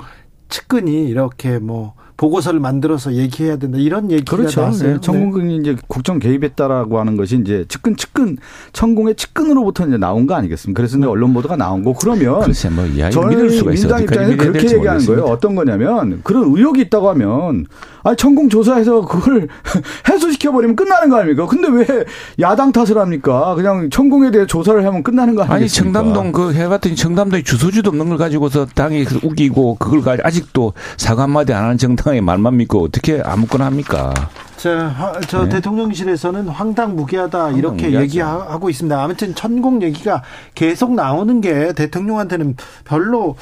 측근이 0.51 1.09
이렇게 1.09 1.59
뭐 1.59 1.95
보고서를 2.19 2.59
만들어서 2.59 3.15
얘기해야 3.15 3.57
된다 3.57 3.79
이런 3.79 4.11
얘기가 4.11 4.37
그렇죠. 4.37 4.61
나왔어요. 4.61 4.95
네. 4.95 5.01
천공이 5.01 5.57
이제 5.59 5.77
국정 5.87 6.19
개입했다라고 6.19 6.99
하는 6.99 7.17
것이 7.17 7.39
이제 7.41 7.65
측근 7.69 7.97
측근 7.97 8.37
천공의 8.73 9.15
측근으로부터 9.15 9.87
이제 9.87 9.97
나온 9.97 10.27
거 10.27 10.35
아니겠습니까? 10.35 10.77
그래서 10.77 10.99
이제 10.99 11.07
네. 11.07 11.11
언론 11.11 11.33
보도가 11.33 11.57
나온 11.57 11.85
거 11.85 11.95
그러면 11.95 12.41
글쎄 12.41 12.69
뭐 12.71 12.85
저는 13.11 13.47
민당 13.71 14.03
입장에서 14.03 14.37
그렇게 14.37 14.77
얘기하는 14.77 15.07
거예요. 15.07 15.25
어떤 15.27 15.55
거냐면 15.55 16.21
그런 16.25 16.45
의혹이 16.57 16.81
있다고 16.83 17.09
하면 17.11 17.67
아 18.03 18.17
천공 18.17 18.49
조사해서 18.49 19.03
그걸 19.03 19.47
해소시켜 20.09 20.51
버리면 20.51 20.75
끝나는 20.75 21.11
거 21.11 21.19
아닙니까? 21.19 21.47
근데 21.47 21.69
왜 21.69 22.05
야당 22.41 22.73
탓을 22.73 22.99
합니까? 22.99 23.55
그냥 23.55 23.91
천공에 23.91 24.33
대해 24.33 24.45
조사를 24.45 24.85
하면 24.85 25.05
끝나는 25.05 25.37
거 25.37 25.45
아니겠습니까? 25.45 26.01
아니 26.01 26.05
청담동 26.13 26.33
그 26.33 26.53
해봤더니 26.53 26.97
청담동에 26.97 27.45
주소지도 27.45 27.91
없는 27.91 28.09
걸 28.09 28.19
가지고서 28.19 28.67
당이 28.67 29.07
우기고 29.23 29.77
그걸 29.77 30.01
가지고 30.03 30.27
아직도 30.27 30.73
사과 30.97 31.23
한마디 31.23 31.53
안 31.53 31.63
하는 31.63 31.79
정당 31.79 32.08
의 32.15 32.21
말만 32.21 32.57
믿고 32.57 32.83
어떻게 32.85 33.21
아무거나 33.25 33.67
합니까? 33.67 34.13
자, 34.57 35.15
저 35.29 35.45
네. 35.45 35.51
대통령실에서는 35.51 36.49
황당 36.49 36.97
무계하다 36.97 37.51
이렇게 37.51 37.85
황당무계하죠. 37.85 38.03
얘기하고 38.03 38.71
있습니다. 38.71 39.03
아무튼 39.03 39.35
천공 39.35 39.83
얘기가 39.83 40.23
계속 40.55 40.95
나오는 40.95 41.41
게 41.41 41.73
대통령한테는 41.75 42.57
별로 42.85 43.37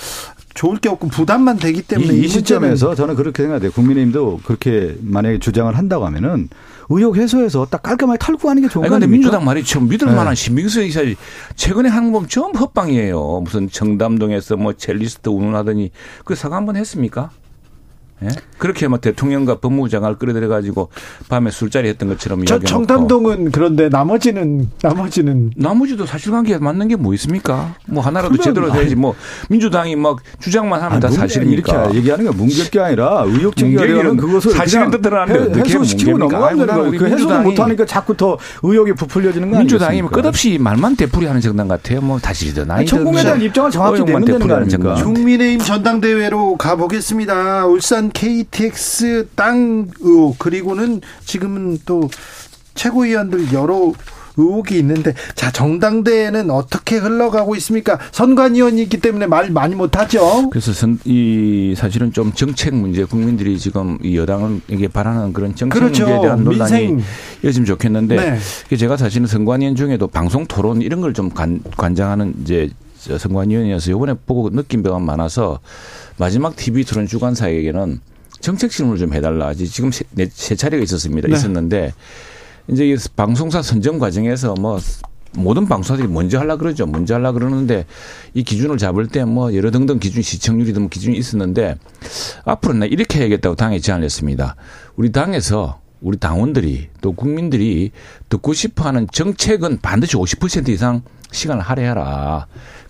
좋을 0.54 0.78
게 0.78 0.88
없고 0.88 1.08
부담만 1.08 1.58
되기 1.58 1.82
때문에 1.82 2.14
이, 2.14 2.24
이 2.24 2.28
시점에서 2.28 2.94
저는 2.94 3.14
그렇게 3.14 3.42
생각해요. 3.42 3.70
국민의힘도 3.72 4.40
그렇게 4.44 4.96
만약에 5.00 5.38
주장을 5.38 5.74
한다고 5.76 6.06
하면은 6.06 6.48
의혹 6.88 7.16
해소해서 7.16 7.66
딱 7.70 7.82
깔끔하게 7.82 8.18
가는 8.42 8.62
게 8.62 8.68
좋은 8.68 8.88
거아닙니 8.88 9.12
민주당 9.12 9.44
말이죠. 9.44 9.80
믿을 9.80 10.08
네. 10.08 10.14
만한 10.14 10.34
신빙성 10.34 10.84
이사지 10.84 11.16
최근에 11.56 11.88
하는 11.88 12.12
건 12.12 12.28
전부 12.28 12.58
헛방이에요. 12.58 13.42
무슨 13.44 13.68
청담동에서 13.70 14.56
뭐 14.56 14.72
첼리스트 14.72 15.28
운운하더니 15.28 15.90
그 16.24 16.34
사과 16.34 16.56
한 16.56 16.66
번 16.66 16.76
했습니까? 16.76 17.30
예? 18.22 18.28
그렇게 18.58 18.88
뭐 18.88 18.98
대통령과 18.98 19.58
법무부 19.58 19.88
장관을 19.90 20.16
끌어들여 20.16 20.48
가지고 20.48 20.88
밤에 21.28 21.50
술자리 21.50 21.88
했던 21.88 22.08
것처럼 22.08 22.44
저 22.46 22.58
청담동은 22.58 23.50
그런데 23.52 23.88
나머지는 23.90 24.70
나머지는 24.82 25.50
나머지도 25.56 26.06
사실관계가 26.06 26.58
맞는 26.64 26.88
게 26.88 26.96
뭐 26.96 27.12
있습니까? 27.14 27.74
뭐 27.86 28.02
하나라도 28.02 28.38
제대로 28.38 28.72
돼야지 28.72 28.94
뭐 28.94 29.14
민주당이 29.50 29.96
막 29.96 30.18
주장만 30.40 30.80
하면 30.82 30.96
아, 30.96 31.00
다 31.00 31.10
사실입니까? 31.10 31.72
이렇게 31.84 31.96
얘기하는 31.98 32.24
게 32.30 32.36
뭉갤 32.36 32.70
게 32.70 32.80
아니라 32.80 33.24
의혹 33.26 33.54
제기하려면 33.54 34.16
그것을 34.16 34.52
사실은 34.52 34.90
드러나는데 34.90 35.60
해소시키고 35.60 36.16
넘어가면 36.16 36.66
되는 36.66 36.74
거예요. 36.74 36.90
그 36.98 37.06
해소도 37.06 37.40
못하니까 37.42 37.84
자꾸 37.84 38.16
더 38.16 38.38
의혹이 38.62 38.94
부풀려지는 38.94 39.50
거 39.50 39.58
민주당이 39.58 40.00
뭐 40.00 40.10
끝없이 40.10 40.56
말만 40.58 40.96
되풀이하는 40.96 41.42
정당 41.42 41.68
같아요. 41.68 42.00
뭐 42.00 42.18
사실이든 42.18 42.70
아니든 42.70 42.96
천공에 42.96 43.22
대한 43.22 43.42
입장을 43.42 43.70
정확히 43.70 44.02
내면 44.02 44.24
되는 44.24 44.46
거 44.48 44.54
아닙니까? 44.54 44.94
국민의힘 44.94 45.58
전당대회로 45.60 46.56
가보겠습니다. 46.56 47.66
울산 47.66 48.05
부산 48.06 48.10
KTX 48.12 49.28
땅 49.34 49.88
의혹 50.00 50.38
그리고는 50.38 51.00
지금은 51.24 51.78
또 51.86 52.08
최고위원들 52.74 53.52
여러 53.52 53.92
의혹이 54.38 54.78
있는데 54.80 55.14
자 55.34 55.50
정당대회는 55.50 56.50
어떻게 56.50 56.96
흘러가고 56.96 57.56
있습니까? 57.56 57.98
선관위원이 58.12 58.82
있기 58.82 58.98
때문에 59.00 59.26
말 59.26 59.50
많이 59.50 59.74
못하죠. 59.74 60.50
그래서 60.50 60.74
선, 60.74 60.98
이 61.06 61.74
사실은 61.76 62.12
좀 62.12 62.32
정책 62.32 62.74
문제 62.74 63.04
국민들이 63.04 63.58
지금 63.58 63.98
이 64.02 64.16
여당에게 64.18 64.88
바라는 64.88 65.32
그런 65.32 65.54
정책 65.54 65.78
그렇죠. 65.78 66.04
문제에 66.04 66.20
대한 66.20 66.44
논란이 66.44 66.96
이어지면 67.42 67.66
좋겠는데 67.66 68.38
네. 68.68 68.76
제가 68.76 68.98
사실은 68.98 69.26
선관위원 69.26 69.74
중에도 69.74 70.06
방송 70.06 70.46
토론 70.46 70.82
이런 70.82 71.00
걸 71.00 71.14
좀 71.16 71.30
관장하는 71.76 72.34
이제 72.42 72.68
선관위원이어서 73.18 73.90
이번에 73.90 74.14
보고 74.26 74.50
느낀 74.50 74.82
바가 74.82 74.98
많아서 74.98 75.60
마지막 76.18 76.56
TV 76.56 76.84
토론 76.84 77.06
주관사에게는 77.06 78.00
정책 78.40 78.70
질문을 78.70 78.98
좀 78.98 79.14
해달라. 79.14 79.54
지금 79.54 79.90
세, 79.92 80.04
세 80.30 80.54
차례가 80.54 80.82
있었습니다. 80.82 81.28
네. 81.28 81.34
있었는데 81.34 81.92
이제 82.68 82.96
방송사 83.16 83.62
선정 83.62 83.98
과정에서 83.98 84.54
뭐 84.54 84.78
모든 85.34 85.66
방송사들이 85.66 86.08
먼저 86.08 86.38
하려 86.38 86.56
그러죠. 86.56 86.86
먼저 86.86 87.14
하려 87.14 87.32
그러는데 87.32 87.84
이 88.34 88.42
기준을 88.42 88.78
잡을 88.78 89.06
때 89.06 89.24
뭐 89.24 89.54
여러 89.54 89.70
등등 89.70 89.98
기준 89.98 90.22
시청률이든 90.22 90.82
뭐 90.82 90.88
기준이 90.88 91.16
있었는데 91.16 91.76
앞으로는 92.44 92.80
나 92.80 92.86
이렇게 92.86 93.20
해야겠다고 93.20 93.54
당에 93.56 93.78
제안을 93.78 94.04
했습니다. 94.04 94.56
우리 94.96 95.12
당에서 95.12 95.80
우리 96.00 96.18
당원들이 96.18 96.88
또 97.00 97.12
국민들이 97.12 97.90
듣고 98.28 98.52
싶어 98.52 98.84
하는 98.84 99.06
정책은 99.10 99.78
반드시 99.82 100.14
50% 100.16 100.68
이상 100.68 101.02
시간을 101.32 101.62
할애하라. 101.62 102.46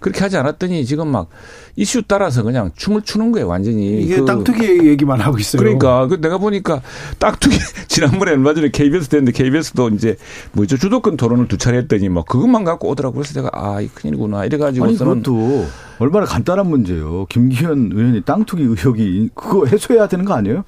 그렇게 0.07 0.21
하지 0.21 0.37
않았더니 0.37 0.85
지금 0.85 1.09
막 1.09 1.31
이슈 1.75 2.01
따라서 2.03 2.45
그냥 2.45 2.71
춤을 2.77 3.03
추는 3.03 3.33
거예요, 3.33 3.49
완전히. 3.49 4.03
이게 4.03 4.19
그 4.19 4.25
땅투기 4.25 4.87
얘기만 4.87 5.21
하고 5.21 5.37
있어요. 5.37 5.61
그러니까 5.61 6.07
그 6.07 6.21
내가 6.21 6.39
보니까 6.39 6.81
땅투기 7.19 7.59
지난번에 7.89 8.31
얼마 8.31 8.55
전에 8.55 8.71
KBS 8.71 9.09
됐는데 9.09 9.33
KBS도 9.33 9.89
이제 9.89 10.17
뭐죠 10.53 10.77
주도권 10.77 11.17
토론을 11.17 11.49
두 11.49 11.59
차례 11.59 11.79
했더니 11.79 12.09
뭐 12.09 12.23
그것만 12.23 12.63
갖고 12.63 12.89
오더라고 12.91 13.17
그래서 13.17 13.35
내가 13.35 13.51
아, 13.53 13.81
이 13.81 13.89
큰일이구나 13.89 14.45
이래 14.45 14.59
가지고서는 14.59 15.25
그것도 15.25 15.67
얼마나 15.99 16.25
간단한 16.25 16.69
문제예요. 16.69 17.27
김기현 17.29 17.91
의원이 17.93 18.21
땅투기 18.21 18.63
의혹이 18.63 19.31
그거 19.35 19.67
해소해야 19.67 20.07
되는 20.07 20.25
거 20.25 20.35
아니에요? 20.35 20.63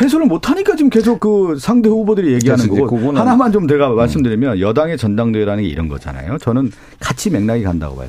해소를 0.00 0.24
못 0.24 0.48
하니까 0.48 0.76
지금 0.76 0.88
계속 0.88 1.20
그 1.20 1.58
상대 1.60 1.90
후보들이 1.90 2.32
얘기하는 2.32 2.68
거고 2.68 2.96
하나만 3.14 3.52
좀 3.52 3.66
내가 3.66 3.90
말씀드리면 3.90 4.60
여당의 4.60 4.96
전당대회라는 4.96 5.64
게 5.64 5.68
이런 5.68 5.88
거잖아요. 5.88 6.38
저는 6.38 6.72
같이 7.00 7.28
맥락이 7.28 7.64
간다고 7.64 7.96
봐요. 7.96 8.08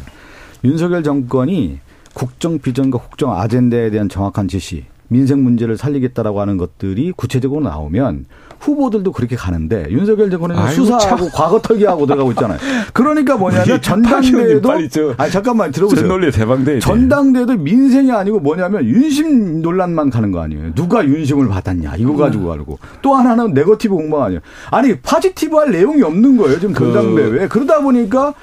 윤석열 0.64 1.03
정권이 1.03 1.80
국정 2.14 2.60
비전과 2.60 2.99
국정 2.99 3.34
아젠다에 3.34 3.91
대한 3.91 4.10
정확한 4.10 4.47
지시, 4.47 4.86
민생 5.07 5.43
문제를 5.43 5.78
살리겠다라고 5.78 6.41
하는 6.41 6.57
것들이 6.57 7.14
구체적으로 7.16 7.62
나오면 7.62 8.26
후보들도 8.60 9.14
그렇게 9.14 9.36
가는데 9.36 9.88
윤석열 9.89 10.30
정권은 10.30 10.72
수사하고 10.72 11.24
참. 11.24 11.30
과거 11.34 11.62
털기하고 11.62 12.05
들어가고 12.05 12.32
있잖아요. 12.32 12.60
그러니까 12.93 13.38
뭐냐면 13.38 13.82
전당대회도 13.82 14.72
아니 15.18 15.32
잠깐만 15.32 15.72
들어보세요. 15.72 16.07
논리 16.07 16.30
대방대 16.30 16.80
전당대회도 16.80 17.55
민생이 17.57 18.12
아니고 18.12 18.39
뭐냐면 18.39 18.84
윤심 18.84 19.62
논란만 19.62 20.10
가는 20.10 20.32
거 20.32 20.41
아니에요. 20.41 20.76
누가 20.76 21.05
윤심을 21.05 21.47
받았냐 21.47 21.95
이거 21.97 22.16
가지고 22.18 22.49
가고 22.49 22.80
또 23.01 23.16
하나는 23.16 23.53
네거티브 23.53 23.95
공방 23.95 24.24
아니에요. 24.24 24.41
아니 24.72 24.99
파지티브할 24.99 25.72
내용이 25.72 26.03
없는 26.03 26.38
거예요 26.38 26.60
지금 26.60 26.76
전당대회. 26.76 27.30
그... 27.30 27.47
그러다 27.47 27.82
보니까 27.82 28.34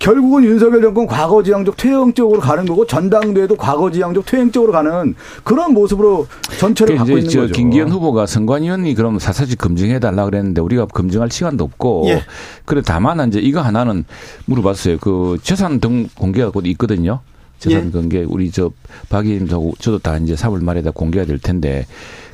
결국은 0.00 0.44
윤석열 0.44 0.80
정권 0.80 1.06
과거지향적 1.06 1.76
퇴행적으로 1.76 2.40
가는 2.40 2.64
거고 2.64 2.86
전당대회도 2.86 3.56
과거지향적 3.56 4.24
퇴행적으로 4.24 4.72
가는 4.72 5.14
그런 5.44 5.74
모습으로 5.74 6.26
전체를 6.58 6.96
갖고 6.96 7.18
있는 7.18 7.32
거죠. 7.32 7.52
김기현 7.52 7.90
후보가 7.90 8.24
선관위원이 8.26 8.94
그럼 8.94 9.18
사사직 9.18 9.58
검증해 9.58 10.00
달라 10.00 10.24
그랬는데 10.24 10.62
우리가 10.62 10.86
검증할 10.86 11.30
시간도 11.30 11.64
없고 11.64 12.06
예. 12.08 12.22
그래 12.64 12.80
다만 12.84 13.28
이제 13.28 13.40
이거 13.40 13.60
하나는 13.60 14.04
물어봤어요. 14.46 14.96
그 14.98 15.36
재산 15.42 15.80
등 15.80 16.08
공개가 16.16 16.50
곧 16.50 16.66
있거든요. 16.68 17.20
재산 17.58 17.88
예. 17.88 17.90
공개 17.90 18.24
우리 18.26 18.50
저 18.50 18.70
박의님하고 19.10 19.74
저도 19.78 19.98
다 19.98 20.16
이제 20.16 20.34
3월 20.34 20.64
말에 20.64 20.80
다 20.80 20.92
공개가 20.92 21.26
될 21.26 21.38
텐데 21.38 21.86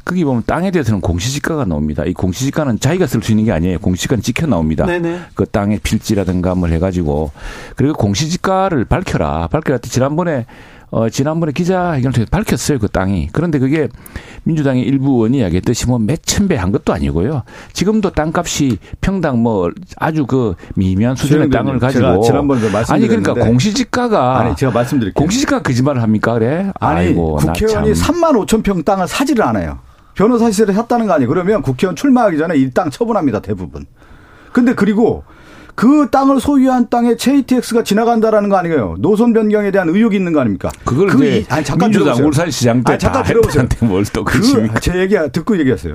거기 0.07 0.25
보면 0.25 0.45
땅에 0.47 0.71
대해서는 0.71 1.01
공시지가가 1.01 1.65
나옵니다. 1.65 2.05
이 2.05 2.15
공시지가는 2.15 2.79
자기가 2.79 3.09
쓸 3.09 3.21
수 3.23 3.33
있는 3.33 3.45
게 3.45 3.53
아니에요. 3.53 3.81
공시지가는 3.81 4.23
찍혀 4.23 4.47
나옵니다. 4.47 4.87
네네. 4.87 5.19
그 5.35 5.47
땅의 5.47 5.81
필지라든가 5.83 6.55
뭘 6.55 6.71
해가지고 6.73 7.33
그리고 7.75 7.95
공시지가를 7.95 8.85
밝혀라. 8.85 9.49
밝혀라. 9.49 9.79
지난번에 9.79 10.47
어, 10.91 11.09
지난번에 11.09 11.51
기자회견을 11.51 12.13
통해서 12.13 12.31
밝혔어요, 12.31 12.79
그 12.79 12.87
땅이. 12.89 13.31
그런데 13.33 13.59
그게 13.59 13.89
민주당의 14.45 14.85
일부 14.85 15.15
의원이 15.17 15.39
이야기했듯이 15.39 15.89
뭐 15.89 15.99
몇천 15.99 16.47
배 16.47 16.55
한 16.57 16.71
것도 16.71 16.93
아니고요. 16.93 17.43
지금도 17.73 18.11
땅값이 18.11 18.79
평당 19.01 19.43
뭐 19.43 19.69
아주 19.97 20.25
그 20.25 20.55
미미한 20.77 21.17
수준의 21.17 21.51
땅을 21.51 21.81
가지고. 21.81 22.21
지난번에 22.23 22.71
말씀 22.71 22.95
아니, 22.95 23.09
그러니까 23.09 23.35
공시지가가. 23.35 24.39
아니, 24.39 24.55
제가 24.55 24.71
말씀드릴게요. 24.73 25.21
공시지가 25.21 25.63
거짓말을 25.63 26.01
합니까, 26.01 26.35
그래? 26.35 26.71
아니, 26.79 27.01
아이고, 27.09 27.35
국회의원이 27.37 27.93
3만 27.93 28.47
5천 28.47 28.63
평 28.63 28.85
땅을 28.85 29.09
사지를 29.09 29.45
않아요. 29.45 29.81
변호사 30.17 30.51
시설을 30.51 30.75
샀다는 30.75 31.07
거 31.07 31.13
아니에요. 31.13 31.29
그러면 31.29 31.63
국회의원 31.63 31.95
출마하기 31.95 32.39
전에 32.39 32.57
이 32.57 32.71
땅 32.73 32.91
처분합니다. 32.91 33.41
대부분. 33.41 33.85
근데 34.53 34.75
그리고 34.75 35.23
그 35.75 36.09
땅을 36.11 36.41
소유한 36.41 36.89
땅에 36.89 37.17
JTX가 37.17 37.85
지나간다라는 37.85 38.49
거 38.49 38.57
아니에요. 38.57 38.97
노선 38.99 39.35
변경에 39.35 39.71
대한 39.71 39.91
의혹이 39.91 40.17
있는 40.17 40.33
거 40.33 40.41
아닙니까? 40.41 40.71
그걸 40.87 41.09
그 41.09 41.23
이제 41.25 41.45
아니, 41.51 41.63
잠깐 41.63 41.91
민주당. 41.91 42.17
울산시장 42.27 42.83
때 42.83 42.93
아니, 42.93 42.99
잠깐 42.99 43.23
들어보세요. 43.25 43.69
뭘또 43.83 44.25
그, 44.25 44.41
제 44.81 44.99
얘기 44.99 45.15
듣고 45.33 45.59
얘기하세요. 45.59 45.95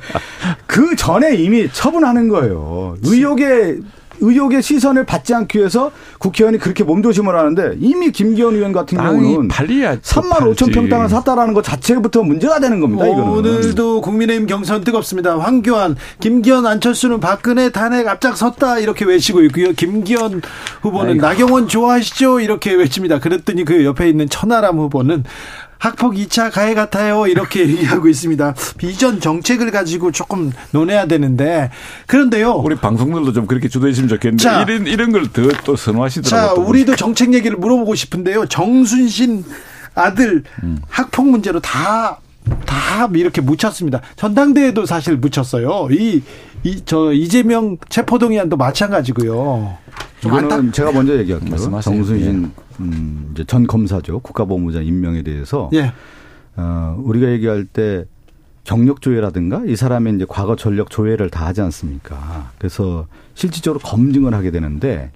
그 0.66 0.94
전에 0.96 1.34
이미 1.36 1.66
처분하는 1.72 2.28
거예요. 2.28 2.96
의혹에 3.04 3.78
의혹의 4.20 4.62
시선을 4.62 5.04
받지 5.04 5.34
않기 5.34 5.58
위해서 5.58 5.90
국회의원이 6.18 6.58
그렇게 6.58 6.84
몸조심을 6.84 7.36
하는데 7.36 7.76
이미 7.80 8.10
김기현 8.10 8.54
의원 8.54 8.72
같은 8.72 8.98
경우는 8.98 9.48
팔리야 9.48 9.96
3만 9.96 10.54
5천 10.54 10.72
평 10.72 10.88
땅을 10.88 11.08
샀다라는 11.08 11.54
것 11.54 11.62
자체부터 11.64 12.22
문제가 12.22 12.60
되는 12.60 12.80
겁니다. 12.80 13.06
이거는. 13.06 13.28
오늘도 13.28 14.00
국민의힘 14.00 14.46
경선 14.46 14.84
뜨겁습니다. 14.84 15.38
황교안, 15.38 15.96
김기현, 16.20 16.66
안철수는 16.66 17.20
박근혜 17.20 17.70
탄핵 17.70 18.06
앞장섰다 18.06 18.78
이렇게 18.78 19.04
외치고 19.04 19.42
있고요. 19.44 19.72
김기현 19.72 20.42
후보는 20.82 21.12
아이고. 21.12 21.26
나경원 21.26 21.68
좋아하시죠 21.68 22.40
이렇게 22.40 22.72
외칩니다. 22.74 23.20
그랬더니 23.20 23.64
그 23.64 23.84
옆에 23.84 24.08
있는 24.08 24.28
천하람 24.28 24.78
후보는 24.78 25.24
학폭 25.78 26.14
2차 26.14 26.50
가해 26.52 26.74
같아요. 26.74 27.26
이렇게 27.26 27.60
얘기하고 27.68 28.08
있습니다. 28.08 28.54
비전 28.78 29.20
정책을 29.20 29.70
가지고 29.70 30.10
조금 30.12 30.52
논해야 30.70 31.06
되는데 31.06 31.70
그런데요. 32.06 32.52
우리 32.52 32.76
방송들도 32.76 33.32
좀 33.32 33.46
그렇게 33.46 33.68
주도했으면 33.68 34.08
좋겠는데 34.08 34.42
자, 34.42 34.62
이런 34.62 34.86
이런 34.86 35.12
걸 35.12 35.26
더 35.32 35.48
또 35.64 35.76
선호하시더라고요. 35.76 36.54
자, 36.56 36.60
우리도 36.60 36.96
정책 36.96 37.34
얘기를 37.34 37.56
물어보고 37.56 37.94
싶은데요. 37.94 38.46
정순신 38.46 39.44
아들 39.94 40.44
음. 40.62 40.78
학폭 40.88 41.28
문제로 41.28 41.60
다 41.60 42.20
다 42.64 43.08
이렇게 43.14 43.40
묻혔습니다. 43.40 44.00
전당대회도 44.16 44.86
사실 44.86 45.16
묻혔어요. 45.16 45.88
이, 45.90 46.22
이, 46.62 46.82
저, 46.84 47.12
이재명 47.12 47.76
체포동의안도 47.88 48.56
마찬가지고요. 48.56 49.76
이거는 50.24 50.72
제가 50.72 50.92
먼저 50.92 51.16
얘기할게요. 51.18 51.80
정순신 51.80 52.44
예. 52.44 52.62
음, 52.80 53.30
이제 53.32 53.44
전 53.44 53.66
검사죠. 53.66 54.20
국가보훈장 54.20 54.84
임명에 54.84 55.22
대해서. 55.22 55.70
예. 55.74 55.92
어, 56.56 56.96
우리가 57.02 57.30
얘기할 57.32 57.64
때 57.64 58.04
경력 58.64 59.00
조회라든가 59.00 59.62
이 59.66 59.76
사람의 59.76 60.16
이제 60.16 60.26
과거 60.28 60.56
전력 60.56 60.90
조회를 60.90 61.30
다 61.30 61.46
하지 61.46 61.60
않습니까? 61.60 62.50
그래서 62.58 63.06
실질적으로 63.34 63.80
검증을 63.80 64.34
하게 64.34 64.50
되는데 64.50 65.12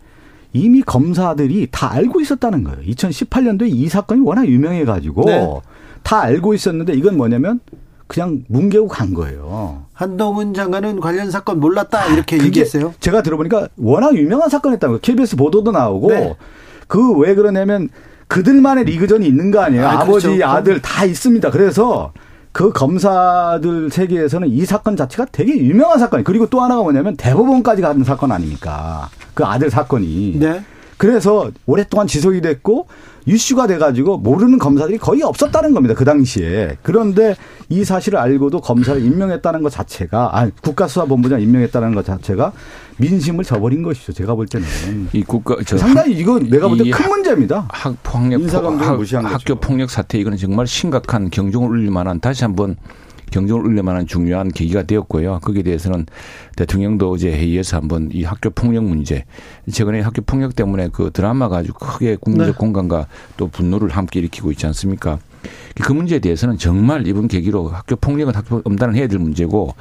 이미 0.52 0.82
검사들이 0.82 1.68
다 1.70 1.92
알고 1.92 2.20
있었다는 2.20 2.64
거예요. 2.64 2.80
2018년도에 2.82 3.68
이 3.70 3.88
사건이 3.88 4.20
워낙 4.22 4.46
유명해 4.46 4.84
가지고 4.84 5.24
네. 5.26 5.60
다 6.02 6.20
알고 6.20 6.54
있었는데 6.54 6.94
이건 6.94 7.16
뭐냐면 7.16 7.60
그냥 8.06 8.44
뭉개고 8.48 8.88
간 8.88 9.14
거예요. 9.14 9.84
한동훈 9.92 10.52
장관은 10.52 11.00
관련 11.00 11.30
사건 11.30 11.60
몰랐다 11.60 12.06
이렇게 12.06 12.40
아, 12.40 12.44
얘기했어요. 12.44 12.92
제가 12.98 13.22
들어보니까 13.22 13.68
워낙 13.76 14.16
유명한 14.16 14.48
사건이었다는 14.48 14.92
거예요. 14.94 15.00
KBS 15.00 15.36
보도도 15.36 15.70
나오고 15.70 16.08
네. 16.08 16.34
그왜 16.88 17.36
그러냐면 17.36 17.88
그들만의 18.26 18.84
리그전이 18.84 19.26
있는 19.26 19.50
거 19.50 19.60
아니에요. 19.60 19.86
아, 19.86 20.04
버지 20.04 20.26
그렇죠. 20.28 20.44
아들 20.46 20.82
다 20.82 21.04
있습니다. 21.04 21.50
그래서 21.50 22.12
그 22.52 22.72
검사들 22.72 23.90
세계에서는 23.90 24.48
이 24.48 24.64
사건 24.64 24.96
자체가 24.96 25.26
되게 25.30 25.56
유명한 25.56 25.98
사건이 25.98 26.24
그리고 26.24 26.46
또 26.46 26.60
하나가 26.60 26.82
뭐냐면 26.82 27.16
대법원까지 27.16 27.82
가는 27.82 28.02
사건 28.02 28.32
아닙니까? 28.32 29.08
그 29.34 29.44
아들 29.44 29.70
사건이. 29.70 30.36
네. 30.38 30.64
그래서 31.00 31.50
오랫동안 31.64 32.06
지속이 32.06 32.42
됐고 32.42 32.86
이슈가 33.24 33.66
돼가지고 33.66 34.18
모르는 34.18 34.58
검사들이 34.58 34.98
거의 34.98 35.22
없었다는 35.22 35.72
겁니다. 35.72 35.94
그 35.94 36.04
당시에. 36.04 36.76
그런데 36.82 37.36
이 37.70 37.84
사실을 37.84 38.18
알고도 38.18 38.60
검사를 38.60 39.02
임명했다는 39.02 39.62
것 39.62 39.70
자체가, 39.72 40.38
아 40.38 40.50
국가수사본부장 40.62 41.40
임명했다는 41.40 41.94
것 41.94 42.04
자체가 42.04 42.52
민심을 42.98 43.44
저버린 43.44 43.82
것이죠. 43.82 44.12
제가 44.12 44.34
볼 44.34 44.46
때는. 44.46 44.66
이 45.14 45.22
국가, 45.22 45.56
상당히 45.64 46.12
이거 46.12 46.38
내가 46.38 46.68
볼 46.68 46.76
때 46.76 46.90
큰 46.90 47.08
문제입니다. 47.08 47.66
학폭력, 47.70 48.42
학교 49.32 49.54
폭력 49.54 49.88
사태 49.90 50.18
이거는 50.18 50.36
정말 50.36 50.66
심각한 50.66 51.30
경종을 51.30 51.70
울릴 51.70 51.90
만한 51.90 52.20
다시 52.20 52.44
한번 52.44 52.76
경종을 53.30 53.64
울릴 53.66 53.82
만한 53.82 54.06
중요한 54.06 54.48
계기가 54.48 54.82
되었고요. 54.82 55.40
거기에 55.42 55.62
대해서는 55.62 56.06
대통령도 56.56 57.10
어제 57.10 57.30
회의에서 57.30 57.76
한번 57.76 58.10
이 58.12 58.24
학교 58.24 58.50
폭력 58.50 58.84
문제, 58.84 59.24
최근에 59.70 60.00
학교 60.00 60.22
폭력 60.22 60.54
때문에 60.56 60.88
그 60.92 61.10
드라마가 61.12 61.58
아주 61.58 61.72
크게 61.72 62.16
국민적 62.16 62.54
네. 62.54 62.58
공감과 62.58 63.06
또 63.36 63.48
분노를 63.48 63.90
함께 63.90 64.20
일으키고 64.20 64.50
있지 64.52 64.66
않습니까? 64.66 65.18
그 65.82 65.92
문제에 65.92 66.18
대해서는 66.18 66.58
정말 66.58 67.06
이번 67.06 67.26
계기로 67.26 67.68
학교 67.68 67.96
폭력은 67.96 68.34
학교 68.34 68.60
엄단을 68.62 68.94
해야 68.94 69.06
될 69.06 69.18
문제고 69.18 69.74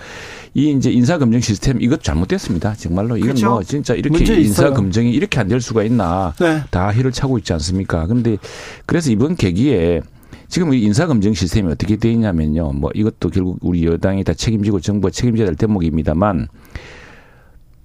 이 0.53 0.71
이제 0.71 0.89
인사 0.89 1.17
검증 1.17 1.41
시스템 1.41 1.81
이것 1.81 2.01
잘못됐습니다. 2.01 2.75
정말로 2.75 3.17
이건 3.17 3.29
그렇죠. 3.29 3.49
뭐 3.49 3.63
진짜 3.63 3.93
이렇게 3.93 4.35
인사 4.39 4.71
검증이 4.71 5.11
이렇게 5.11 5.39
안 5.39 5.49
될 5.49 5.59
수가 5.59 5.83
있나 5.83 6.33
네. 6.39 6.61
다 6.69 6.89
해를 6.89 7.11
차고 7.11 7.39
있지 7.39 7.51
않습니까? 7.53 8.05
그런데 8.05 8.37
그래서 8.85 9.11
이번 9.11 9.35
계기에 9.35 10.01
지금 10.49 10.73
인사검증 10.73 11.33
시스템이 11.35 11.71
어떻게 11.71 11.95
되어 11.95 12.11
있냐면요. 12.11 12.73
뭐 12.73 12.89
이것도 12.93 13.29
결국 13.29 13.59
우리 13.61 13.85
여당이 13.85 14.23
다 14.23 14.33
책임지고 14.33 14.81
정부가 14.81 15.11
책임져야 15.11 15.45
될 15.45 15.55
대목입니다만 15.55 16.47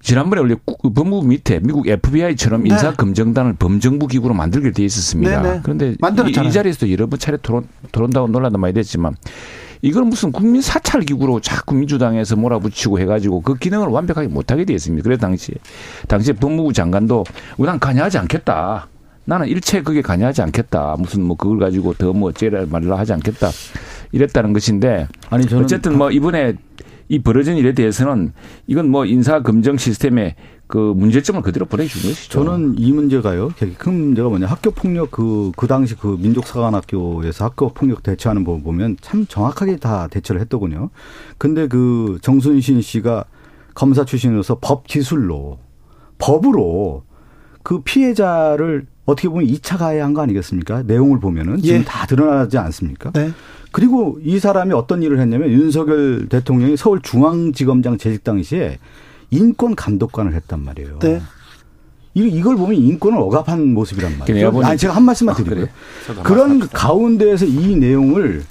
지난번에 0.01 0.41
원래 0.41 0.55
법무부 0.93 1.27
밑에 1.27 1.59
미국 1.59 1.87
FBI처럼 1.87 2.63
네. 2.63 2.69
인사검증단을 2.69 3.53
범정부 3.53 4.07
기구로 4.07 4.33
만들게 4.33 4.71
돼 4.71 4.83
있었습니다. 4.83 5.41
네네. 5.41 5.53
네. 5.55 5.59
그런데 5.63 5.89
이, 5.91 6.47
이, 6.47 6.51
자리에서도 6.51 6.91
여러 6.91 7.07
번 7.07 7.17
차례 7.17 7.37
토론, 7.37 7.67
토론다고 7.91 8.27
논란도 8.27 8.57
많이 8.57 8.73
됐지만 8.73 9.15
이걸 9.81 10.03
무슨 10.05 10.31
국민 10.31 10.61
사찰 10.61 11.01
기구로 11.01 11.41
자꾸 11.41 11.75
민주당에서 11.75 12.35
몰아붙이고 12.35 12.99
해가지고 12.99 13.41
그 13.41 13.55
기능을 13.55 13.87
완벽하게 13.87 14.27
못하게 14.27 14.65
돼 14.65 14.73
있습니다. 14.73 15.03
그래서 15.03 15.21
당시에 15.21 15.55
당시에 16.07 16.33
법무부 16.33 16.73
장관도 16.73 17.23
우난 17.57 17.79
관여하지 17.79 18.17
않겠다. 18.19 18.87
나는 19.25 19.47
일체 19.47 19.81
그게 19.81 20.01
관여하지 20.01 20.41
않겠다. 20.41 20.95
무슨 20.99 21.23
뭐 21.23 21.35
그걸 21.35 21.59
가지고 21.59 21.93
더 21.93 22.13
뭐 22.13 22.29
어째라 22.29 22.65
말라 22.69 22.97
하지 22.97 23.13
않겠다. 23.13 23.49
이랬다는 24.11 24.53
것인데 24.53 25.07
아니 25.29 25.45
저는 25.45 25.63
어쨌든 25.63 25.97
뭐 25.97 26.11
이번에 26.11 26.53
이 27.09 27.19
벌어진 27.19 27.57
일에 27.57 27.73
대해서는 27.73 28.33
이건 28.67 28.89
뭐 28.89 29.05
인사 29.05 29.41
검증 29.41 29.77
시스템의 29.77 30.35
그 30.67 30.77
문제점을 30.95 31.41
그대로 31.43 31.65
보내주는 31.67 32.07
것이죠. 32.07 32.31
저는 32.45 32.75
이 32.79 32.91
문제가요. 32.91 33.51
되게 33.57 33.73
큰 33.73 33.93
문제가 33.93 34.29
뭐냐. 34.29 34.47
학교 34.47 34.71
폭력 34.71 35.11
그, 35.11 35.51
그 35.55 35.67
당시 35.67 35.95
그 35.95 36.17
민족사관학교에서 36.19 37.45
학교 37.45 37.69
폭력 37.73 38.01
대처하는 38.01 38.43
법 38.43 38.63
보면 38.63 38.97
참 39.01 39.27
정확하게 39.27 39.77
다 39.77 40.07
대처를 40.07 40.41
했더군요. 40.41 40.89
근데 41.37 41.67
그 41.67 42.17
정순신 42.21 42.81
씨가 42.81 43.25
검사 43.75 44.05
출신으로서 44.05 44.57
법 44.59 44.87
기술로 44.87 45.59
법으로 46.17 47.03
그 47.61 47.81
피해자를 47.81 48.87
어떻게 49.05 49.29
보면 49.29 49.47
2차 49.47 49.77
가해한 49.77 50.13
거 50.13 50.21
아니겠습니까? 50.21 50.83
내용을 50.83 51.19
보면은 51.19 51.61
지금 51.61 51.79
예. 51.79 51.83
다 51.83 52.05
드러나지 52.05 52.57
않습니까? 52.57 53.11
네. 53.11 53.31
그리고 53.71 54.17
이 54.23 54.39
사람이 54.39 54.73
어떤 54.73 55.03
일을 55.03 55.19
했냐면 55.19 55.49
윤석열 55.49 56.27
대통령이 56.29 56.77
서울중앙지검장 56.77 57.97
재직 57.97 58.23
당시에 58.23 58.79
인권 59.31 59.75
감독관을 59.75 60.33
했단 60.33 60.63
말이에요. 60.63 60.99
네. 60.99 61.21
이걸 62.13 62.55
보면 62.55 62.75
인권을 62.75 63.17
억압한 63.17 63.73
모습이란 63.73 64.17
말이에요. 64.19 64.61
아니, 64.63 64.77
제가 64.77 64.95
한 64.95 65.03
말씀만 65.03 65.35
아, 65.35 65.37
드릴게요. 65.37 65.67
아, 66.17 66.23
그런 66.23 66.59
가운데에서 66.69 67.45
이 67.45 67.75
내용을 67.75 68.43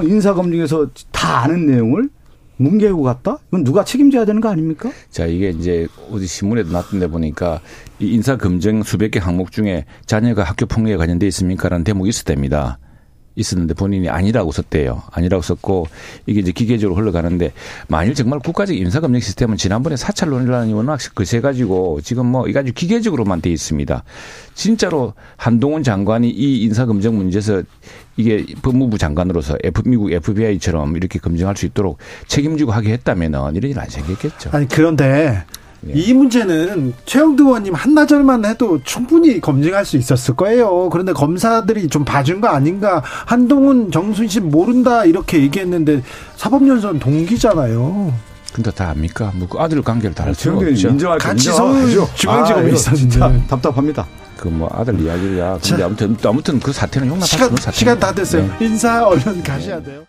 인사검증에서 0.00 0.88
다 1.10 1.40
아는 1.40 1.66
내용을 1.66 2.08
뭉개고 2.56 3.02
갔다? 3.02 3.38
이건 3.48 3.64
누가 3.64 3.84
책임져야 3.84 4.24
되는 4.24 4.40
거 4.40 4.48
아닙니까? 4.48 4.90
자, 5.10 5.26
이게 5.26 5.50
이제 5.50 5.88
어디 6.10 6.26
신문에도 6.26 6.72
났던데 6.72 7.08
보니까 7.08 7.60
이 7.98 8.12
인사 8.12 8.36
검증 8.36 8.82
수백 8.82 9.10
개 9.10 9.18
항목 9.18 9.52
중에 9.52 9.84
자녀가 10.06 10.44
학교 10.44 10.66
폭력에 10.66 10.96
관련돼 10.96 11.26
있습니까라는 11.28 11.84
대목이 11.84 12.10
있었답니다. 12.10 12.78
있었는데 13.34 13.74
본인이 13.74 14.08
아니라고 14.08 14.52
썼대요. 14.52 15.02
아니라고 15.10 15.42
썼고 15.42 15.86
이게 16.26 16.40
이제 16.40 16.52
기계적으로 16.52 16.98
흘러가는데 17.00 17.52
만일 17.88 18.14
정말 18.14 18.38
국가적 18.40 18.76
인사검증 18.76 19.20
시스템은 19.20 19.56
지난번에 19.56 19.96
사찰 19.96 20.30
논란이 20.30 20.72
워낙 20.74 20.98
그세 21.14 21.40
가지고 21.40 22.00
지금 22.02 22.26
뭐 22.26 22.48
이가지고 22.48 22.74
기계적으로만 22.74 23.40
돼 23.40 23.50
있습니다. 23.50 24.04
진짜로 24.54 25.14
한동훈 25.36 25.82
장관이 25.82 26.30
이 26.30 26.62
인사검증 26.62 27.16
문제에서 27.16 27.62
이게 28.16 28.44
법무부 28.62 28.98
장관으로서 28.98 29.56
F, 29.64 29.82
미국 29.86 30.12
FBI처럼 30.12 30.96
이렇게 30.96 31.18
검증할 31.18 31.56
수 31.56 31.64
있도록 31.66 31.98
책임지고 32.26 32.72
하게 32.72 32.92
했다면은 32.92 33.56
이런 33.56 33.70
일 33.70 33.78
안 33.78 33.88
생겼겠죠. 33.88 34.50
아니 34.52 34.68
그런데 34.68 35.44
예. 35.88 35.92
이 35.94 36.12
문제는 36.14 36.94
최영두 37.06 37.44
의원님 37.44 37.74
한나절만 37.74 38.44
해도 38.44 38.80
충분히 38.84 39.40
검증할 39.40 39.84
수 39.84 39.96
있었을 39.96 40.34
거예요. 40.36 40.88
그런데 40.90 41.12
검사들이 41.12 41.88
좀 41.88 42.04
봐준 42.04 42.40
거 42.40 42.48
아닌가. 42.48 43.02
한동훈 43.26 43.90
정순신 43.90 44.50
모른다 44.50 45.04
이렇게 45.04 45.40
얘기했는데 45.40 46.02
사법연수원 46.36 46.98
동기잖아요. 47.00 48.12
근데 48.52 48.70
다 48.70 48.90
압니까? 48.90 49.32
뭐 49.34 49.48
그 49.48 49.58
아들 49.58 49.80
관계를 49.82 50.14
다 50.14 50.24
알 50.24 50.34
수가 50.34 50.58
없죠. 50.58 50.88
인정할 50.88 51.18
같이 51.18 51.50
서울 51.50 51.90
중앙지검에 52.14 52.70
아, 52.70 52.74
있었는데 52.74 53.44
답답합니다. 53.48 54.06
그 54.36 54.48
뭐 54.48 54.68
아들 54.72 55.00
이야기야. 55.00 55.58
근데 55.62 55.82
아무튼 55.84 56.16
아무튼 56.24 56.60
그 56.60 56.72
사태는 56.72 57.08
용납할 57.08 57.26
수 57.38 57.44
없는 57.44 57.56
사태. 57.62 57.76
시간 57.76 57.98
다 57.98 58.12
됐어요. 58.12 58.42
네. 58.58 58.66
인사 58.66 59.06
얼른 59.06 59.42
가셔야 59.42 59.82
돼요. 59.82 60.04